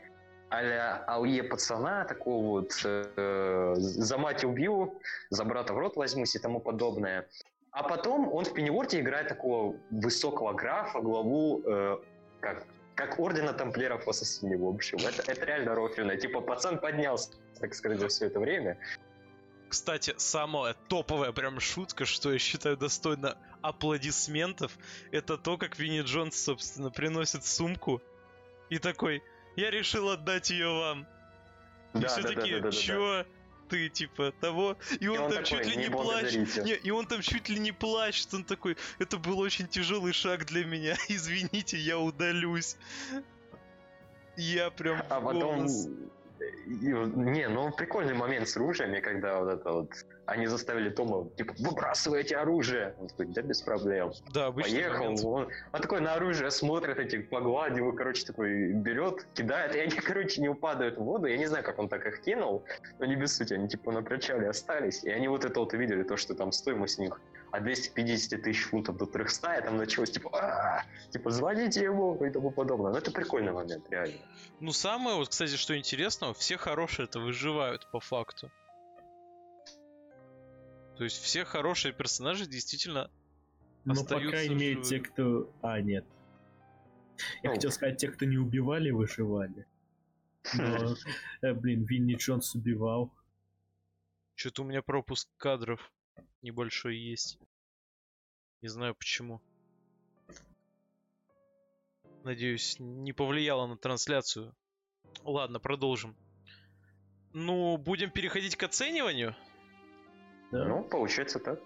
а-ля 0.51 1.03
Ауе 1.07 1.43
пацана, 1.43 2.03
такого 2.03 2.45
вот 2.45 2.73
э, 2.83 3.73
за 3.77 4.17
мать 4.17 4.43
убью, 4.43 4.99
за 5.29 5.45
брата 5.45 5.73
в 5.73 5.77
рот 5.77 5.95
возьмусь 5.95 6.35
и 6.35 6.39
тому 6.39 6.59
подобное. 6.59 7.27
А 7.71 7.83
потом 7.83 8.31
он 8.31 8.43
в 8.43 8.53
Пенниворте 8.53 8.99
играет 8.99 9.29
такого 9.29 9.77
высокого 9.91 10.51
графа, 10.53 10.99
главу, 10.99 11.63
э, 11.65 11.97
как, 12.41 12.65
как 12.95 13.17
ордена 13.17 13.53
тамплиеров 13.53 14.05
в 14.05 14.09
Ассасине, 14.09 14.57
в 14.57 14.67
общем. 14.67 14.97
Это, 14.97 15.31
это 15.31 15.45
реально 15.45 15.73
рофельно. 15.73 16.17
Типа 16.17 16.41
пацан 16.41 16.79
поднялся, 16.79 17.31
так 17.59 17.73
сказать, 17.73 17.99
за 17.99 18.09
все 18.09 18.25
это 18.25 18.41
время. 18.41 18.77
Кстати, 19.69 20.13
самая 20.17 20.75
топовая 20.89 21.31
прям 21.31 21.61
шутка, 21.61 22.03
что 22.03 22.33
я 22.33 22.39
считаю 22.39 22.75
достойно 22.75 23.37
аплодисментов, 23.61 24.77
это 25.11 25.37
то, 25.37 25.57
как 25.57 25.79
Винни 25.79 26.01
Джонс, 26.01 26.35
собственно, 26.35 26.91
приносит 26.91 27.45
сумку 27.45 28.01
и 28.69 28.79
такой, 28.79 29.23
я 29.55 29.71
решил 29.71 30.09
отдать 30.09 30.49
ее 30.49 30.69
вам. 30.69 31.07
И 31.93 32.05
все 32.05 32.21
такие, 32.21 32.71
чё? 32.71 33.25
Ты 33.69 33.87
типа 33.87 34.33
того, 34.41 34.75
и 34.99 35.07
он, 35.07 35.15
И 35.15 35.17
он 35.17 35.31
там 35.31 35.43
такой, 35.43 35.63
чуть 35.63 35.65
ли 35.67 35.77
«Не 35.77 35.83
не 35.83 35.89
плачет. 35.89 36.33
благодарите». 36.33 36.63
Не, 36.63 36.73
и 36.73 36.91
он 36.91 37.05
там 37.07 37.21
чуть 37.21 37.47
ли 37.47 37.57
не 37.57 37.71
плачет. 37.71 38.33
Он 38.33 38.43
такой, 38.43 38.75
это 38.99 39.17
был 39.17 39.39
очень 39.39 39.65
тяжелый 39.65 40.11
шаг 40.11 40.45
для 40.45 40.65
меня. 40.65 40.97
Извините, 41.07 41.77
я 41.77 41.97
удалюсь. 41.97 42.75
Я 44.35 44.71
прям 44.71 45.01
А 45.09 45.21
потом, 45.21 45.59
голос. 45.59 45.87
И, 46.65 46.85
не, 46.85 47.47
ну 47.47 47.71
прикольный 47.71 48.13
момент 48.13 48.47
с 48.47 48.57
оружиями, 48.57 48.99
когда 48.99 49.39
вот 49.39 49.49
это 49.53 49.71
вот 49.71 49.91
они 50.25 50.47
заставили 50.47 50.89
Тома, 50.89 51.29
типа, 51.35 51.53
выбрасывайте 51.59 52.37
оружие. 52.37 52.95
Он 52.99 53.07
такой, 53.07 53.25
да 53.27 53.41
без 53.41 53.61
проблем. 53.61 54.13
Да, 54.33 54.51
Поехал, 54.51 55.03
момент. 55.03 55.25
он, 55.25 55.47
он 55.73 55.81
такой 55.81 55.99
на 55.99 56.13
оружие 56.13 56.51
смотрит, 56.51 56.99
эти 56.99 57.17
погладил, 57.21 57.91
короче, 57.93 58.25
такой 58.25 58.71
берет, 58.71 59.25
кидает, 59.33 59.75
и 59.75 59.79
они, 59.79 59.91
короче, 60.07 60.41
не 60.41 60.49
упадают 60.49 60.97
в 60.97 61.03
воду. 61.03 61.27
Я 61.27 61.37
не 61.37 61.47
знаю, 61.47 61.63
как 61.63 61.79
он 61.79 61.89
так 61.89 62.05
их 62.05 62.21
кинул, 62.21 62.63
но 62.99 63.05
не 63.05 63.15
без 63.15 63.35
сути, 63.35 63.53
они 63.53 63.67
типа 63.67 63.91
на 63.91 64.03
причале 64.03 64.49
остались. 64.49 65.03
И 65.03 65.09
они 65.09 65.27
вот 65.27 65.43
это 65.43 65.59
вот 65.59 65.73
увидели, 65.73 66.03
то, 66.03 66.15
что 66.17 66.33
там 66.33 66.51
стоимость 66.51 66.99
у 66.99 67.03
них 67.03 67.19
от 67.51 67.63
250 67.63 68.41
тысяч 68.41 68.63
фунтов 68.63 68.97
до 68.97 69.05
300, 69.05 69.57
и 69.57 69.61
там 69.63 69.77
началось 69.77 70.11
типа, 70.11 70.29
«А-а-а!» 70.33 70.85
типа, 71.11 71.31
звоните 71.31 71.83
ему 71.83 72.15
и 72.23 72.29
тому 72.29 72.51
подобное. 72.51 72.91
Но 72.91 72.97
это 72.97 73.11
прикольный 73.11 73.51
момент, 73.51 73.89
реально. 73.89 74.17
Ну, 74.59 74.71
самое, 74.71 75.17
вот, 75.17 75.29
кстати, 75.29 75.55
что 75.55 75.77
интересно, 75.77 76.33
все 76.33 76.57
хорошие 76.57 77.05
это 77.05 77.19
выживают 77.19 77.89
по 77.91 77.99
факту. 77.99 78.51
То 80.97 81.03
есть 81.03 81.21
все 81.21 81.45
хорошие 81.45 81.93
персонажи 81.93 82.45
действительно 82.45 83.09
Ну, 83.85 83.95
по 84.05 84.19
крайней 84.19 84.55
мере, 84.55 84.81
те, 84.83 84.99
кто... 84.99 85.51
А, 85.61 85.81
нет. 85.81 86.05
Я 87.43 87.49
Ну. 87.49 87.55
хотел 87.55 87.71
сказать, 87.71 87.97
те, 87.97 88.07
кто 88.07 88.25
не 88.25 88.37
убивали, 88.37 88.91
выживали. 88.91 89.65
Но, 90.53 90.95
э, 91.41 91.53
блин, 91.53 91.85
Винни 91.85 92.15
Джонс 92.15 92.55
убивал. 92.55 93.11
Что-то 94.35 94.61
у 94.61 94.65
меня 94.65 94.81
пропуск 94.81 95.27
кадров 95.37 95.91
небольшой 96.41 96.97
есть. 96.97 97.39
Не 98.62 98.70
знаю 98.70 98.95
почему. 98.95 99.41
Надеюсь, 102.24 102.76
не 102.80 103.14
повлияло 103.14 103.66
на 103.68 103.78
трансляцию. 103.78 104.55
Ладно, 105.24 105.59
продолжим. 105.59 106.16
Ну, 107.34 107.78
будем 107.78 108.12
переходить 108.12 108.55
к 108.55 108.64
оцениванию. 108.64 109.36
Да? 110.51 110.66
Ну, 110.66 110.84
получается 110.84 111.39
так. 111.39 111.59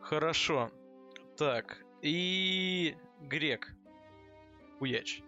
Хорошо. 0.00 0.70
Так, 1.36 1.84
и 2.02 2.96
Грек. 3.20 3.72
Уяч. 4.78 5.22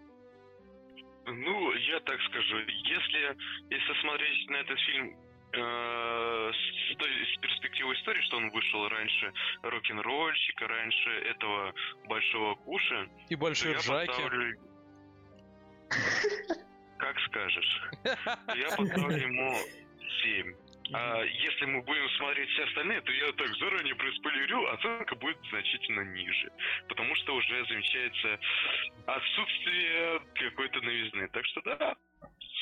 Ну, 1.25 1.73
я 1.73 1.99
так 2.01 2.19
скажу, 2.21 2.57
если, 2.57 3.37
если 3.69 4.01
смотреть 4.01 4.49
на 4.49 4.55
этот 4.57 4.79
фильм 4.79 5.22
с, 5.59 6.95
той- 6.97 7.25
с 7.35 7.39
перспективы 7.39 7.93
истории, 7.95 8.21
что 8.23 8.37
он 8.37 8.49
вышел 8.51 8.87
раньше 8.89 9.33
рок-н-ролльщика, 9.61 10.67
раньше 10.67 11.09
этого 11.09 11.73
большого 12.05 12.55
куша, 12.55 13.07
И 13.29 13.35
большой 13.35 13.73
ржаки. 13.73 14.07
поставлю... 14.07 14.57
Как 16.97 17.19
скажешь. 17.27 17.81
Я 18.55 18.75
поставлю 18.75 19.17
ему 19.17 19.53
7. 20.23 20.55
А 20.93 21.21
если 21.23 21.65
мы 21.65 21.81
будем 21.83 22.09
смотреть 22.17 22.49
все 22.49 22.63
остальные, 22.63 23.01
то 23.01 23.11
я 23.11 23.31
так 23.33 23.47
заранее 23.55 23.95
проспойлерю, 23.95 24.67
оценка 24.73 25.15
будет 25.15 25.37
значительно 25.49 26.01
ниже. 26.01 26.51
Потому 26.87 27.15
что 27.15 27.35
уже 27.35 27.65
замечается 27.65 28.39
отсутствие 29.07 30.19
какой-то 30.35 30.81
новизны. 30.81 31.27
Так 31.29 31.45
что 31.45 31.61
да, 31.61 31.95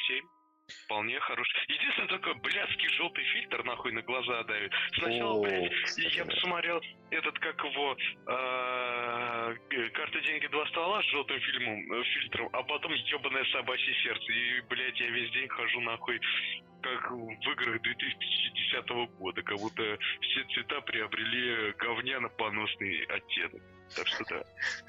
7. 0.07 0.25
Вполне 0.85 1.19
хороший. 1.19 1.53
Единственное, 1.67 2.09
только 2.09 2.33
блядский 2.35 2.89
желтый 2.89 3.23
фильтр 3.23 3.63
нахуй 3.63 3.91
на 3.91 4.01
глаза 4.01 4.43
давит. 4.43 4.71
Сначала, 4.93 5.39
О, 5.39 5.41
блядь, 5.41 5.71
кстати, 5.83 6.17
я 6.17 6.25
посмотрел 6.25 6.81
этот, 7.11 7.39
как 7.39 7.63
его, 7.63 7.97
э, 8.27 9.55
«Карта, 9.93 10.21
деньги, 10.21 10.47
два 10.47 10.65
стола» 10.67 11.01
с 11.01 11.05
желтым 11.07 11.39
фильмом, 11.39 11.93
э, 11.93 12.03
фильтром, 12.03 12.49
а 12.53 12.63
потом 12.63 12.93
ебаное 12.93 13.45
собачье 13.45 13.93
сердце. 14.03 14.31
И, 14.31 14.61
блядь, 14.61 14.99
я 14.99 15.09
весь 15.09 15.31
день 15.31 15.47
хожу 15.49 15.81
нахуй, 15.81 16.19
как 16.81 17.11
в 17.11 17.51
играх 17.51 17.81
2010 17.81 18.89
года, 19.19 19.41
как 19.43 19.57
будто 19.57 19.97
все 20.21 20.43
цвета 20.53 20.81
приобрели 20.81 21.73
говняно-поносный 21.77 23.03
оттенок. 23.05 23.61
Так 23.95 24.07
что 24.07 24.23
да. 24.29 24.43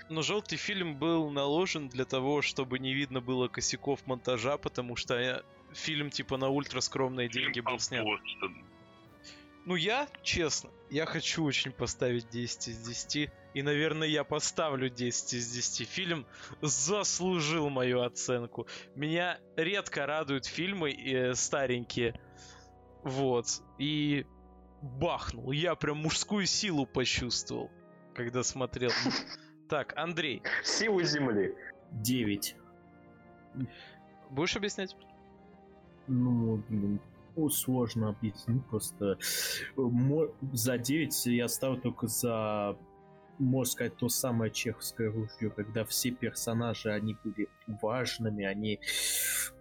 Но 0.08 0.22
желтый 0.22 0.58
фильм 0.58 0.96
был 0.96 1.30
наложен 1.30 1.88
для 1.88 2.04
того, 2.04 2.42
чтобы 2.42 2.78
не 2.78 2.94
видно 2.94 3.20
было 3.20 3.48
косяков 3.48 4.06
монтажа, 4.06 4.58
потому 4.58 4.96
что 4.96 5.14
э, 5.14 5.42
фильм 5.72 6.10
типа 6.10 6.36
на 6.36 6.48
ультра 6.48 6.80
скромные 6.80 7.28
деньги 7.28 7.54
Фильм 7.54 7.64
был 7.64 7.78
снят. 7.78 8.04
Бостон. 8.04 8.64
Ну 9.64 9.76
я, 9.76 10.08
честно, 10.22 10.70
я 10.90 11.06
хочу 11.06 11.44
очень 11.44 11.70
поставить 11.70 12.28
10 12.30 12.68
из 12.68 12.78
10. 12.78 13.30
И, 13.54 13.62
наверное, 13.62 14.08
я 14.08 14.24
поставлю 14.24 14.88
10 14.88 15.34
из 15.34 15.52
10. 15.52 15.88
Фильм 15.88 16.26
заслужил 16.60 17.68
мою 17.70 18.02
оценку. 18.02 18.66
Меня 18.96 19.38
редко 19.56 20.06
радуют 20.06 20.46
фильмы 20.46 20.92
э, 20.92 21.34
старенькие. 21.34 22.20
Вот. 23.04 23.46
И 23.78 24.26
бахнул. 24.82 25.52
Я 25.52 25.76
прям 25.76 25.98
мужскую 25.98 26.46
силу 26.46 26.84
почувствовал, 26.84 27.70
когда 28.14 28.42
смотрел. 28.42 28.90
Так, 29.68 29.94
Андрей, 29.96 30.42
Силу 30.64 31.02
земли. 31.02 31.54
9. 31.92 32.56
будешь 34.30 34.56
объяснять? 34.56 34.96
Ну, 36.08 36.56
блин, 36.68 37.00
ну, 37.36 37.48
сложно 37.48 38.10
объяснить, 38.10 38.64
просто 38.66 39.18
за 40.52 40.78
9 40.78 41.26
я 41.26 41.48
ставлю 41.48 41.80
только 41.80 42.06
за, 42.06 42.76
можно 43.38 43.70
сказать, 43.70 43.96
то 43.96 44.08
самое 44.08 44.50
чеховское 44.50 45.10
ружье, 45.10 45.50
когда 45.50 45.84
все 45.84 46.10
персонажи, 46.10 46.90
они 46.90 47.16
были 47.24 47.48
важными, 47.66 48.44
они 48.44 48.80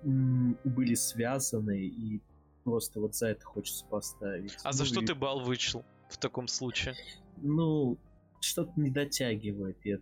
были 0.03 0.95
связаны, 0.95 1.85
и 1.85 2.21
просто 2.63 2.99
вот 2.99 3.15
за 3.15 3.27
это 3.27 3.45
хочется 3.45 3.85
поставить. 3.85 4.57
А 4.63 4.71
за 4.71 4.83
Ну 4.83 4.85
что 4.85 5.01
и, 5.01 5.05
ты 5.05 5.15
бал 5.15 5.41
вычел 5.41 5.85
в 6.09 6.17
таком 6.17 6.47
случае? 6.47 6.95
Ну, 7.37 7.97
что-то 8.41 8.73
не 8.75 8.89
дотягивает, 8.89 9.77
я 9.85 9.97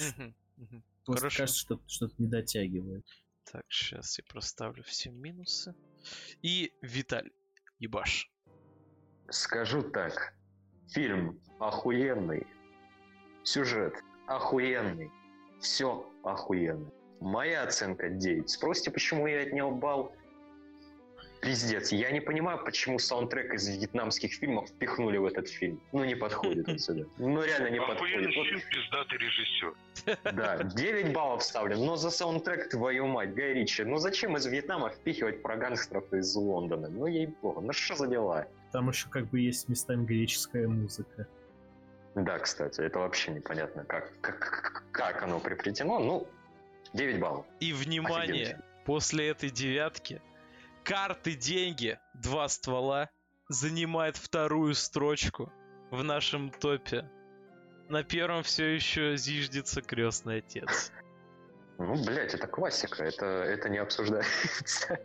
Мгм, 0.00 0.34
мгм. 0.56 0.84
просто 1.04 1.20
Хорошо. 1.22 1.38
кажется, 1.38 1.60
что 1.60 1.80
что-то 1.86 2.14
не 2.18 2.28
дотягивает. 2.28 3.06
Так, 3.50 3.64
сейчас 3.68 4.18
я 4.18 4.24
проставлю 4.28 4.82
все 4.84 5.10
минусы. 5.10 5.74
И 6.42 6.72
Виталь, 6.82 7.30
ебаш. 7.78 8.30
Скажу 9.30 9.82
так. 9.82 10.34
Фильм 10.90 11.40
охуенный. 11.58 12.46
Сюжет 13.44 13.94
охуенный. 14.26 15.10
Все 15.60 16.10
охуенно. 16.22 16.90
Моя 17.20 17.64
оценка 17.64 18.10
9. 18.10 18.48
Спросите, 18.48 18.90
почему 18.90 19.26
я 19.26 19.40
отнял 19.42 19.70
балл? 19.74 20.14
Пиздец, 21.40 21.92
я 21.92 22.10
не 22.10 22.20
понимаю, 22.20 22.64
почему 22.64 22.98
саундтрек 22.98 23.54
из 23.54 23.68
вьетнамских 23.68 24.32
фильмов 24.32 24.68
впихнули 24.68 25.18
в 25.18 25.24
этот 25.24 25.48
фильм. 25.48 25.80
Ну, 25.92 26.04
не 26.04 26.16
подходит 26.16 26.68
отсюда. 26.68 27.06
Ну, 27.16 27.42
реально 27.42 27.68
не 27.68 27.80
подходит. 27.80 28.34
Вот 28.34 28.46
пиздатый 28.70 29.18
режиссер. 29.18 29.74
Да, 30.32 30.62
9 30.62 31.12
баллов 31.12 31.42
ставлю, 31.42 31.76
но 31.76 31.96
за 31.96 32.10
саундтрек, 32.10 32.70
твою 32.70 33.06
мать, 33.06 33.34
Гай 33.34 33.54
Ричи, 33.54 33.84
ну 33.84 33.98
зачем 33.98 34.36
из 34.36 34.46
Вьетнама 34.46 34.90
впихивать 34.90 35.42
про 35.42 35.56
гангстеров 35.56 36.12
из 36.12 36.34
Лондона? 36.34 36.88
Ну 36.88 37.06
ей-богу, 37.06 37.60
ну 37.60 37.72
что 37.72 37.94
за 37.94 38.06
дела? 38.08 38.46
Там 38.72 38.88
еще 38.88 39.08
как 39.08 39.26
бы 39.26 39.40
есть 39.40 39.68
местами 39.68 40.04
греческая 40.04 40.66
музыка. 40.66 41.26
Да, 42.14 42.38
кстати, 42.38 42.80
это 42.80 42.98
вообще 42.98 43.32
непонятно, 43.32 43.84
как, 43.84 44.12
как, 44.20 44.82
как 44.90 45.22
оно 45.22 45.38
приплетено. 45.38 45.98
Ну, 45.98 46.26
9 46.94 47.20
баллов. 47.20 47.46
И 47.60 47.72
внимание, 47.72 48.42
Офигенный 48.44 48.64
после 48.88 49.28
этой 49.28 49.50
девятки 49.50 50.22
карты 50.88 51.34
деньги, 51.34 51.98
два 52.14 52.48
ствола, 52.48 53.10
занимает 53.48 54.16
вторую 54.16 54.74
строчку 54.74 55.52
в 55.90 56.02
нашем 56.02 56.50
топе. 56.50 57.08
На 57.90 58.02
первом 58.02 58.42
все 58.42 58.74
еще 58.74 59.16
зиждется 59.18 59.82
крестный 59.82 60.38
отец. 60.38 60.90
Ну, 61.76 61.94
блядь, 62.04 62.34
это 62.34 62.46
классика, 62.46 63.04
это, 63.04 63.26
это 63.26 63.68
не 63.68 63.78
обсуждается. 63.78 64.98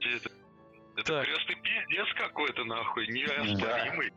Это, 0.00 0.30
это 0.96 1.04
Так. 1.04 1.24
крестный 1.24 1.56
пиздец 1.56 2.06
какой-то, 2.16 2.64
нахуй, 2.64 3.06
неоспоримый. 3.08 4.12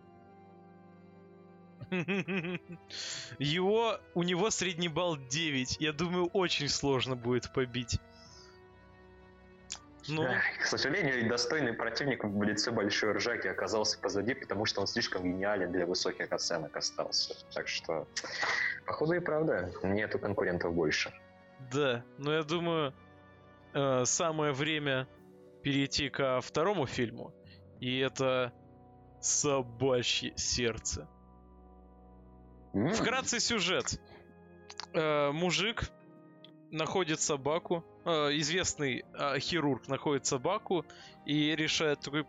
Его, 3.39 3.99
у 4.13 4.23
него 4.23 4.49
средний 4.49 4.89
балл 4.89 5.17
9. 5.17 5.77
Я 5.79 5.93
думаю, 5.93 6.25
очень 6.27 6.67
сложно 6.67 7.15
будет 7.15 7.53
побить. 7.53 7.99
Ну, 10.07 10.25
К 10.61 10.65
сожалению, 10.65 11.27
достойный 11.29 11.73
противник 11.73 12.23
в 12.23 12.43
лице 12.43 12.71
Большой 12.71 13.11
Ржаки 13.13 13.47
оказался 13.47 13.99
позади, 13.99 14.33
потому 14.33 14.65
что 14.65 14.81
он 14.81 14.87
слишком 14.87 15.23
гениален 15.23 15.71
для 15.71 15.85
высоких 15.85 16.31
оценок 16.31 16.75
остался. 16.77 17.35
Так 17.53 17.67
что, 17.67 18.07
походу 18.85 19.13
и 19.13 19.19
правда, 19.19 19.71
нету 19.83 20.19
конкурентов 20.19 20.73
больше. 20.73 21.13
да. 21.71 22.03
Но 22.17 22.33
я 22.33 22.43
думаю, 22.43 22.93
э, 23.73 24.05
самое 24.05 24.53
время 24.53 25.07
перейти 25.63 26.09
ко 26.09 26.39
второму 26.41 26.85
фильму. 26.85 27.33
И 27.79 27.99
это 27.99 28.53
«Собачье 29.21 30.33
сердце». 30.37 31.07
Вкратце 32.93 33.39
сюжет. 33.39 33.99
Э, 34.93 35.31
мужик 35.31 35.89
находит 36.71 37.19
собаку, 37.21 37.83
э, 38.05 38.37
известный 38.37 39.05
э, 39.13 39.39
хирург 39.39 39.87
находит 39.87 40.25
собаку 40.25 40.85
и 41.25 41.55
решает 41.55 42.01
такой, 42.01 42.25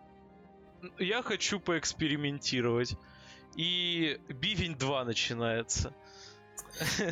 я 0.99 1.23
хочу 1.23 1.61
поэкспериментировать. 1.61 2.97
И 3.57 4.21
Бивень 4.29 4.77
2 4.77 5.05
начинается. 5.05 5.95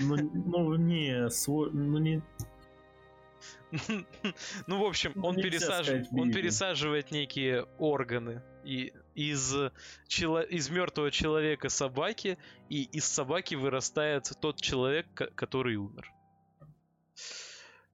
Ну, 0.00 0.16
ну 0.16 0.74
не, 0.76 1.26
сво- 1.28 1.70
ну 1.72 1.98
не, 1.98 2.22
Ну, 4.66 4.78
в 4.80 4.84
общем, 4.84 5.12
Ну, 5.14 5.26
он, 5.26 5.36
нельзя 5.36 5.48
пересаж- 5.48 5.84
сказать 5.84 6.08
он 6.12 6.32
пересаживает 6.32 7.10
некие 7.10 7.64
органы 7.78 8.42
и 8.64 8.92
из, 9.14 9.54
чело- 10.08 10.42
из 10.42 10.68
мертвого 10.70 11.10
человека 11.10 11.68
собаки, 11.68 12.38
и 12.68 12.82
из 12.84 13.04
собаки 13.06 13.54
вырастает 13.54 14.30
тот 14.40 14.60
человек, 14.60 15.06
ко- 15.14 15.30
который 15.34 15.76
умер. 15.76 16.12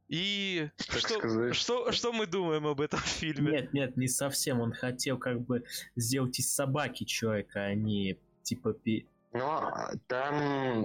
И 0.08 0.68
Так 0.76 0.98
что, 0.98 1.18
сказать. 1.18 1.54
что, 1.54 1.90
что 1.92 2.12
мы 2.12 2.26
думаем 2.26 2.66
об 2.66 2.80
этом 2.80 2.98
фильме? 3.00 3.52
нет, 3.52 3.72
нет, 3.72 3.96
не 3.96 4.08
совсем. 4.08 4.60
Он 4.60 4.72
хотел 4.72 5.18
как 5.18 5.40
бы 5.40 5.64
сделать 5.96 6.38
из 6.38 6.52
собаки 6.54 7.04
человека, 7.04 7.64
а 7.64 7.74
не 7.74 8.18
типа 8.42 8.72
пи- 8.74 9.06
Но 9.32 9.72
там 10.08 10.34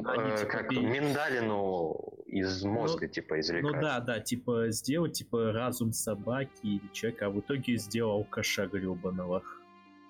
Они, 0.07 0.31
э, 0.31 0.38
типа, 0.38 0.49
как 0.51 0.69
пи- 0.69 0.79
миндалину 0.79 2.13
из 2.27 2.63
мозга 2.63 3.07
типа 3.09 3.35
Ну 3.35 3.39
извлекают. 3.41 3.81
да, 3.81 3.99
да, 3.99 4.19
типа 4.21 4.69
сделать 4.69 5.13
типа 5.13 5.51
разум 5.51 5.91
собаки 5.91 6.59
или 6.63 6.88
человека, 6.93 7.25
а 7.25 7.29
в 7.29 7.39
итоге 7.41 7.75
сделал 7.77 8.11
алкаша 8.19 8.67
гребаного. 8.67 9.43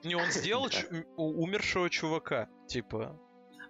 Не, 0.03 0.13
он 0.15 0.29
сделал 0.29 0.67
умершего 1.15 1.89
чувака, 1.89 2.49
типа. 2.67 3.19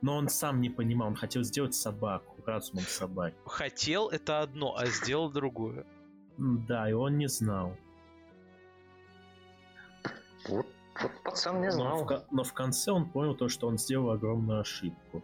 Но 0.02 0.18
он 0.18 0.28
сам 0.28 0.60
не 0.60 0.70
понимал, 0.70 1.08
он 1.08 1.16
хотел 1.16 1.44
сделать 1.44 1.74
собаку, 1.74 2.36
разумом 2.48 2.86
собаки. 2.86 3.36
Хотел 3.46 4.10
это 4.10 4.42
одно, 4.42 4.76
а 4.76 4.86
сделал 4.88 5.30
другое. 5.40 5.86
Да, 6.38 6.90
и 6.90 6.94
он 6.94 7.18
не 7.18 7.28
знал. 7.28 7.76
Вот, 10.48 10.68
вот 11.02 11.12
пацан 11.24 11.60
не 11.62 11.68
Но 11.68 11.72
знал. 11.72 12.04
в, 12.04 12.06
ко- 12.08 12.26
но 12.32 12.44
в 12.44 12.54
конце 12.54 12.92
он 12.92 13.10
понял 13.10 13.36
то, 13.36 13.50
что 13.50 13.68
он 13.68 13.78
сделал 13.78 14.12
огромную 14.12 14.62
ошибку. 14.62 15.24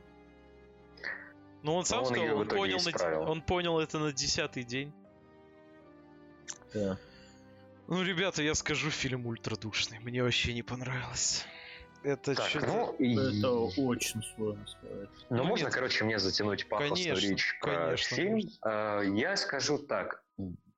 Но 1.61 1.77
он 1.77 1.85
сам 1.85 1.99
он 1.99 2.05
сказал, 2.07 2.35
в 2.35 2.39
он 2.41 2.47
понял, 2.47 2.77
на 2.83 3.19
он 3.21 3.41
понял 3.41 3.79
это 3.79 3.97
на 3.99 4.11
десятый 4.11 4.63
день. 4.63 4.91
Да. 6.73 6.97
Ну, 7.87 8.01
ребята, 8.03 8.41
я 8.41 8.53
скажу, 8.55 8.89
фильм 8.89 9.27
ультрадушный. 9.27 9.99
Мне 9.99 10.23
вообще 10.23 10.53
не 10.53 10.63
понравилось. 10.63 11.45
Это 12.03 12.35
Так, 12.35 12.45
что-то... 12.49 12.67
ну, 12.67 12.95
и... 12.99 13.15
Это 13.15 13.51
очень 13.51 14.21
сложно 14.35 14.65
сказать. 14.67 15.09
Ну, 15.29 15.37
Ну, 15.37 15.43
можно, 15.45 15.65
нет. 15.65 15.73
короче, 15.73 16.03
мне 16.03 16.19
затянуть 16.19 16.67
пафосную 16.67 17.15
Конечно, 17.15 17.29
речь 17.29 17.57
про 17.61 17.71
конечно, 17.75 18.15
фильм. 18.15 18.33
можно. 18.33 18.49
Э, 18.65 19.01
Я 19.15 19.35
скажу 19.37 19.77
так. 19.77 20.21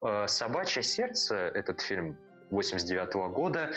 Э, 0.01 0.28
«Собачье 0.28 0.84
сердце», 0.84 1.36
этот 1.36 1.82
фильм 1.82 2.17
89 2.51 3.13
года, 3.34 3.71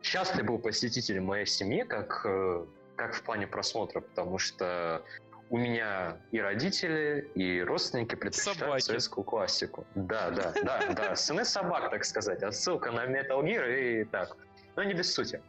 частый 0.00 0.42
был 0.42 0.58
посетителем 0.58 1.26
моей 1.26 1.46
семьи, 1.46 1.82
как, 1.84 2.22
э, 2.24 2.66
как 2.96 3.14
в 3.14 3.22
плане 3.22 3.46
просмотра, 3.46 4.00
потому 4.00 4.38
что 4.38 5.04
у 5.50 5.56
меня 5.56 6.18
и 6.32 6.40
родители, 6.40 7.30
и 7.34 7.62
родственники 7.62 8.16
предпочитают 8.16 8.58
Собаки. 8.58 8.82
советскую 8.82 9.24
классику. 9.24 9.86
Да, 9.94 10.30
да, 10.30 10.52
да, 10.64 10.82
да. 10.94 11.16
Сыны 11.16 11.44
собак, 11.44 11.90
так 11.90 12.04
сказать. 12.04 12.42
Отсылка 12.42 12.90
на 12.90 13.06
Metal 13.06 13.40
Gear 13.42 14.00
и 14.02 14.04
так. 14.04 14.36
Но 14.76 14.82
не 14.82 14.94
без 14.94 15.12
сути. 15.14 15.40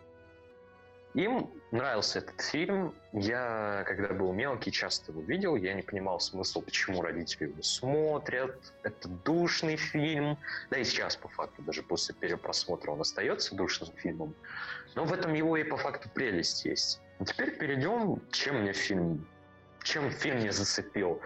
Им 1.15 1.49
нравился 1.71 2.19
этот 2.19 2.39
фильм. 2.41 2.93
Я, 3.13 3.83
когда 3.87 4.13
был 4.13 4.31
мелкий, 4.31 4.71
часто 4.71 5.11
его 5.11 5.21
видел. 5.21 5.55
Я 5.55 5.73
не 5.73 5.81
понимал 5.81 6.19
смысл, 6.19 6.61
почему 6.61 7.01
родители 7.01 7.49
его 7.49 7.63
смотрят. 7.63 8.73
Это 8.83 9.09
душный 9.09 9.75
фильм. 9.75 10.37
Да 10.69 10.77
и 10.77 10.83
сейчас, 10.83 11.15
по 11.15 11.27
факту, 11.27 11.63
даже 11.63 11.81
после 11.81 12.13
перепросмотра 12.13 12.91
он 12.91 13.01
остается 13.01 13.55
душным 13.55 13.91
фильмом. 13.95 14.35
Но 14.95 15.03
в 15.03 15.13
этом 15.13 15.33
его 15.33 15.57
и 15.57 15.63
по 15.63 15.77
факту 15.77 16.09
прелесть 16.13 16.65
есть. 16.65 17.01
А 17.17 17.25
теперь 17.25 17.57
перейдем, 17.57 18.21
чем 18.31 18.61
мне 18.61 18.73
фильм, 18.73 19.27
чем 19.83 20.11
фильм 20.11 20.37
меня 20.37 20.51
зацепил. 20.51 21.21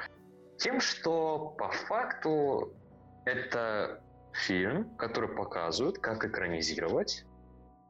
Тем, 0.58 0.80
что 0.80 1.56
по 1.58 1.70
факту 1.70 2.74
это 3.26 4.02
фильм, 4.32 4.96
который 4.96 5.30
показывает, 5.30 6.00
как 6.00 6.26
экранизировать 6.26 7.26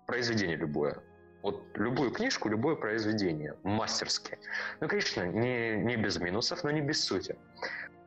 произведение 0.08 0.58
любое. 0.58 1.02
Вот 1.44 1.62
любую 1.76 2.10
книжку, 2.12 2.48
любое 2.48 2.76
произведение, 2.76 3.56
мастерски. 3.64 4.40
Ну, 4.80 4.88
конечно, 4.88 5.24
не, 5.24 5.76
не 5.76 5.98
без 5.98 6.18
минусов, 6.18 6.64
но 6.64 6.72
не 6.72 6.80
без 6.82 7.04
сути. 7.04 7.36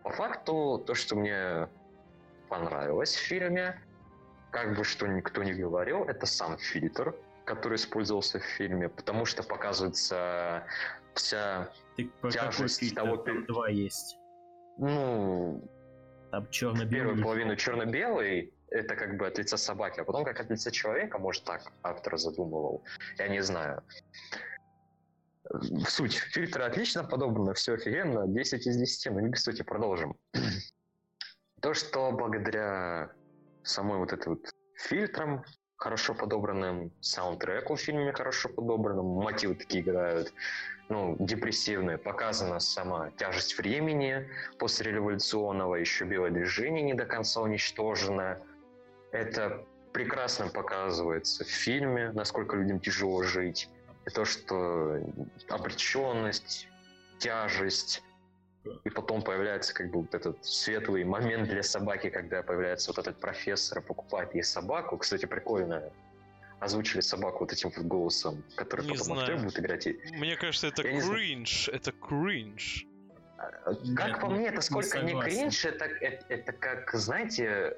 По 0.03 0.11
факту, 0.11 0.83
то, 0.87 0.95
что 0.95 1.17
мне 1.17 1.69
понравилось 2.49 3.15
в 3.15 3.19
фильме, 3.19 3.79
как 4.51 4.75
бы 4.75 4.85
что 4.85 5.07
никто 5.07 5.43
не 5.45 5.53
говорил, 5.53 6.05
это 6.05 6.25
сам 6.25 6.57
фильтр, 6.57 7.15
который 7.45 7.77
использовался 7.77 8.39
в 8.39 8.43
фильме, 8.43 8.89
потому 8.89 9.27
что 9.27 9.43
показывается 9.43 10.65
вся, 11.13 11.69
Ты 11.97 12.11
Тяжесть 12.31 12.95
того, 12.95 13.19
Там 13.19 13.45
два 13.45 13.69
есть. 13.69 14.19
ну, 14.79 15.63
Там 16.31 16.49
черно-белый. 16.49 16.89
первую 16.91 17.23
половину 17.23 17.57
черно-белый, 17.57 18.55
это 18.77 18.97
как 18.97 19.17
бы 19.17 19.27
от 19.27 19.39
лица 19.39 19.57
собаки, 19.57 20.01
а 20.01 20.05
потом 20.05 20.25
как 20.25 20.41
от 20.41 20.51
лица 20.51 20.71
человека, 20.71 21.19
может 21.19 21.45
так 21.45 21.63
автор 21.83 22.19
задумывал, 22.19 22.83
я 23.19 23.29
не 23.29 23.43
знаю. 23.43 23.83
Суть. 25.89 26.15
Фильтры 26.15 26.65
отлично 26.65 27.05
подобраны, 27.05 27.55
все 27.55 27.75
офигенно, 27.75 28.27
10 28.27 28.67
из 28.67 28.77
10, 28.77 29.13
но 29.13 29.21
не 29.21 29.29
без 29.29 29.43
сути, 29.43 29.63
продолжим. 29.63 30.17
То, 31.61 31.75
что 31.75 32.11
благодаря 32.13 33.13
самой 33.63 33.99
вот 33.99 34.13
этой 34.13 34.29
вот 34.29 34.51
фильтрам, 34.75 35.45
хорошо 35.77 36.15
подобранным 36.15 36.93
саундтреку 37.01 37.75
в 37.75 37.81
фильме 37.81 38.13
хорошо 38.13 38.49
подобранным, 38.49 39.07
мотивы 39.07 39.55
такие 39.55 39.83
играют, 39.83 40.33
ну, 40.89 41.17
депрессивные, 41.19 41.99
показана 41.99 42.61
сама 42.61 43.11
тяжесть 43.13 43.59
времени 43.59 44.29
после 44.59 44.93
революционного, 44.93 45.75
еще 45.77 46.05
белое 46.05 46.31
движение 46.31 46.83
не 46.83 46.95
до 46.95 47.07
конца 47.07 47.41
уничтожено. 47.41 48.39
Это 49.17 49.65
прекрасно 49.95 50.49
показывается 50.49 51.45
в 51.45 51.49
фильме, 51.49 52.13
насколько 52.13 52.55
людям 52.57 52.81
тяжело 52.81 53.23
жить. 53.23 53.71
И 54.07 54.11
то, 54.11 54.25
что 54.27 55.01
обреченность, 55.49 56.69
тяжесть, 57.19 58.03
и 58.85 58.91
потом 58.91 59.23
появляется 59.23 59.73
как 59.73 59.91
бы 59.91 60.03
вот 60.03 60.15
этот 60.15 60.45
светлый 60.45 61.05
момент 61.05 61.49
для 61.49 61.63
собаки, 61.63 62.11
когда 62.11 62.43
появляется 62.43 62.91
вот 62.91 62.99
этот 62.99 63.19
профессор, 63.19 63.81
покупает 63.81 64.35
ей 64.35 64.43
собаку. 64.43 64.99
Кстати, 64.99 65.25
прикольно 65.25 65.91
озвучили 66.61 67.01
собаку 67.01 67.41
вот 67.41 67.53
этим 67.53 67.71
вот 67.75 67.85
голосом, 67.87 68.45
который 68.55 68.85
Не 68.85 68.93
потом 68.93 69.05
знаю. 69.05 69.21
актер 69.23 69.39
будет 69.39 69.59
играть. 69.59 69.89
Мне 70.13 70.37
кажется, 70.37 70.67
это 70.67 70.83
Я 70.83 70.93
не 70.93 71.01
кринж. 71.01 71.69
Это 71.71 71.93
кринж. 71.93 72.85
Как 73.37 74.09
Нет, 74.09 74.21
по 74.21 74.27
не- 74.27 74.35
мне, 74.35 74.47
это 74.49 74.57
не 74.57 74.63
сколько 74.63 75.01
не 75.01 75.09
согласен. 75.11 75.39
кринж, 75.39 75.65
это, 75.65 75.85
это, 75.85 76.27
это 76.29 76.53
как, 76.53 76.93
знаете, 76.95 77.77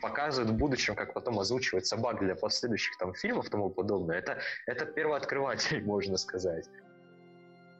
показывают 0.00 0.50
в 0.50 0.56
будущем, 0.56 0.94
как 0.94 1.12
потом 1.12 1.38
озвучивать 1.38 1.86
собак 1.86 2.20
для 2.20 2.34
последующих 2.34 2.96
там 2.98 3.14
фильмов 3.14 3.46
и 3.46 3.50
тому 3.50 3.70
подобное. 3.70 4.18
Это, 4.18 4.38
это 4.66 4.86
первооткрыватель, 4.86 5.84
можно 5.84 6.16
сказать. 6.16 6.68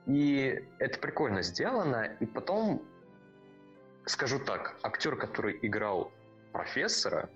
И 0.07 0.65
это 0.79 0.99
прикольно 0.99 1.43
сделано. 1.43 2.17
И 2.21 2.27
потом, 2.27 2.83
скажу 4.07 4.39
так, 4.39 4.77
актер, 4.83 5.17
который 5.17 5.59
играл 5.63 6.13
профессора, 6.53 7.29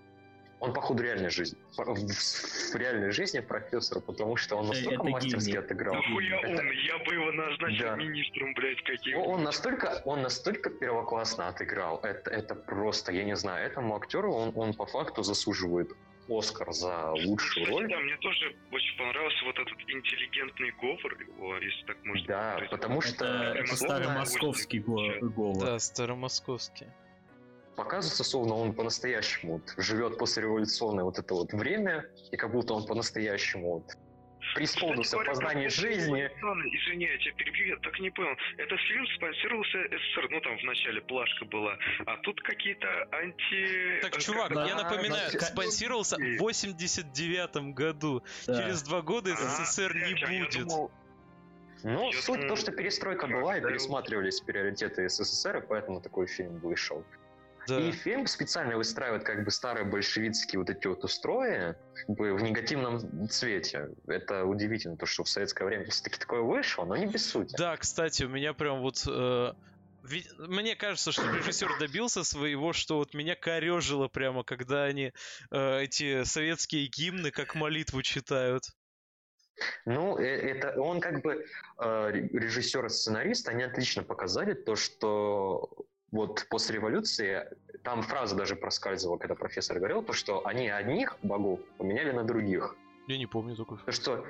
он, 0.60 0.72
походу, 0.74 1.02
реальной 1.02 1.30
жизни. 1.30 1.58
В, 1.76 1.82
в 1.82 2.74
реальной 2.76 3.10
жизни 3.12 3.40
профессора, 3.40 4.00
потому 4.00 4.36
что 4.36 4.56
он 4.56 4.68
настолько 4.68 4.94
это 5.02 5.04
мастерски 5.04 5.46
гений. 5.50 5.58
отыграл. 5.58 5.94
Нахуя 5.94 6.38
Это- 6.40 6.60
он? 6.62 6.70
Я 6.70 6.98
бы 6.98 7.14
его 7.14 7.32
назначил 7.32 7.84
Да. 7.86 7.96
министром, 7.96 8.54
блядь, 8.54 8.82
каким. 8.82 9.18
он 9.18 9.30
он 9.40 9.42
настолько, 9.44 10.02
он 10.04 10.22
настолько 10.22 10.68
первоклассно 10.70 11.48
отыграл. 11.48 11.98
Это, 12.02 12.30
это 12.30 12.54
просто, 12.54 13.10
я 13.12 13.24
не 13.24 13.36
знаю, 13.36 13.66
этому 13.66 13.96
актеру 13.96 14.32
он, 14.34 14.52
он 14.54 14.74
по 14.74 14.86
факту 14.86 15.22
заслуживает 15.22 15.90
Оскар 16.28 16.72
за 16.72 17.10
лучшую 17.10 17.64
Кстати, 17.64 17.70
роль. 17.70 17.88
да, 17.88 17.98
мне 17.98 18.16
тоже 18.18 18.54
очень 18.70 18.96
понравился 18.98 19.44
вот 19.46 19.58
этот 19.58 19.78
интеллигентный 19.88 20.70
говор 20.80 21.20
его, 21.20 21.56
если 21.56 21.84
так 21.86 22.04
можно 22.04 22.26
Да, 22.28 22.50
сказать. 22.52 22.70
потому 22.70 23.00
что 23.00 23.24
Это, 23.24 23.58
это 23.60 23.76
старомосковский 23.76 24.80
удовольствие 24.80 25.20
го- 25.22 25.30
голос. 25.30 25.58
Да, 25.64 25.78
старомосковский. 25.78 26.86
Показывается, 27.76 28.24
словно 28.24 28.54
он 28.54 28.72
по-настоящему 28.74 29.54
вот 29.54 29.74
живет 29.84 30.18
после 30.18 30.42
революционное 30.42 31.04
вот 31.04 31.18
это 31.18 31.34
вот 31.34 31.52
время, 31.52 32.04
и 32.32 32.36
как 32.36 32.52
будто 32.52 32.74
он 32.74 32.86
по-настоящему 32.86 33.74
вот 33.74 33.84
преисполнился 34.54 35.18
в 35.18 35.24
познании 35.24 35.68
жизни. 35.68 36.26
Извини, 36.26 37.04
я 37.04 37.18
тебя 37.18 37.34
перебью, 37.34 37.66
я 37.68 37.76
так 37.76 37.98
не 38.00 38.10
понял. 38.10 38.34
Этот 38.56 38.80
фильм 38.80 39.06
спонсировался 39.16 39.78
СССР, 39.84 40.28
ну 40.30 40.40
там 40.40 40.58
в 40.58 40.62
начале 40.64 41.00
плашка 41.02 41.44
была, 41.44 41.76
а 42.06 42.16
тут 42.18 42.40
какие-то 42.42 42.88
анти... 43.12 44.00
Так, 44.02 44.16
э, 44.16 44.20
чувак, 44.20 44.48
как- 44.48 44.68
я 44.68 44.74
Да, 44.74 44.82
напоминаю, 44.82 45.30
значит, 45.30 45.42
спонсировался 45.42 46.16
в 46.16 46.38
89 46.38 47.74
году. 47.74 48.22
Да. 48.46 48.56
Через 48.62 48.82
два 48.82 49.02
года 49.02 49.32
А, 49.32 49.36
СССР 49.36 49.94
не 49.94 50.02
а 50.02 50.30
я 50.32 50.44
будет. 50.44 50.58
думал, 50.58 50.90
Ну, 51.82 52.10
Я 52.12 52.20
суть 52.20 52.46
то, 52.48 52.56
что 52.56 52.72
перестройка 52.72 53.26
была, 53.26 53.56
и 53.56 53.60
да, 53.60 53.68
пересматривались 53.68 54.40
приоритеты 54.40 55.08
СССР, 55.08 55.58
и 55.58 55.60
поэтому 55.66 56.00
такой 56.00 56.26
фильм 56.26 56.58
вышел. 56.58 57.04
Да. 57.66 57.80
И 57.80 57.92
фильм 57.92 58.26
специально 58.26 58.76
выстраивает 58.76 59.24
как 59.24 59.44
бы 59.44 59.50
старые 59.50 59.84
большевистские 59.84 60.60
вот 60.60 60.70
эти 60.70 60.86
вот 60.86 61.04
устрои 61.04 61.76
как 61.94 62.16
бы 62.16 62.34
в 62.34 62.42
негативном 62.42 63.28
цвете. 63.28 63.90
Это 64.06 64.44
удивительно, 64.44 64.96
то, 64.96 65.06
что 65.06 65.24
в 65.24 65.28
советское 65.28 65.64
время 65.64 65.84
все-таки 65.90 66.18
такое 66.18 66.40
вышло, 66.40 66.84
но 66.84 66.96
не 66.96 67.06
без 67.06 67.28
сути. 67.28 67.54
Да, 67.56 67.76
кстати, 67.76 68.24
у 68.24 68.28
меня 68.28 68.54
прям 68.54 68.80
вот... 68.80 69.04
э, 69.06 69.52
Мне 70.38 70.76
кажется, 70.76 71.12
что 71.12 71.30
режиссер 71.30 71.78
добился 71.78 72.24
своего, 72.24 72.72
что 72.72 72.96
вот 72.96 73.14
меня 73.14 73.36
корежило 73.36 74.08
прямо, 74.08 74.42
когда 74.42 74.84
они 74.84 75.12
э, 75.50 75.82
эти 75.82 76.24
советские 76.24 76.86
гимны 76.86 77.30
как 77.30 77.54
молитву 77.54 78.02
читают. 78.02 78.64
Ну, 79.84 80.18
э, 80.18 80.24
это 80.24 80.80
он 80.80 81.00
как 81.00 81.22
бы 81.22 81.44
э, 81.78 82.10
режиссер 82.12 82.86
и 82.86 82.88
сценарист, 82.88 83.48
они 83.48 83.62
отлично 83.64 84.02
показали 84.02 84.54
то, 84.54 84.74
что 84.74 85.84
вот 86.12 86.46
после 86.50 86.76
революции 86.76 87.46
там 87.82 88.02
фраза 88.02 88.36
даже 88.36 88.56
проскальзывала, 88.56 89.16
когда 89.18 89.34
профессор 89.34 89.78
говорил, 89.78 90.02
то, 90.02 90.12
что 90.12 90.46
они 90.46 90.68
одних 90.68 91.16
богов 91.22 91.60
поменяли 91.78 92.10
на 92.12 92.24
других. 92.24 92.76
Я 93.06 93.18
не 93.18 93.26
помню 93.26 93.56
такой. 93.56 93.78
То, 93.78 93.92
что, 93.92 94.26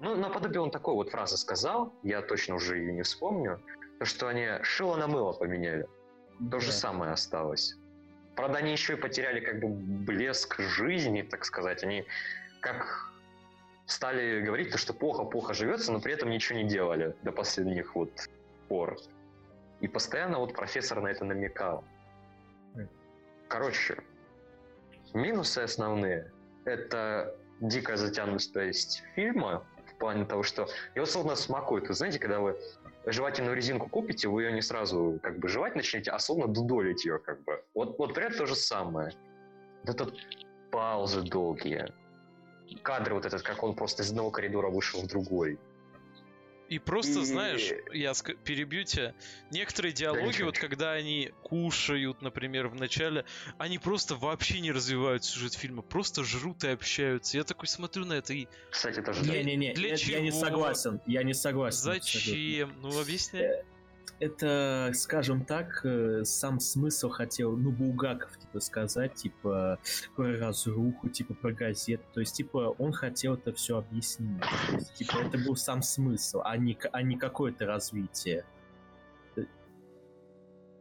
ну, 0.00 0.16
наподобие 0.16 0.60
он 0.60 0.70
такой 0.70 0.94
вот 0.94 1.10
фразы 1.10 1.36
сказал, 1.36 1.92
я 2.02 2.22
точно 2.22 2.54
уже 2.56 2.78
ее 2.78 2.92
не 2.92 3.02
вспомню, 3.02 3.60
то, 3.98 4.04
что 4.04 4.28
они 4.28 4.46
шило 4.62 4.96
на 4.96 5.06
мыло 5.08 5.32
поменяли. 5.32 5.86
То 6.50 6.60
же 6.60 6.68
Да. 6.68 6.72
самое 6.72 7.12
осталось. 7.12 7.74
Правда, 8.36 8.58
они 8.58 8.70
еще 8.70 8.92
и 8.92 8.96
потеряли 8.96 9.40
как 9.40 9.58
бы 9.58 9.66
блеск 9.68 10.60
жизни, 10.60 11.22
так 11.22 11.44
сказать. 11.44 11.82
Они 11.82 12.04
как 12.60 13.12
стали 13.86 14.40
говорить, 14.40 14.70
то, 14.70 14.78
что 14.78 14.92
плохо-плохо 14.94 15.54
живется, 15.54 15.90
но 15.92 16.00
при 16.00 16.12
этом 16.12 16.30
ничего 16.30 16.60
не 16.60 16.64
делали 16.68 17.16
до 17.22 17.32
последних 17.32 17.96
вот 17.96 18.10
пор. 18.68 18.96
И 19.80 19.88
постоянно 19.88 20.38
вот 20.38 20.54
профессор 20.54 21.00
на 21.00 21.08
это 21.08 21.24
намекал. 21.24 21.84
Короче, 23.48 23.96
минусы 25.14 25.60
основные. 25.60 26.30
Это 26.64 27.34
дикая 27.60 27.96
затянутость 27.96 29.02
фильма 29.14 29.64
в 29.86 29.98
плане 29.98 30.24
того, 30.26 30.42
что 30.42 30.68
его 30.94 31.06
словно 31.06 31.34
смакует. 31.34 31.88
Вы 31.88 31.94
знаете, 31.94 32.18
когда 32.18 32.40
вы 32.40 32.58
жевательную 33.06 33.56
резинку 33.56 33.88
купите, 33.88 34.28
вы 34.28 34.44
ее 34.44 34.52
не 34.52 34.62
сразу 34.62 35.18
как 35.22 35.38
бы 35.38 35.48
жевать 35.48 35.76
начнете, 35.76 36.10
а 36.10 36.18
словно 36.18 36.46
дудолить 36.46 37.04
ее 37.04 37.18
как 37.18 37.42
бы. 37.44 37.64
Вот, 37.74 37.98
вот 37.98 38.14
прям 38.14 38.32
то 38.32 38.46
же 38.46 38.54
самое. 38.54 39.12
Вот 39.84 39.94
этот 39.94 40.14
паузы 40.70 41.22
долгие. 41.22 41.86
Кадры 42.82 43.14
вот 43.14 43.24
этот, 43.24 43.42
как 43.42 43.62
он 43.62 43.74
просто 43.74 44.02
из 44.02 44.10
одного 44.10 44.30
коридора 44.30 44.68
вышел 44.68 45.00
в 45.00 45.06
другой. 45.06 45.58
И 46.68 46.78
просто, 46.78 47.20
И- 47.20 47.24
знаешь, 47.24 47.70
я 47.92 48.10
ск- 48.10 48.36
перебью 48.44 48.84
тебя, 48.84 49.14
некоторые 49.50 49.92
диалоги, 49.92 50.26
ничего, 50.28 50.46
вот 50.46 50.58
когда 50.58 50.92
они 50.92 51.32
кушают, 51.42 52.20
например, 52.20 52.68
в 52.68 52.74
начале, 52.74 53.24
они 53.56 53.78
просто 53.78 54.16
вообще 54.16 54.60
не 54.60 54.70
развивают 54.70 55.24
сюжет 55.24 55.54
фильма, 55.54 55.80
просто 55.82 56.24
жрут 56.24 56.64
и 56.64 56.68
общаются. 56.68 57.38
Я 57.38 57.44
такой 57.44 57.68
смотрю 57.68 58.04
на 58.04 58.14
это 58.14 58.34
и 58.34 58.48
Кстати, 58.70 59.00
тоже. 59.00 59.22
Не-не-не, 59.22 59.72
Для 59.74 59.94
это 59.94 60.02
я 60.04 60.20
не 60.20 60.30
согласен. 60.30 61.00
Я 61.06 61.22
не 61.22 61.32
согласен. 61.34 61.78
абсолютно. 61.90 62.04
зачем? 62.04 62.74
Ну, 62.82 63.00
объясняй. 63.00 63.64
Это, 64.20 64.90
скажем 64.94 65.44
так, 65.44 65.80
э, 65.84 66.24
сам 66.24 66.58
смысл 66.58 67.08
хотел, 67.08 67.56
ну, 67.56 67.70
Булгаков, 67.70 68.36
типа, 68.36 68.58
сказать, 68.58 69.14
типа, 69.14 69.78
про 70.16 70.36
разруху, 70.36 71.08
типа, 71.08 71.34
про 71.34 71.52
газет. 71.52 72.00
То 72.12 72.20
есть, 72.20 72.34
типа, 72.34 72.74
он 72.78 72.92
хотел 72.92 73.34
это 73.34 73.52
все 73.52 73.78
объяснить. 73.78 74.40
То 74.40 74.74
есть, 74.74 74.94
типа, 74.94 75.18
это 75.18 75.38
был 75.38 75.54
сам 75.54 75.82
смысл, 75.82 76.40
а 76.44 76.56
не, 76.56 76.76
а 76.92 77.02
не 77.02 77.16
какое-то 77.16 77.66
развитие. 77.66 78.44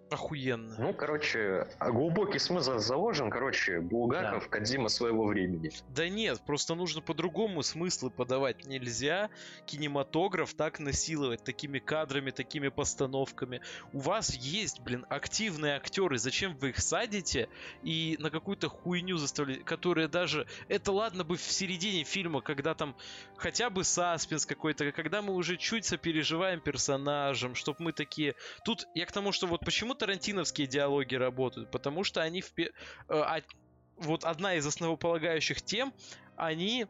Охуенно. 0.10 0.76
Ну, 0.78 0.94
короче, 0.94 1.68
а 1.80 1.92
глубокий 1.92 2.40
смысл 2.40 2.80
заложен. 2.80 3.30
Короче, 3.30 3.82
Булгаков, 3.82 4.48
Кадзима 4.48 4.88
своего 4.88 5.26
времени. 5.26 5.72
Да 5.90 6.08
нет, 6.08 6.40
просто 6.46 6.76
нужно 6.76 7.02
по-другому 7.02 7.62
смыслы 7.62 8.10
подавать. 8.10 8.66
Нельзя 8.66 9.30
кинематограф 9.66 10.54
так 10.54 10.80
насиловать 10.80 11.44
такими 11.44 11.80
кадрами, 11.80 12.32
такими 12.32 12.70
постановками. 12.70 13.62
У 13.92 14.00
вас 14.00 14.34
есть, 14.34 14.80
блин, 14.80 15.06
активные 15.10 15.76
актеры. 15.76 16.18
Зачем 16.18 16.56
вы 16.56 16.70
их 16.70 16.80
садите 16.80 17.50
и 17.84 18.16
на 18.20 18.30
какую-то 18.30 18.70
хуйню 18.70 19.18
заставляете, 19.18 19.64
которая 19.64 20.08
даже... 20.08 20.48
Это 20.70 20.94
ладно 20.94 21.26
бы 21.26 21.36
в 21.36 21.42
середине 21.42 22.06
фильма, 22.06 22.42
когда 22.42 22.76
там 22.76 22.96
хотя 23.36 23.70
бы 23.70 23.84
саспенс 23.84 24.46
какой-то, 24.46 24.92
когда 24.94 25.22
мы 25.22 25.34
уже 25.34 25.58
чуть 25.58 25.84
сопереживаем 25.84 26.62
персонажам, 26.62 27.56
чтобы 27.56 27.84
мы 27.84 27.92
такие... 27.92 28.36
Тут 28.64 28.88
я 28.94 29.06
к 29.06 29.12
тому, 29.12 29.34
что 29.34 29.48
вот 29.48 29.60
почему 29.66 29.97
тарантиновские 29.98 30.68
диалоги 30.68 31.16
работают, 31.16 31.72
потому 31.72 32.04
что 32.04 32.22
они 32.22 32.42
в... 32.42 32.54
э, 32.58 32.70
а- 33.10 33.42
вот 33.98 34.24
одна 34.26 34.56
из 34.56 34.66
основополагающих 34.66 35.62
тем, 35.62 35.94
они 36.36 36.86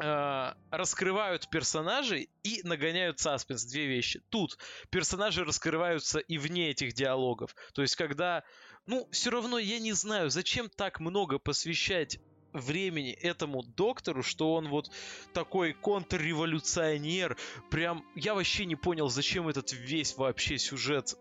э, 0.00 0.52
раскрывают 0.70 1.48
персонажей 1.50 2.30
и 2.42 2.60
нагоняют 2.64 3.20
саспенс. 3.20 3.64
Две 3.64 3.86
вещи. 3.86 4.22
Тут 4.30 4.58
персонажи 4.90 5.44
раскрываются 5.44 6.18
и 6.18 6.38
вне 6.38 6.70
этих 6.70 6.94
диалогов. 6.94 7.54
То 7.74 7.82
есть, 7.82 7.96
когда... 7.96 8.42
Ну, 8.86 9.08
все 9.12 9.30
равно 9.30 9.58
я 9.58 9.78
не 9.78 9.92
знаю, 9.92 10.30
зачем 10.30 10.68
так 10.68 11.00
много 11.00 11.38
посвящать 11.38 12.18
времени 12.52 13.12
этому 13.12 13.62
доктору, 13.62 14.22
что 14.22 14.54
он 14.54 14.68
вот 14.68 14.90
такой 15.32 15.72
контрреволюционер. 15.72 17.36
Прям 17.70 18.04
я 18.14 18.34
вообще 18.34 18.64
не 18.64 18.76
понял, 18.76 19.08
зачем 19.08 19.48
этот 19.48 19.72
весь 19.72 20.16
вообще 20.16 20.58
сюжет 20.58 21.16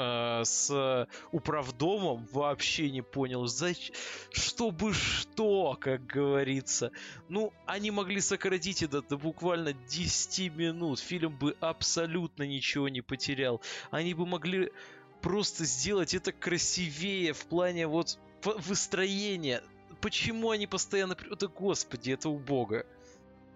э, 0.00 0.44
с 0.44 1.06
управдомом 1.30 2.26
вообще 2.32 2.90
не 2.90 3.02
понял. 3.02 3.46
Зач... 3.46 3.92
Чтобы 4.32 4.94
что, 4.94 5.76
как 5.80 6.06
говорится. 6.06 6.90
Ну, 7.28 7.52
они 7.66 7.90
могли 7.90 8.20
сократить 8.20 8.82
это 8.82 9.02
до 9.02 9.18
буквально 9.18 9.72
10 9.72 10.52
минут. 10.54 10.98
Фильм 11.00 11.36
бы 11.36 11.56
абсолютно 11.60 12.44
ничего 12.44 12.88
не 12.88 13.02
потерял. 13.02 13.60
Они 13.90 14.14
бы 14.14 14.26
могли 14.26 14.72
просто 15.20 15.64
сделать 15.64 16.14
это 16.14 16.32
красивее 16.32 17.32
в 17.32 17.44
плане 17.46 17.86
вот 17.86 18.18
выстроения. 18.44 19.62
Почему 20.00 20.50
они 20.50 20.66
постоянно... 20.66 21.16
Да 21.38 21.46
господи, 21.46 22.12
это 22.12 22.30
убого. 22.30 22.86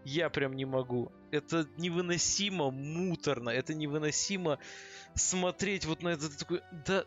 Я 0.05 0.29
прям 0.29 0.55
не 0.55 0.65
могу. 0.65 1.11
Это 1.31 1.67
невыносимо 1.79 2.71
муторно. 2.71 3.51
Это 3.51 3.75
невыносимо 3.75 4.59
смотреть 5.15 5.87
вот 5.87 6.03
на 6.03 6.11
это 6.11 6.37
такой, 6.37 6.63
да, 6.87 7.05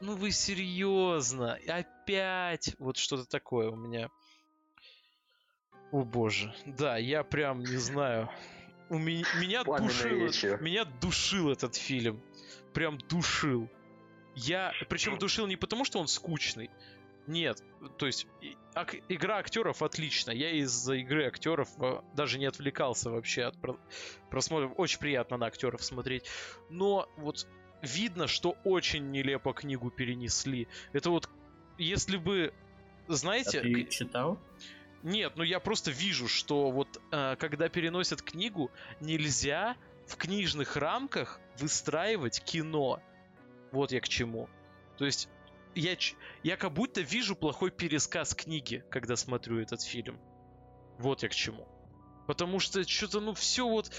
ну 0.00 0.16
вы 0.16 0.30
серьезно, 0.30 1.58
опять 1.68 2.74
вот 2.78 2.96
что-то 2.96 3.26
такое 3.26 3.70
у 3.70 3.76
меня. 3.76 4.10
О 5.92 6.04
боже, 6.04 6.54
да, 6.66 6.96
я 6.96 7.24
прям 7.24 7.60
не 7.60 7.76
знаю. 7.76 8.30
У 8.88 8.98
меня, 8.98 9.24
меня 9.40 9.64
душил, 9.64 10.58
меня 10.60 10.84
душил 10.84 11.50
этот 11.50 11.76
фильм, 11.76 12.20
прям 12.72 12.98
душил. 12.98 13.68
Я, 14.34 14.72
причем 14.88 15.18
душил 15.18 15.46
не 15.46 15.56
потому, 15.56 15.84
что 15.84 16.00
он 16.00 16.08
скучный. 16.08 16.70
Нет, 17.26 17.62
то 17.98 18.06
есть 18.06 18.26
ак- 18.74 18.96
игра 19.08 19.38
актеров 19.38 19.82
отличная. 19.82 20.34
Я 20.34 20.50
из-за 20.52 20.94
игры 20.94 21.26
актеров 21.26 21.68
э, 21.78 22.00
даже 22.14 22.38
не 22.38 22.46
отвлекался 22.46 23.10
вообще 23.10 23.44
от 23.44 23.60
про- 23.60 23.78
просмотра. 24.30 24.68
Очень 24.68 24.98
приятно 24.98 25.36
на 25.36 25.46
актеров 25.46 25.84
смотреть. 25.84 26.24
Но 26.70 27.08
вот 27.16 27.46
видно, 27.82 28.26
что 28.26 28.56
очень 28.64 29.10
нелепо 29.10 29.52
книгу 29.52 29.90
перенесли. 29.90 30.66
Это 30.92 31.10
вот, 31.10 31.28
если 31.78 32.16
бы, 32.16 32.52
А 33.08 33.12
знаете, 33.12 33.60
ты 33.60 33.84
к- 33.84 33.90
читал? 33.90 34.38
нет, 35.02 35.34
ну 35.36 35.44
я 35.44 35.60
просто 35.60 35.90
вижу, 35.90 36.26
что 36.26 36.70
вот 36.70 37.00
э, 37.12 37.36
когда 37.38 37.68
переносят 37.68 38.22
книгу, 38.22 38.70
нельзя 39.00 39.76
в 40.06 40.16
книжных 40.16 40.76
рамках 40.76 41.38
выстраивать 41.58 42.42
кино. 42.42 43.00
Вот 43.72 43.92
я 43.92 44.00
к 44.00 44.08
чему. 44.08 44.48
То 44.98 45.04
есть 45.04 45.28
я, 45.74 45.96
я 46.42 46.56
как 46.56 46.72
будто 46.72 47.00
вижу 47.00 47.36
плохой 47.36 47.70
пересказ 47.70 48.34
книги, 48.34 48.84
когда 48.90 49.16
смотрю 49.16 49.60
этот 49.60 49.82
фильм. 49.82 50.18
Вот 50.98 51.22
я 51.22 51.28
к 51.28 51.34
чему. 51.34 51.66
Потому 52.26 52.60
что 52.60 52.86
что-то, 52.86 53.20
ну, 53.20 53.34
все 53.34 53.66
вот 53.66 53.90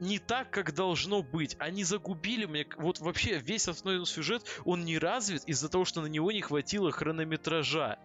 не 0.00 0.18
так, 0.18 0.50
как 0.50 0.74
должно 0.74 1.22
быть. 1.22 1.56
Они 1.58 1.84
загубили 1.84 2.44
мне... 2.44 2.66
Вот 2.76 3.00
вообще 3.00 3.38
весь 3.38 3.68
основной 3.68 4.04
сюжет, 4.06 4.44
он 4.64 4.84
не 4.84 4.98
развит 4.98 5.44
из-за 5.44 5.68
того, 5.68 5.84
что 5.84 6.02
на 6.02 6.06
него 6.06 6.32
не 6.32 6.40
хватило 6.40 6.90
хронометража. 6.90 7.98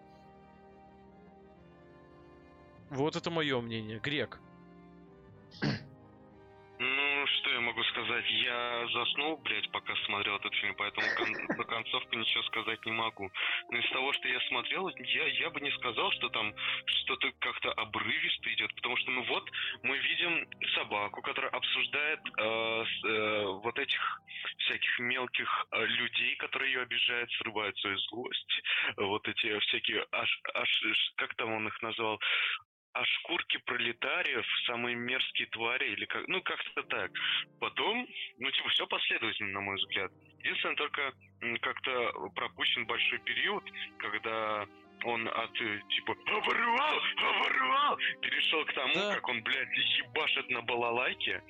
Вот 2.89 3.15
это 3.15 3.30
мое 3.30 3.59
мнение. 3.61 3.99
Грек. 3.99 4.39
Сказать? 7.89 8.25
Я 8.29 8.88
заснул, 8.93 9.38
блядь, 9.38 9.69
пока 9.71 9.95
смотрел 10.05 10.35
этот 10.38 10.53
фильм, 10.55 10.75
поэтому 10.75 11.07
кон- 11.17 11.47
по 11.57 11.63
концовку 11.63 12.15
ничего 12.15 12.43
сказать 12.43 12.85
не 12.85 12.91
могу. 12.91 13.29
Но 13.71 13.77
из 13.77 13.89
того, 13.91 14.13
что 14.13 14.27
я 14.27 14.39
смотрел, 14.41 14.89
я, 14.89 15.27
я 15.27 15.49
бы 15.49 15.59
не 15.61 15.71
сказал, 15.71 16.11
что 16.11 16.29
там 16.29 16.53
что-то 16.85 17.31
как-то 17.39 17.71
обрывисто 17.73 18.53
идет, 18.53 18.73
потому 18.75 18.97
что, 18.97 19.11
ну 19.11 19.23
вот, 19.23 19.49
мы 19.83 19.97
видим 19.97 20.47
собаку, 20.75 21.21
которая 21.21 21.51
обсуждает 21.51 22.19
э, 22.38 22.85
с, 22.85 23.05
э, 23.05 23.45
вот 23.45 23.77
этих 23.79 24.21
всяких 24.59 24.99
мелких 24.99 25.65
э, 25.71 25.85
людей, 25.85 26.35
которые 26.38 26.73
ее 26.73 26.81
обижают, 26.81 27.31
срывают 27.33 27.77
свою 27.79 27.97
злость, 27.97 28.61
вот 28.97 29.27
эти 29.27 29.57
всякие, 29.59 30.05
аж, 30.11 30.41
аж, 30.53 30.83
как 31.15 31.35
там 31.35 31.51
он 31.53 31.67
их 31.67 31.81
назвал, 31.81 32.19
а 32.97 33.05
шкурки 33.05 33.57
пролетариев 33.57 34.45
самые 34.65 34.95
мерзкие 34.95 35.47
твари, 35.47 35.91
или 35.93 36.05
как, 36.05 36.27
ну 36.27 36.41
как-то 36.41 36.81
так. 36.83 37.11
Потом, 37.59 38.07
ну 38.39 38.51
типа 38.51 38.69
все 38.69 38.87
последовательно, 38.87 39.51
на 39.53 39.61
мой 39.61 39.75
взгляд. 39.75 40.11
Единственное, 40.39 40.75
только 40.75 41.13
как-то 41.61 42.11
пропущен 42.35 42.87
большой 42.87 43.19
период, 43.19 43.63
когда 43.99 44.65
он 45.03 45.27
от 45.27 45.61
э, 45.61 45.79
типа 45.89 46.15
оборвал, 46.25 46.99
оборвал, 47.17 47.97
перешел 48.21 48.65
к 48.65 48.73
тому, 48.73 48.93
Да. 48.95 49.13
как 49.13 49.27
он, 49.27 49.43
блядь, 49.43 49.77
ебашит 49.99 50.49
на 50.49 50.61
балалайке. 50.63 51.43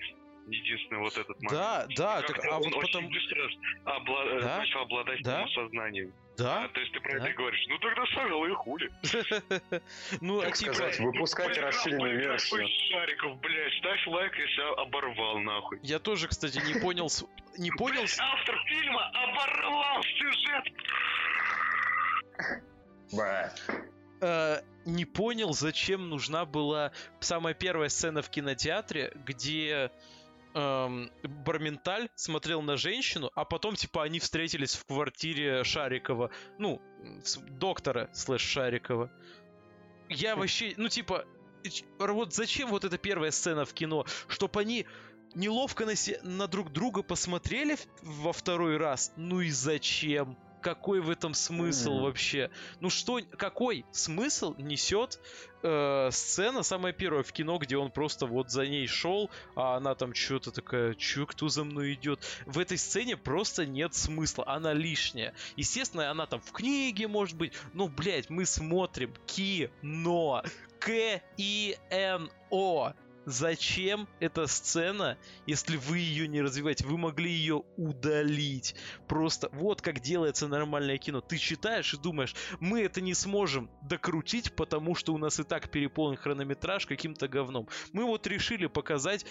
Единственный 0.50 1.00
вот 1.00 1.18
этот 1.18 1.42
момент. 1.42 1.52
Да, 1.52 1.88
да, 1.96 2.22
так, 2.22 2.46
а 2.46 2.58
он 2.58 2.72
вот 2.72 2.82
потом... 2.82 3.10
быстро 3.10 3.50
обла- 3.86 4.40
Да, 4.42 4.58
начал 4.60 4.82
обладать 4.82 5.22
да. 5.22 5.32
самосознанием. 5.48 6.14
Да? 6.38 6.66
А, 6.66 6.68
то 6.68 6.80
есть 6.80 6.94
ты 6.94 7.00
про 7.00 7.14
да. 7.14 7.18
это 7.18 7.28
и 7.30 7.34
говоришь, 7.34 7.66
ну 7.68 7.80
тогда 7.80 8.06
Савел 8.14 8.46
и 8.46 8.52
хули. 8.52 8.92
Ну, 10.22 10.42
а 10.42 10.52
типа... 10.52 10.74
сказать, 10.74 11.00
выпускайте 11.00 11.54
Поиграл, 11.54 11.72
расширенную 11.72 12.20
версию. 12.20 12.68
шариков, 12.92 13.40
блядь, 13.40 13.74
ставь 13.80 14.08
лайк, 14.08 14.38
если 14.38 14.82
оборвал 14.82 15.40
нахуй. 15.40 15.80
Я 15.82 16.00
тоже, 16.00 16.28
кстати, 16.28 16.60
не 16.60 16.80
понял... 16.80 17.08
Не 17.58 17.72
понял... 17.72 18.04
Автор 18.20 18.56
фильма 18.68 19.12
оборвал 19.14 20.04
сюжет. 20.04 20.64
Э, 24.22 24.62
не 24.86 25.06
понял, 25.06 25.54
зачем 25.54 26.10
нужна 26.10 26.46
была 26.46 26.92
самая 27.20 27.56
первая 27.56 27.90
сцена 27.90 28.22
в 28.22 28.30
кинотеатре, 28.30 29.12
где 29.26 29.92
эм, 30.58 31.12
Барменталь 31.24 32.10
смотрел 32.16 32.62
на 32.62 32.78
женщину, 32.78 33.32
а 33.36 33.46
потом, 33.46 33.76
типа, 33.76 34.04
они 34.04 34.20
встретились 34.20 34.76
в 34.76 34.86
квартире 34.86 35.64
Шарикова. 35.64 36.32
Ну, 36.58 36.82
доктора 37.50 38.10
слэш 38.14 38.42
Шарикова. 38.42 39.12
Я 40.10 40.36
вообще, 40.36 40.74
ну, 40.78 40.88
типа, 40.90 41.26
вот 42.00 42.34
зачем 42.34 42.70
вот 42.70 42.84
эта 42.86 42.98
первая 42.98 43.32
сцена 43.32 43.66
в 43.66 43.74
кино? 43.74 44.06
Чтоб 44.28 44.58
они 44.58 44.86
неловко 45.36 45.86
на, 45.86 45.96
се- 45.96 46.20
на 46.24 46.48
друг 46.48 46.72
друга 46.72 47.04
посмотрели 47.04 47.78
во 48.02 48.34
второй 48.34 48.78
раз? 48.78 49.14
Ну 49.18 49.42
и 49.42 49.50
зачем? 49.52 50.38
Какой 50.68 51.00
в 51.00 51.10
этом 51.10 51.34
смысл 51.34 52.00
вообще? 52.00 52.52
Ну 52.82 52.90
что, 52.90 53.22
какой 53.38 53.86
смысл 53.94 54.54
несет 54.58 55.18
э, 55.64 56.10
сцена 56.12 56.62
самая 56.62 56.92
первая 56.92 57.24
в 57.24 57.32
кино, 57.32 57.58
где 57.58 57.78
он 57.78 57.90
просто 57.90 58.26
вот 58.26 58.52
за 58.52 58.68
ней 58.68 58.86
шел, 58.86 59.32
а 59.56 59.78
она 59.78 59.96
там 59.96 60.14
что-то 60.14 60.52
такая, 60.52 60.94
чё, 60.96 61.26
кто 61.26 61.48
за 61.48 61.64
мной 61.64 61.94
идет? 61.94 62.20
В 62.46 62.60
этой 62.60 62.78
сцене 62.78 63.16
просто 63.16 63.66
нет 63.66 63.96
смысла, 63.96 64.44
она 64.46 64.74
лишняя. 64.74 65.34
Естественно, 65.56 66.12
она 66.12 66.26
там 66.26 66.42
в 66.42 66.52
книге 66.52 67.08
может 67.08 67.38
быть, 67.38 67.54
но, 67.72 67.88
блядь, 67.88 68.30
мы 68.30 68.46
смотрим 68.46 69.14
кино. 69.26 70.44
К-И-Н-О. 70.80 71.74
Зачем 73.28 74.08
эта 74.22 74.48
сцена, 74.48 75.18
если 75.46 75.76
вы 75.76 76.00
ее 76.00 76.30
не 76.30 76.42
развиваете? 76.42 76.86
Вы 76.86 76.98
могли 76.98 77.30
ее 77.30 77.64
удалить. 77.76 78.74
Просто 79.10 79.50
вот 79.52 79.82
как 79.82 80.00
делается 80.00 80.48
нормальное 80.48 80.98
кино. 80.98 81.20
Ты 81.20 81.38
читаешь 81.38 81.94
и 81.94 81.98
думаешь, 81.98 82.34
мы 82.62 82.84
это 82.84 83.02
не 83.02 83.14
сможем 83.14 83.70
докрутить, 83.82 84.54
потому 84.54 84.96
что 84.96 85.14
у 85.14 85.18
нас 85.18 85.42
и 85.42 85.44
так 85.44 85.70
переполнен 85.70 86.16
хронометраж 86.16 86.86
каким-то 86.86 87.28
говном. 87.28 87.68
Мы 87.92 88.06
вот 88.06 88.26
решили 88.28 88.68
показать, 88.68 89.26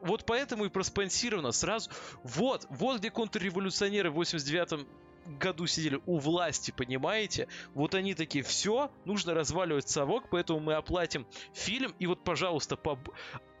вот 0.00 0.26
поэтому 0.26 0.66
и 0.66 0.68
проспонсировано 0.68 1.50
сразу. 1.50 1.90
Вот, 2.22 2.68
вот 2.70 3.00
где 3.00 3.10
контрреволюционеры 3.10 4.12
в 4.12 4.20
89-м 4.20 4.86
году 5.26 5.66
сидели 5.66 6.00
у 6.06 6.18
власти, 6.18 6.70
понимаете? 6.70 7.48
Вот 7.74 7.94
они 7.94 8.14
такие, 8.14 8.42
все, 8.44 8.90
нужно 9.04 9.34
разваливать 9.34 9.88
совок, 9.88 10.28
поэтому 10.30 10.60
мы 10.60 10.74
оплатим 10.74 11.26
фильм, 11.52 11.94
и 11.98 12.06
вот, 12.06 12.24
пожалуйста, 12.24 12.76
поб- 12.76 13.12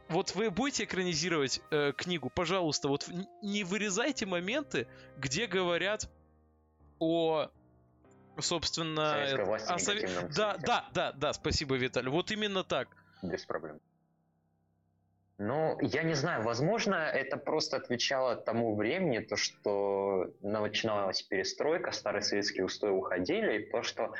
вот 0.08 0.34
вы 0.34 0.50
будете 0.50 0.84
экранизировать 0.84 1.60
э, 1.70 1.92
книгу, 1.96 2.30
пожалуйста, 2.30 2.88
вот 2.88 3.08
не 3.42 3.64
вырезайте 3.64 4.26
моменты, 4.26 4.88
где 5.18 5.46
говорят 5.46 6.10
о, 6.98 7.48
собственно, 8.38 9.26
власти 9.44 9.72
о 9.72 9.76
сове- 9.76 10.00
негативном 10.02 10.30
Да, 10.32 10.56
да, 10.58 10.88
да, 10.92 11.12
да, 11.12 11.32
спасибо, 11.32 11.76
Виталий. 11.76 12.10
Вот 12.10 12.30
именно 12.30 12.64
так. 12.64 12.88
Без 13.22 13.44
проблем. 13.44 13.80
Ну, 15.42 15.78
я 15.80 16.02
не 16.02 16.12
знаю, 16.12 16.42
возможно, 16.42 16.96
это 16.96 17.38
просто 17.38 17.78
отвечало 17.78 18.36
тому 18.36 18.76
времени, 18.76 19.20
то, 19.20 19.36
что 19.36 20.26
начиналась 20.42 21.22
перестройка, 21.22 21.92
старые 21.92 22.20
советские 22.20 22.66
устои 22.66 22.90
уходили, 22.90 23.62
и 23.62 23.70
то, 23.70 23.82
что 23.82 24.12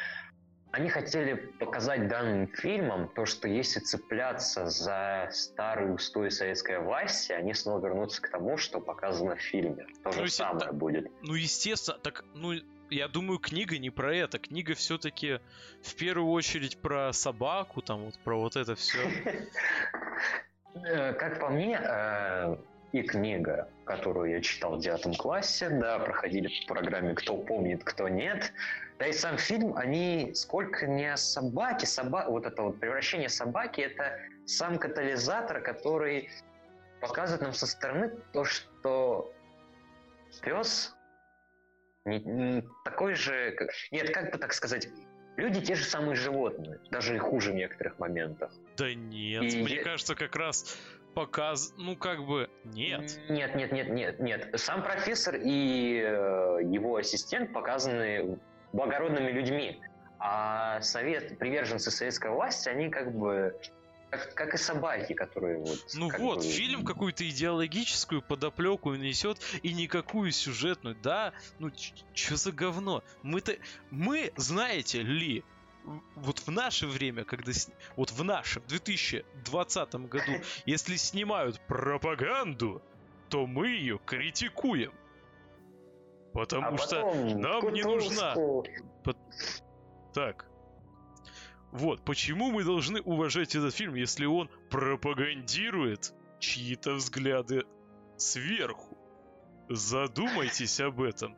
они 0.70 0.88
хотели 0.88 1.34
показать 1.34 2.08
данным 2.08 2.46
фильмом 2.46 3.08
то, 3.08 3.26
что 3.26 3.48
если 3.48 3.80
цепляться 3.80 4.64
за 4.66 5.28
старые 5.32 5.92
устои 5.92 6.30
советской 6.30 6.78
власти, 6.78 7.32
они 7.32 7.52
снова 7.52 7.84
вернутся 7.84 8.22
к 8.22 8.30
тому, 8.30 8.56
что 8.56 8.80
показано 8.80 9.36
в 9.36 9.40
фильме. 9.40 9.84
То 10.02 10.12
Ну, 10.16 10.24
же 10.24 10.30
самое 10.30 10.60
так- 10.68 10.74
будет. 10.74 11.06
Ну, 11.20 11.34
естественно, 11.34 11.98
так, 11.98 12.24
ну, 12.34 12.54
я 12.88 13.08
думаю, 13.08 13.38
книга 13.40 13.76
не 13.76 13.90
про 13.90 14.14
это. 14.16 14.38
Книга 14.38 14.74
все-таки 14.74 15.40
в 15.82 15.94
первую 15.96 16.30
очередь 16.30 16.78
про 16.80 17.12
собаку, 17.12 17.82
там 17.82 18.06
вот 18.06 18.18
про 18.24 18.38
вот 18.40 18.56
это 18.56 18.74
все. 18.74 18.98
Э, 20.74 21.12
Как 21.14 21.40
по 21.40 21.48
мне, 21.48 21.80
э, 21.82 22.56
и 22.92 23.02
книга, 23.02 23.68
которую 23.84 24.30
я 24.30 24.40
читал 24.40 24.76
в 24.76 24.80
девятом 24.80 25.14
классе, 25.14 25.68
да, 25.68 25.98
проходили 25.98 26.48
по 26.66 26.74
программе 26.74 27.14
«Кто 27.14 27.36
помнит, 27.36 27.84
кто 27.84 28.08
нет», 28.08 28.52
да 28.98 29.06
и 29.06 29.12
сам 29.12 29.38
фильм, 29.38 29.76
они 29.76 30.32
сколько 30.34 30.86
не 30.86 31.12
о 31.12 31.16
собаке, 31.16 31.86
соба... 31.86 32.26
вот 32.28 32.46
это 32.46 32.62
вот 32.62 32.80
превращение 32.80 33.28
собаки, 33.28 33.80
это 33.80 34.18
сам 34.44 34.78
катализатор, 34.78 35.62
который 35.62 36.28
показывает 37.00 37.42
нам 37.42 37.52
со 37.52 37.66
стороны 37.66 38.10
то, 38.32 38.44
что 38.44 39.32
пес 40.42 40.94
не- 42.04 42.64
такой 42.84 43.14
же... 43.14 43.56
Нет, 43.90 44.12
как 44.12 44.32
бы 44.32 44.38
так 44.38 44.52
сказать, 44.52 44.88
люди 45.40 45.60
те 45.60 45.74
же 45.74 45.84
самые 45.84 46.14
животные, 46.14 46.78
даже 46.90 47.16
и 47.16 47.18
хуже 47.18 47.52
в 47.52 47.54
некоторых 47.54 47.98
моментах. 47.98 48.52
Да 48.76 48.92
нет, 48.94 49.42
И 49.42 49.62
мне 49.62 49.76
я- 49.76 49.82
кажется, 49.82 50.14
как 50.14 50.36
раз 50.36 50.78
показ... 51.14 51.74
Ну, 51.76 51.96
как 51.96 52.24
бы, 52.24 52.48
нет. 52.64 53.18
Нет, 53.28 53.54
нет, 53.56 53.72
нет, 53.72 53.88
нет, 53.90 54.20
нет. 54.20 54.48
Сам 54.54 54.82
профессор 54.82 55.34
и 55.36 56.00
э, 56.04 56.58
его 56.62 56.96
ассистент 56.96 57.52
показаны 57.52 58.38
благородными 58.72 59.30
людьми. 59.32 59.80
А 60.18 60.80
совет, 60.82 61.38
приверженцы 61.38 61.90
советской 61.90 62.30
власти, 62.30 62.68
они 62.68 62.90
как 62.90 63.12
бы 63.12 63.58
как, 64.10 64.34
как 64.34 64.54
и 64.54 64.56
собаки, 64.56 65.12
которые 65.14 65.58
вот... 65.58 65.78
Ну 65.94 66.08
как 66.08 66.20
вот, 66.20 66.38
бы- 66.38 66.44
фильм 66.44 66.84
какую-то 66.84 67.28
идеологическую 67.28 68.22
подоплеку 68.22 68.94
несет 68.94 69.38
и 69.62 69.72
никакую 69.72 70.32
сюжетную. 70.32 70.96
Да, 71.02 71.32
ну 71.58 71.70
что 72.14 72.36
за 72.36 72.52
говно? 72.52 73.02
Мы-то... 73.22 73.56
Мы, 73.90 74.32
знаете 74.36 75.02
ли, 75.02 75.44
вот 76.16 76.40
в 76.40 76.50
наше 76.50 76.86
время, 76.86 77.24
когда... 77.24 77.52
сни- 77.52 77.74
Вот 77.96 78.10
в 78.10 78.22
нашем, 78.24 78.62
2020 78.66 79.94
году, 79.94 80.32
если 80.66 80.96
снимают 80.96 81.60
пропаганду, 81.66 82.82
то 83.28 83.46
мы 83.46 83.68
ее 83.68 84.00
критикуем. 84.04 84.92
Потому 86.32 86.74
А 86.74 86.78
что 86.78 87.14
нам 87.14 87.72
не 87.72 87.82
нужна. 87.82 88.34
кутузку. 88.34 88.66
Так. 90.12 90.46
Вот, 91.72 92.04
почему 92.04 92.50
мы 92.50 92.64
должны 92.64 93.00
уважать 93.00 93.54
этот 93.54 93.74
фильм, 93.74 93.94
если 93.94 94.26
он 94.26 94.48
пропагандирует 94.70 96.12
чьи-то 96.40 96.94
взгляды 96.94 97.64
сверху? 98.16 98.96
Задумайтесь 99.68 100.80
об 100.80 101.00
этом. 101.00 101.36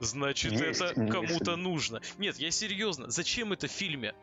Значит, 0.00 0.52
Есть 0.52 0.80
это 0.80 0.94
кому-то 1.06 1.54
нужно. 1.54 2.00
Нет, 2.18 2.36
я 2.38 2.50
серьезно, 2.50 3.08
зачем 3.08 3.52
это 3.52 3.68
в 3.68 3.70
фильме? 3.70 4.14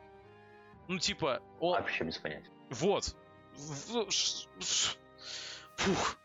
Ну, 0.90 1.00
типа, 1.00 1.42
он... 1.62 1.82
Вообще 1.82 2.04
без 2.04 2.18
понятия. 2.18 2.52
Вот. 2.70 3.16
Ш- 4.10 4.98
Фух. 5.78 6.18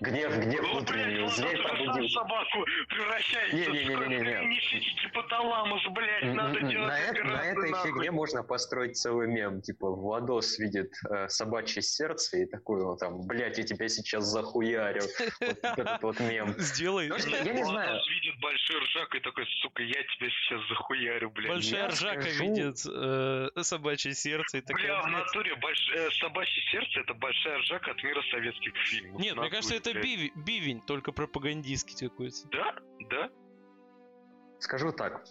Гнев, 0.00 0.36
гнев 0.38 0.60
Ну, 0.62 0.80
блядь, 0.80 0.86
внутренний, 0.90 1.20
он 1.22 1.28
зверь 1.30 1.62
пробудил. 1.62 2.08
собаку 2.10 2.64
превращается 2.88 3.56
Не-не-не-не-не-не. 3.56 4.40
в 4.40 4.44
несите 4.44 4.90
гипоталамус, 5.02 5.86
блядь, 5.90 6.24
надо 6.34 6.58
М-м-м. 6.58 6.70
делать 6.70 6.88
На, 6.88 6.98
э- 6.98 7.22
на 7.24 7.42
этой 7.44 7.70
нахуй. 7.70 7.90
фигне 7.90 8.10
можно 8.10 8.42
построить 8.42 8.96
целый 8.96 9.28
мем. 9.28 9.60
Типа, 9.62 9.90
Владос 9.90 10.58
видит 10.58 10.92
э, 11.10 11.28
собачье 11.28 11.82
сердце 11.82 12.38
и 12.38 12.46
такой, 12.46 12.82
он 12.82 12.96
там, 12.98 13.26
блядь, 13.26 13.58
я 13.58 13.64
тебя 13.64 13.88
сейчас 13.88 14.24
захуярю. 14.24 15.02
Вот 15.40 15.58
этот 15.78 16.02
вот 16.02 16.20
мем. 16.20 16.54
Сделай. 16.58 17.08
Ну, 17.08 17.16
я 17.16 17.42
не 17.44 17.52
Владос 17.62 17.68
знаю. 17.70 18.00
видит 18.10 18.40
большой 18.40 18.80
ржак 18.80 19.14
и 19.14 19.20
такой, 19.20 19.46
сука, 19.62 19.82
я 19.82 20.02
тебя 20.02 20.28
сейчас 20.30 20.68
захуярю, 20.68 21.30
блядь. 21.30 21.52
Большая 21.52 21.88
ржака 21.88 22.20
видит 22.28 22.76
э, 22.86 23.48
собачье 23.62 24.14
сердце 24.14 24.58
и 24.58 24.60
такая, 24.62 24.84
Бля, 24.86 25.02
в 25.02 25.04
блядь. 25.06 25.24
натуре 25.26 25.56
э, 25.94 26.10
собачье 26.20 26.62
сердце 26.70 27.00
это 27.00 27.14
большая 27.14 27.58
ржака 27.58 27.90
от 27.92 28.02
мира 28.02 28.22
советских 28.30 28.76
фильмов. 28.76 29.20
Нет, 29.20 29.36
мне 29.36 29.48
кажется, 29.50 29.71
натуре, 29.74 30.00
это 30.00 30.06
биви- 30.06 30.32
бивень, 30.34 30.80
только 30.80 31.12
пропагандистский 31.12 32.08
какой-то. 32.08 32.48
Да, 32.50 32.74
да. 33.10 33.30
Скажу 34.58 34.92
так. 34.92 35.24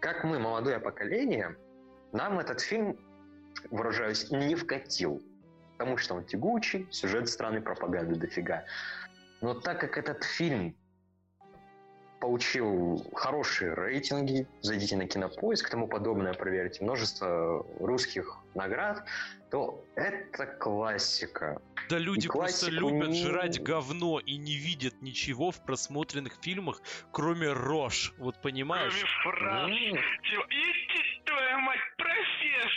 Как 0.00 0.24
мы, 0.24 0.38
молодое 0.38 0.78
поколение, 0.80 1.56
нам 2.12 2.38
этот 2.38 2.60
фильм, 2.60 2.98
выражаюсь, 3.70 4.30
не 4.30 4.54
вкатил. 4.54 5.22
Потому 5.78 5.96
что 5.96 6.14
он 6.14 6.24
тягучий, 6.24 6.86
сюжет 6.90 7.28
странный, 7.28 7.60
пропаганда 7.60 8.16
дофига. 8.16 8.64
Но 9.40 9.54
так 9.54 9.80
как 9.80 9.98
этот 9.98 10.22
фильм 10.22 10.76
получил 12.22 13.04
хорошие 13.16 13.74
рейтинги, 13.74 14.46
зайдите 14.60 14.96
на 14.96 15.08
кинопоиск 15.08 15.66
и 15.66 15.70
тому 15.72 15.88
подобное, 15.88 16.32
проверьте, 16.34 16.84
множество 16.84 17.66
русских 17.80 18.38
наград, 18.54 19.04
то 19.50 19.84
это 19.96 20.46
классика. 20.46 21.60
Да 21.90 21.98
люди 21.98 22.28
просто 22.28 22.70
любят 22.70 23.08
не- 23.08 23.24
жрать 23.24 23.60
говно 23.60 24.20
и 24.20 24.36
не 24.36 24.54
видят 24.54 25.02
ничего 25.02 25.50
в 25.50 25.64
просмотренных 25.64 26.34
фильмах, 26.40 26.80
кроме 27.10 27.52
рож. 27.52 28.14
Вот 28.18 28.40
понимаешь? 28.40 29.04
Кроме 29.24 29.36
фраз. 29.36 29.70
Типа, 30.22 30.46
иди, 30.48 31.22
твоя 31.24 31.58
мать, 31.58 31.80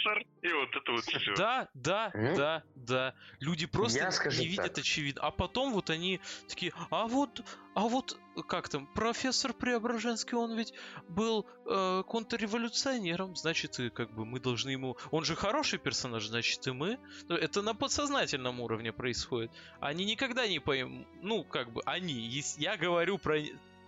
профессор! 0.06 0.24
И 0.42 0.54
вот 0.54 0.70
это 0.76 0.92
вот 0.92 1.04
все. 1.04 1.34
Да, 1.36 1.68
да, 1.74 2.12
Ну, 2.14 2.36
да, 2.36 2.64
да. 2.76 3.16
Люди 3.40 3.66
просто 3.66 4.12
не 4.38 4.48
видят 4.48 4.74
так. 4.74 4.78
очевидно. 4.80 5.22
А 5.24 5.32
потом 5.32 5.74
вот 5.74 5.90
они 5.90 6.20
такие, 6.48 6.72
а 6.92 7.08
вот, 7.08 7.44
а 7.74 7.82
вот, 7.82 8.18
как 8.48 8.70
там, 8.70 8.88
профессор 8.88 9.54
Преображенский, 9.54 10.38
он 10.38 10.56
ведь 10.56 10.74
был 11.10 11.48
э, 11.66 12.04
контрреволюционером, 12.08 13.36
значит, 13.36 13.80
и 13.80 13.90
как 13.90 14.14
бы 14.14 14.26
мы 14.26 14.40
должны 14.40 14.70
ему... 14.70 14.98
Он 15.12 15.26
же 15.26 15.36
хороший 15.36 15.80
персонаж, 15.80 16.28
значит, 16.28 16.66
и 16.68 16.72
мы. 16.72 17.00
Ну, 17.28 17.36
Это 17.36 17.62
на 17.62 17.74
подсознательном 17.74 18.60
уровне 18.60 18.92
происходит. 18.94 19.52
Они 19.80 20.06
никогда 20.06 20.48
не 20.48 20.60
поймут, 20.60 21.08
ну, 21.22 21.44
как 21.44 21.72
бы, 21.72 21.82
они, 21.86 22.44
я 22.58 22.78
говорю 22.78 23.18
про 23.18 23.40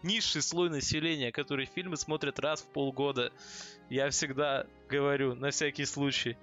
низший 0.04 0.42
слой 0.42 0.70
населения, 0.70 1.32
который 1.32 1.66
фильмы 1.66 1.98
смотрят 1.98 2.40
раз 2.40 2.62
в 2.62 2.68
полгода. 2.68 3.32
Я 3.90 4.10
всегда 4.10 4.66
говорю, 4.90 5.36
на 5.36 5.52
всякий 5.52 5.86
случай. 5.86 6.38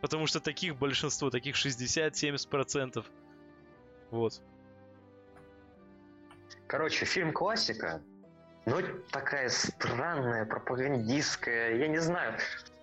Потому 0.00 0.26
что 0.26 0.40
таких 0.40 0.76
большинство, 0.76 1.30
таких 1.30 1.56
60-70%. 1.56 3.04
Вот. 4.10 4.42
Короче, 6.66 7.04
фильм 7.04 7.32
классика, 7.32 8.02
но 8.66 8.80
такая 9.10 9.48
странная, 9.48 10.44
пропагандистская, 10.44 11.76
я 11.76 11.88
не 11.88 11.98
знаю. 11.98 12.38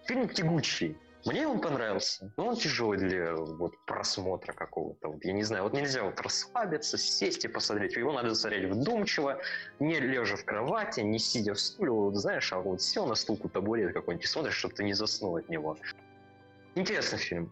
Фильм 0.08 0.30
тягучий. 0.30 0.97
Мне 1.26 1.48
он 1.48 1.62
понравился, 1.62 2.32
но 2.36 2.48
он 2.48 2.56
тяжелый 2.56 2.98
для 2.98 3.36
вот, 3.36 3.78
просмотра 3.86 4.54
какого-то. 4.54 5.10
Вот, 5.10 5.24
я 5.24 5.34
не 5.34 5.44
знаю, 5.44 5.64
вот 5.64 5.74
нельзя 5.74 6.04
вот 6.04 6.20
расслабиться, 6.20 6.98
сесть 6.98 7.46
и 7.46 7.48
посмотреть. 7.48 7.96
Его 7.96 8.12
надо 8.12 8.34
смотреть 8.34 8.70
вдумчиво, 8.72 9.40
не 9.80 10.00
лежа 10.00 10.36
в 10.36 10.46
кровати, 10.46 11.02
не 11.02 11.20
сидя 11.20 11.54
в 11.54 11.60
стуле, 11.60 11.92
вот, 11.92 12.16
знаешь, 12.16 12.52
а 12.54 12.60
вот 12.60 12.82
сел 12.82 13.06
на 13.06 13.16
стулку 13.16 13.50
табурет 13.50 13.94
какой-нибудь 13.94 14.26
и 14.26 14.28
смотришь, 14.28 14.56
чтобы 14.56 14.74
ты 14.74 14.84
не 14.84 14.94
заснул 14.94 15.38
от 15.38 15.48
него. 15.48 15.78
Интересный 16.74 17.20
фильм. 17.20 17.52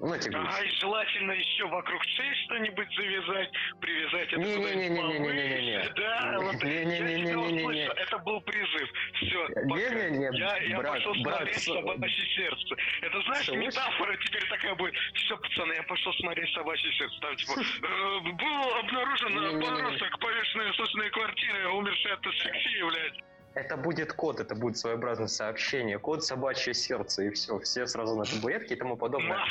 Но 0.00 0.16
тягучий. 0.16 0.48
Ага, 0.48 0.62
и 0.64 0.70
желательно 0.80 1.32
еще 1.32 1.66
вокруг 1.66 2.02
шеи 2.04 2.34
что-нибудь 2.46 2.88
завязать, 2.96 3.50
привязать 3.80 4.28
это 4.32 4.40
Не-не-не-не-не-не-не-не. 4.40 5.78
повыше. 5.78 5.92
Да, 5.96 6.38
вот 6.40 6.52
я 6.54 6.58
тебя 6.60 6.84
Не-не-не-не-не-не-не. 6.84 7.62
услышал, 7.64 7.92
это 7.92 8.18
был 8.18 8.40
призыв. 8.40 8.88
Все, 9.14 9.46
Не-не-не, 9.64 10.38
Я, 10.38 10.56
я 10.56 10.78
брат, 10.78 10.94
пошел 10.94 11.12
брат, 11.22 11.36
смотреть 11.36 11.62
собачье 11.62 12.26
сердце. 12.34 12.74
Это 13.02 13.20
знаешь, 13.22 13.44
Слушай. 13.46 13.66
метафора 13.66 14.16
теперь 14.24 14.48
такая 14.48 14.74
будет. 14.74 14.94
Все, 15.14 15.36
пацаны, 15.36 15.72
я 15.74 15.82
пошел 15.82 16.12
смотреть 16.14 16.54
собачье 16.54 16.92
сердце. 16.94 17.20
Там 17.20 17.36
типа 17.36 17.52
э, 17.60 18.20
был 18.20 18.74
обнаружен 18.78 19.60
подросток, 19.60 20.18
повешенный 20.18 20.72
в 20.72 20.76
собственной 20.76 21.10
квартире, 21.10 21.68
умерший 21.68 22.12
от 22.12 22.26
асфиксии, 22.26 22.82
блядь. 22.88 23.18
Это 23.54 23.76
будет 23.76 24.12
код, 24.12 24.38
это 24.38 24.54
будет 24.54 24.78
своеобразное 24.78 25.26
сообщение. 25.26 25.98
Код 25.98 26.24
собачье 26.24 26.72
сердце, 26.72 27.24
и 27.24 27.30
все. 27.30 27.58
Все 27.58 27.86
сразу 27.86 28.16
на 28.16 28.24
табуретке 28.24 28.74
и 28.74 28.76
тому 28.78 28.96
подобное. 28.96 29.38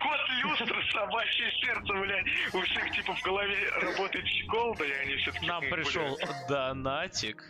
Кот 0.00 0.20
люстра, 0.42 0.82
собачье 0.92 1.50
сердце, 1.60 1.92
блядь. 1.94 2.26
У 2.52 2.60
всех 2.62 2.90
типа 2.90 3.14
в 3.14 3.22
голове 3.22 3.56
работает 3.80 4.26
щеколда, 4.26 4.84
и 4.84 4.92
они 4.92 5.16
все 5.16 5.30
таки 5.32 5.46
Нам 5.46 5.62
пришел 5.62 6.18
донатик. 6.48 7.44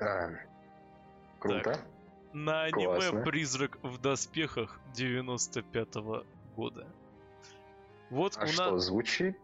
А, 0.00 0.30
Круто. 1.38 1.78
На 2.32 2.64
аниме 2.64 2.84
Классно. 2.84 3.22
«Призрак 3.22 3.78
в 3.82 3.98
доспехах» 3.98 4.80
95 4.94 5.94
года. 6.56 6.86
Вот 8.10 8.36
А 8.36 8.44
у 8.44 8.46
что 8.48 8.72
нас, 8.72 8.84
звучит? 8.84 9.36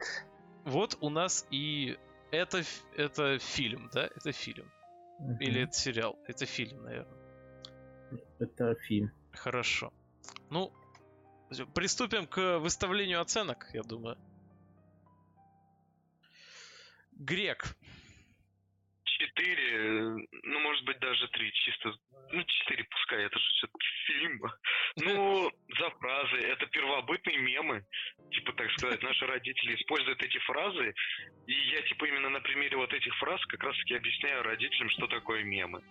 вот 0.64 0.98
у 1.00 1.08
нас 1.08 1.46
и 1.50 1.96
это, 2.32 2.62
это 2.96 3.38
фильм, 3.38 3.88
да? 3.92 4.06
Это 4.16 4.32
фильм. 4.32 4.70
Или 5.40 5.62
это 5.62 5.72
сериал? 5.72 6.18
Это 6.26 6.44
фильм, 6.46 6.82
наверное. 6.82 7.16
Это 8.38 8.74
фильм. 8.74 9.10
Хорошо. 9.32 9.92
Ну, 10.50 10.72
приступим 11.74 12.26
к 12.26 12.58
выставлению 12.58 13.20
оценок, 13.20 13.68
я 13.72 13.82
думаю. 13.82 14.18
Грек. 17.12 17.76
Четыре, 19.46 20.26
ну, 20.42 20.58
может 20.60 20.84
быть, 20.84 20.98
даже 20.98 21.28
три, 21.28 21.52
чисто. 21.52 21.94
Ну, 22.32 22.42
четыре 22.42 22.84
пускай, 22.90 23.24
это 23.24 23.38
же 23.38 23.44
все-таки 23.52 23.86
фильм. 24.06 24.42
Ну, 24.96 25.50
за 25.78 25.90
фразы, 25.90 26.36
это 26.38 26.66
первобытные 26.66 27.38
мемы. 27.38 27.84
Типа, 28.30 28.52
так 28.54 28.70
сказать, 28.72 29.02
наши 29.02 29.26
родители 29.26 29.74
используют 29.76 30.22
эти 30.22 30.38
фразы, 30.38 30.94
и 31.46 31.52
я, 31.52 31.82
типа, 31.82 32.06
именно 32.06 32.30
на 32.30 32.40
примере 32.40 32.76
вот 32.76 32.92
этих 32.92 33.14
фраз 33.18 33.44
как 33.46 33.62
раз-таки 33.62 33.94
объясняю 33.94 34.42
родителям, 34.42 34.88
что 34.90 35.06
такое 35.06 35.44
мемы. 35.44 35.82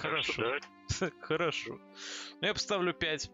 Так 0.00 0.22
что 0.22 0.32
Хорошо. 0.34 0.60
да. 1.00 1.10
Хорошо. 1.22 1.80
Ну, 2.40 2.46
я 2.46 2.52
поставлю 2.52 2.92
5. 2.92 3.30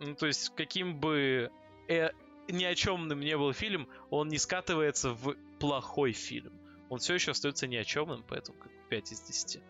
Ну, 0.00 0.14
то 0.14 0.26
есть, 0.26 0.54
каким 0.54 1.00
бы 1.00 1.50
э, 1.88 2.10
ни 2.48 2.64
о 2.64 2.74
чемным 2.74 3.20
не 3.20 3.36
был 3.36 3.52
фильм, 3.52 3.88
он 4.10 4.28
не 4.28 4.38
скатывается 4.38 5.10
в 5.10 5.34
плохой 5.58 6.12
фильм. 6.12 6.60
Он 6.90 6.98
все 6.98 7.14
еще 7.14 7.30
остается 7.30 7.66
ни 7.66 7.76
о 7.76 7.84
чемным, 7.84 8.22
поэтому 8.28 8.58
как 8.58 8.70
5 8.90 9.12
из 9.12 9.20
10. 9.22 9.62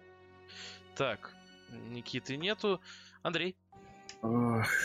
Так, 0.97 1.37
Никиты 1.91 2.37
нету. 2.37 2.81
Андрей. 3.23 3.57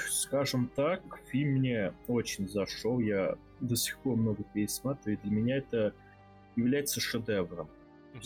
Скажем 0.10 0.70
так, 0.76 1.02
фильм 1.30 1.54
мне 1.60 1.94
очень 2.08 2.48
зашел. 2.48 3.00
Я 3.00 3.38
до 3.60 3.76
сих 3.76 3.98
пор 4.00 4.18
много 4.18 4.44
пересматриваю. 4.44 5.20
Для 5.24 5.32
меня 5.32 5.58
это 5.58 5.96
является 6.56 7.00
шедевром. 7.00 7.70
Мгм. 8.14 8.24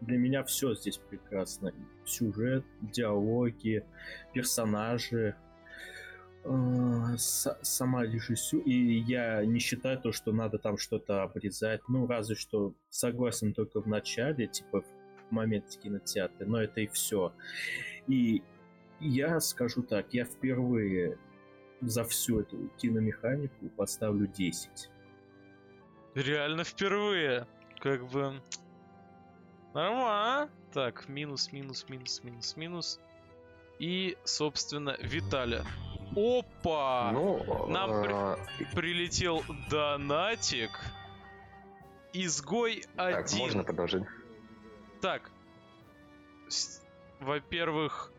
Для 0.00 0.16
меня 0.16 0.42
все 0.44 0.74
здесь 0.74 0.96
прекрасно. 0.96 1.72
Сюжет, 2.04 2.64
диалоги, 2.80 3.84
персонажи, 4.32 5.36
сама 7.16 8.04
режиссура. 8.04 8.62
И 8.64 9.00
я 9.00 9.44
не 9.44 9.58
считаю 9.58 10.00
то, 10.00 10.12
что 10.12 10.32
надо 10.32 10.58
там 10.58 10.78
что-то 10.78 11.22
обрезать. 11.22 11.80
Ну, 11.88 12.06
разве 12.06 12.36
что 12.36 12.74
согласен 12.90 13.52
только 13.54 13.80
в 13.80 13.86
начале, 13.88 14.46
типа 14.46 14.82
в 14.82 15.32
моменте 15.32 15.78
кинотеатра, 15.78 16.46
но 16.46 16.60
это 16.60 16.80
и 16.80 16.86
все. 16.86 17.32
И 18.06 18.42
я 19.00 19.40
скажу 19.40 19.82
так, 19.82 20.12
я 20.12 20.24
впервые 20.24 21.18
за 21.80 22.04
всю 22.04 22.40
эту 22.40 22.68
киномеханику 22.78 23.68
поставлю 23.76 24.26
10. 24.26 24.90
Реально 26.14 26.64
впервые. 26.64 27.46
Как 27.78 28.06
бы... 28.08 28.40
Нормально. 29.74 30.50
Так, 30.72 31.08
минус, 31.08 31.52
минус, 31.52 31.86
минус, 31.88 32.22
минус, 32.24 32.56
минус. 32.56 33.00
И, 33.78 34.16
собственно, 34.24 34.96
Виталя. 35.00 35.64
Опа! 36.16 37.10
Ну, 37.12 37.66
нам 37.68 37.90
при- 38.02 38.64
э, 38.64 38.74
Прилетел 38.74 39.42
донатик. 39.70 40.70
Изгой 42.12 42.84
так, 42.96 43.26
один. 43.26 43.38
можно 43.38 43.64
продолжить. 43.64 44.04
Так. 45.00 45.30
С- 46.48 46.82
Во-первых, 47.20 48.12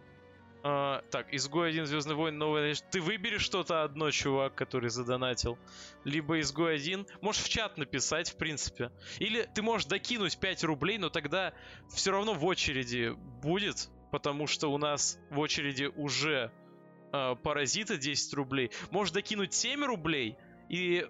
А, 0.62 1.04
так, 1.10 1.34
изгой 1.34 1.70
один 1.70 1.86
Звездный 1.86 2.16
войн, 2.16 2.38
надежда. 2.38 2.86
Ты 2.92 3.00
выберешь 3.00 3.44
что-то 3.44 3.82
одно, 3.84 4.12
чувак, 4.12 4.56
который 4.56 4.90
задонатил. 4.90 5.58
Либо 6.04 6.42
изгой 6.42 6.76
один. 6.76 7.08
Можешь 7.22 7.44
в 7.44 7.48
чат 7.48 7.78
написать, 7.78 8.30
в 8.30 8.36
принципе. 8.36 8.92
Или 9.20 9.44
ты 9.56 9.62
можешь 9.62 9.88
докинуть 9.88 10.38
5 10.38 10.66
рублей, 10.66 10.98
но 10.98 11.10
тогда 11.10 11.54
все 11.88 12.12
равно 12.12 12.34
в 12.34 12.44
очереди 12.44 13.14
будет. 13.42 13.88
Потому 14.12 14.48
что 14.48 14.68
у 14.70 14.78
нас 14.78 15.18
в 15.30 15.40
очереди 15.40 15.86
уже 15.96 16.52
э, 17.12 17.36
паразита 17.42 17.98
10 17.98 18.34
рублей. 18.34 18.72
Можешь 18.92 19.14
докинуть 19.14 19.54
7 19.54 19.84
рублей, 19.86 20.38
и 20.70 21.08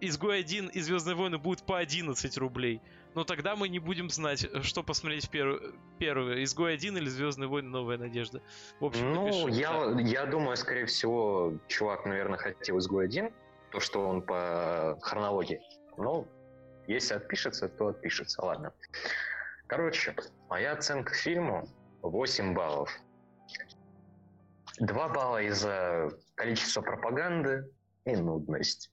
изгой 0.00 0.40
один 0.40 0.68
и 0.68 0.80
Звездные 0.80 1.14
войны 1.14 1.38
будут 1.38 1.64
по 1.64 1.78
11 1.78 2.36
рублей. 2.38 2.80
Но 3.14 3.24
тогда 3.24 3.56
мы 3.56 3.68
не 3.68 3.78
будем 3.78 4.08
знать, 4.10 4.46
что 4.62 4.82
посмотреть 4.82 5.28
пер... 5.30 5.60
первое. 5.98 6.42
Изгой 6.44 6.74
один 6.74 6.96
или 6.96 7.08
Звездные 7.08 7.48
войны 7.48 7.68
Новая 7.68 7.98
Надежда. 7.98 8.40
В 8.80 8.86
общем, 8.86 9.12
ну, 9.12 9.48
я, 9.48 9.94
я 10.00 10.26
думаю, 10.26 10.56
скорее 10.56 10.86
всего, 10.86 11.54
чувак, 11.68 12.06
наверное, 12.06 12.38
хотел 12.38 12.78
Изгой 12.78 13.04
один, 13.04 13.30
то, 13.70 13.80
что 13.80 14.08
он 14.08 14.22
по 14.22 14.98
хронологии. 15.02 15.60
Но 15.96 16.26
если 16.86 17.14
отпишется, 17.14 17.68
то 17.68 17.88
отпишется. 17.88 18.42
Ладно. 18.42 18.72
Короче, 19.66 20.14
моя 20.48 20.72
оценка 20.72 21.14
фильму 21.14 21.68
8 22.02 22.54
баллов. 22.54 22.90
2 24.78 25.08
балла 25.08 25.42
из-за 25.42 26.10
количества 26.34 26.82
пропаганды 26.82 27.70
и 28.04 28.16
нудность. 28.16 28.90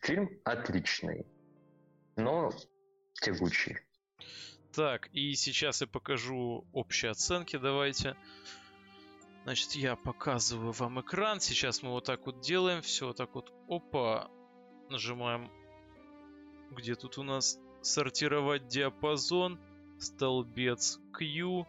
Фильм 0.00 0.30
отличный, 0.44 1.26
но 2.16 2.52
тягучий. 3.14 3.78
Так, 4.72 5.08
и 5.12 5.34
сейчас 5.34 5.80
я 5.80 5.86
покажу 5.86 6.66
общие 6.72 7.10
оценки, 7.10 7.56
давайте. 7.56 8.16
Значит, 9.44 9.72
я 9.72 9.94
показываю 9.94 10.72
вам 10.72 11.00
экран. 11.00 11.40
Сейчас 11.40 11.82
мы 11.82 11.90
вот 11.90 12.04
так 12.04 12.26
вот 12.26 12.40
делаем. 12.40 12.82
Все 12.82 13.06
вот 13.06 13.16
так 13.16 13.32
вот. 13.34 13.52
Опа. 13.68 14.28
Нажимаем. 14.90 15.50
Где 16.72 16.96
тут 16.96 17.16
у 17.16 17.22
нас 17.22 17.58
сортировать 17.80 18.66
диапазон. 18.66 19.60
Столбец 20.00 20.98
Q. 21.12 21.64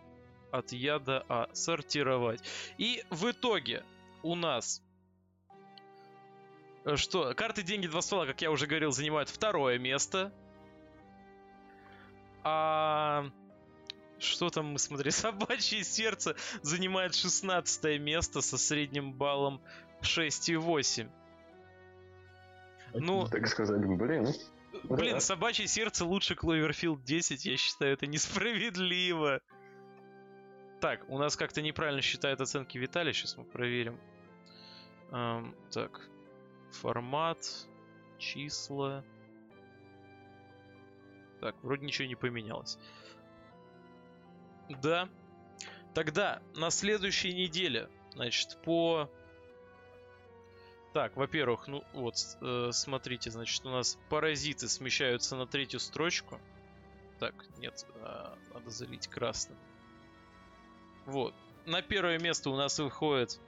От 0.51 0.71
Я 0.71 0.99
до 0.99 1.25
А. 1.29 1.49
Сортировать. 1.53 2.41
И 2.77 3.03
в 3.09 3.29
итоге 3.31 3.83
у 4.23 4.35
нас 4.35 4.81
э, 6.85 6.95
что? 6.95 7.33
Карты, 7.33 7.63
деньги, 7.63 7.87
два 7.87 8.01
ствола, 8.01 8.25
как 8.25 8.41
я 8.41 8.51
уже 8.51 8.67
говорил, 8.67 8.91
занимают 8.91 9.29
второе 9.29 9.77
место. 9.77 10.31
А... 12.43 13.29
Что 14.19 14.49
там 14.49 14.67
мы 14.67 14.79
смотрели? 14.79 15.09
Собачье 15.11 15.83
сердце 15.83 16.35
занимает 16.61 17.13
16 17.13 17.99
место 17.99 18.41
со 18.41 18.57
средним 18.57 19.13
баллом 19.13 19.61
6,8. 20.01 21.09
Ну, 22.93 23.27
так 23.27 23.47
сказать, 23.47 23.85
блин. 23.85 24.33
Блин, 24.83 25.15
да. 25.15 25.19
собачье 25.19 25.67
сердце 25.67 26.05
лучше 26.05 26.35
Кловерфилд 26.35 27.03
10, 27.03 27.45
я 27.45 27.57
считаю, 27.57 27.93
это 27.93 28.07
несправедливо. 28.07 29.41
Так, 30.79 31.09
у 31.09 31.17
нас 31.17 31.35
как-то 31.35 31.61
неправильно 31.61 32.01
считают 32.01 32.39
оценки 32.39 32.77
Виталия, 32.77 33.13
сейчас 33.13 33.35
мы 33.35 33.43
проверим. 33.45 33.99
Эм, 35.11 35.55
так, 35.71 36.07
формат, 36.71 37.67
числа. 38.19 39.03
Так, 41.41 41.55
вроде 41.63 41.85
ничего 41.85 42.07
не 42.07 42.15
поменялось. 42.15 42.77
Да. 44.69 45.09
Тогда 45.93 46.41
на 46.55 46.69
следующей 46.69 47.33
неделе, 47.33 47.89
значит, 48.13 48.61
по... 48.61 49.09
Так, 50.93 51.15
во-первых, 51.15 51.67
ну 51.67 51.83
вот, 51.93 52.15
э, 52.41 52.69
смотрите, 52.71 53.31
значит, 53.31 53.65
у 53.65 53.69
нас 53.69 53.97
паразиты 54.09 54.67
смещаются 54.67 55.35
на 55.35 55.47
третью 55.47 55.79
строчку. 55.79 56.39
Так, 57.19 57.33
нет, 57.57 57.85
э, 57.95 58.35
надо 58.53 58.69
залить 58.69 59.07
красным. 59.07 59.57
Вот. 61.07 61.33
На 61.65 61.81
первое 61.81 62.19
место 62.19 62.49
у 62.49 62.55
нас 62.55 62.77
выходит... 62.77 63.39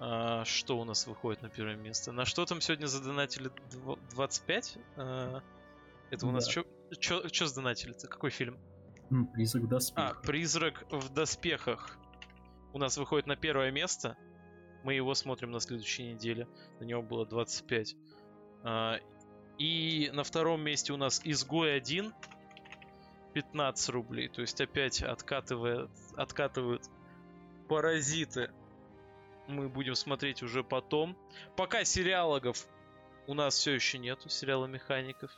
Э, 0.00 0.44
что 0.44 0.78
у 0.78 0.84
нас 0.84 1.06
выходит 1.06 1.42
на 1.42 1.50
первое 1.50 1.76
место? 1.76 2.12
На 2.12 2.24
что 2.24 2.46
там 2.46 2.60
сегодня 2.60 2.86
задонатили 2.86 3.50
25? 4.12 4.78
Э, 4.96 5.40
это 6.10 6.26
у 6.26 6.30
нас 6.30 6.46
да. 6.46 6.62
что 7.00 7.28
что 7.28 7.46
сдонатили-то? 7.46 8.06
Какой 8.06 8.30
фильм? 8.30 8.58
Призрак 9.34 9.64
в 9.64 9.68
доспехах. 9.68 10.18
А, 10.18 10.26
Призрак 10.26 10.84
в 10.90 11.12
доспехах. 11.12 11.98
У 12.72 12.78
нас 12.78 12.96
выходит 12.96 13.26
на 13.26 13.36
первое 13.36 13.70
место. 13.70 14.16
Мы 14.84 14.94
его 14.94 15.14
смотрим 15.14 15.50
на 15.50 15.60
следующей 15.60 16.12
неделе. 16.12 16.46
На 16.80 16.84
него 16.84 17.02
было 17.02 17.26
25. 17.26 17.96
А, 18.62 18.98
и 19.58 20.10
на 20.12 20.22
втором 20.22 20.60
месте 20.62 20.92
у 20.92 20.96
нас 20.96 21.20
Изгой 21.24 21.76
1. 21.76 22.12
15 23.34 23.88
рублей. 23.90 24.28
То 24.28 24.40
есть 24.40 24.60
опять 24.60 25.02
откатывает, 25.02 25.90
откатывают 26.16 26.82
паразиты. 27.68 28.50
Мы 29.48 29.68
будем 29.68 29.94
смотреть 29.94 30.42
уже 30.42 30.64
потом. 30.64 31.16
Пока 31.56 31.84
сериалогов 31.84 32.56
у 33.26 33.34
нас 33.34 33.56
все 33.56 33.72
еще 33.72 33.98
нету, 33.98 34.28
сериала 34.28 34.66
механиков. 34.66 35.30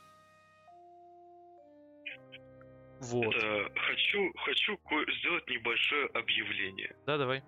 Вот. 2.99 3.35
Это, 3.35 3.79
хочу, 3.79 4.31
хочу 4.37 4.79
сделать 5.19 5.47
небольшое 5.49 6.07
объявление. 6.07 6.95
Да, 7.05 7.17
давай. 7.17 7.43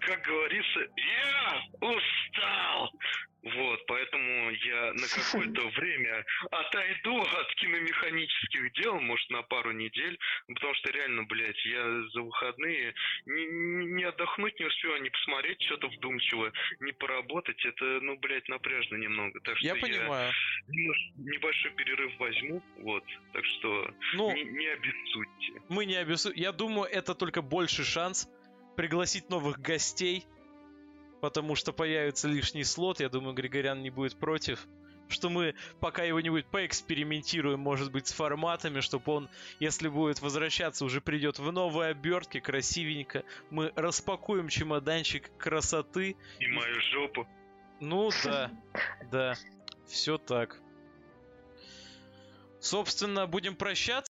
Как 0.00 0.20
говорится, 0.22 0.80
я 0.96 1.62
устал! 1.80 2.92
Вот, 3.44 3.86
поэтому 3.86 4.50
я 4.50 4.92
на 4.94 5.06
какое-то 5.14 5.68
время 5.78 6.24
отойду 6.50 7.20
от 7.20 7.54
киномеханических 7.56 8.72
дел, 8.72 8.98
может, 9.00 9.28
на 9.30 9.42
пару 9.42 9.72
недель, 9.72 10.18
потому 10.46 10.74
что 10.74 10.90
реально, 10.92 11.24
блядь, 11.24 11.64
я 11.66 12.08
за 12.12 12.22
выходные 12.22 12.94
не, 13.26 13.46
не 13.96 14.04
отдохнуть 14.04 14.58
не 14.58 14.66
успел, 14.66 14.96
не 14.96 15.10
посмотреть 15.10 15.60
что-то 15.62 15.88
вдумчиво, 15.88 16.52
не 16.80 16.92
поработать, 16.92 17.62
это, 17.66 17.84
ну, 18.00 18.16
блядь, 18.16 18.48
напряжно 18.48 18.96
немного. 18.96 19.38
Так 19.40 19.58
что 19.58 19.66
я, 19.66 19.74
я 19.74 19.80
понимаю. 19.80 20.32
небольшой 21.16 21.70
перерыв 21.72 22.16
возьму, 22.18 22.62
вот, 22.78 23.04
так 23.34 23.44
что 23.44 23.94
ну, 24.14 24.34
не, 24.34 24.44
не 24.44 24.66
обессудьте. 24.68 25.62
Мы 25.68 25.84
не 25.84 25.96
обессудим. 25.96 26.40
Я 26.40 26.52
думаю, 26.52 26.88
это 26.90 27.14
только 27.14 27.42
больше 27.42 27.84
шанс 27.84 28.26
пригласить 28.76 29.28
новых 29.28 29.60
гостей, 29.60 30.24
потому 31.24 31.54
что 31.54 31.72
появится 31.72 32.28
лишний 32.28 32.64
слот. 32.64 33.00
Я 33.00 33.08
думаю, 33.08 33.32
Григорян 33.32 33.82
не 33.82 33.88
будет 33.88 34.14
против. 34.14 34.68
Что 35.08 35.30
мы 35.30 35.54
пока 35.80 36.02
его 36.02 36.20
не 36.20 36.28
будет 36.28 36.44
поэкспериментируем, 36.48 37.60
может 37.60 37.90
быть, 37.90 38.08
с 38.08 38.12
форматами, 38.12 38.80
чтобы 38.80 39.10
он, 39.10 39.30
если 39.58 39.88
будет 39.88 40.20
возвращаться, 40.20 40.84
уже 40.84 41.00
придет 41.00 41.38
в 41.38 41.50
новой 41.50 41.92
обертке, 41.92 42.42
красивенько. 42.42 43.24
Мы 43.48 43.72
распакуем 43.74 44.48
чемоданчик 44.48 45.34
красоты. 45.38 46.14
И 46.40 46.46
мою 46.46 46.80
жопу. 46.92 47.26
Ну 47.80 48.10
да, 48.22 48.50
да, 49.10 49.34
все 49.86 50.18
так. 50.18 50.60
Собственно, 52.60 53.26
будем 53.26 53.56
прощаться. 53.56 54.02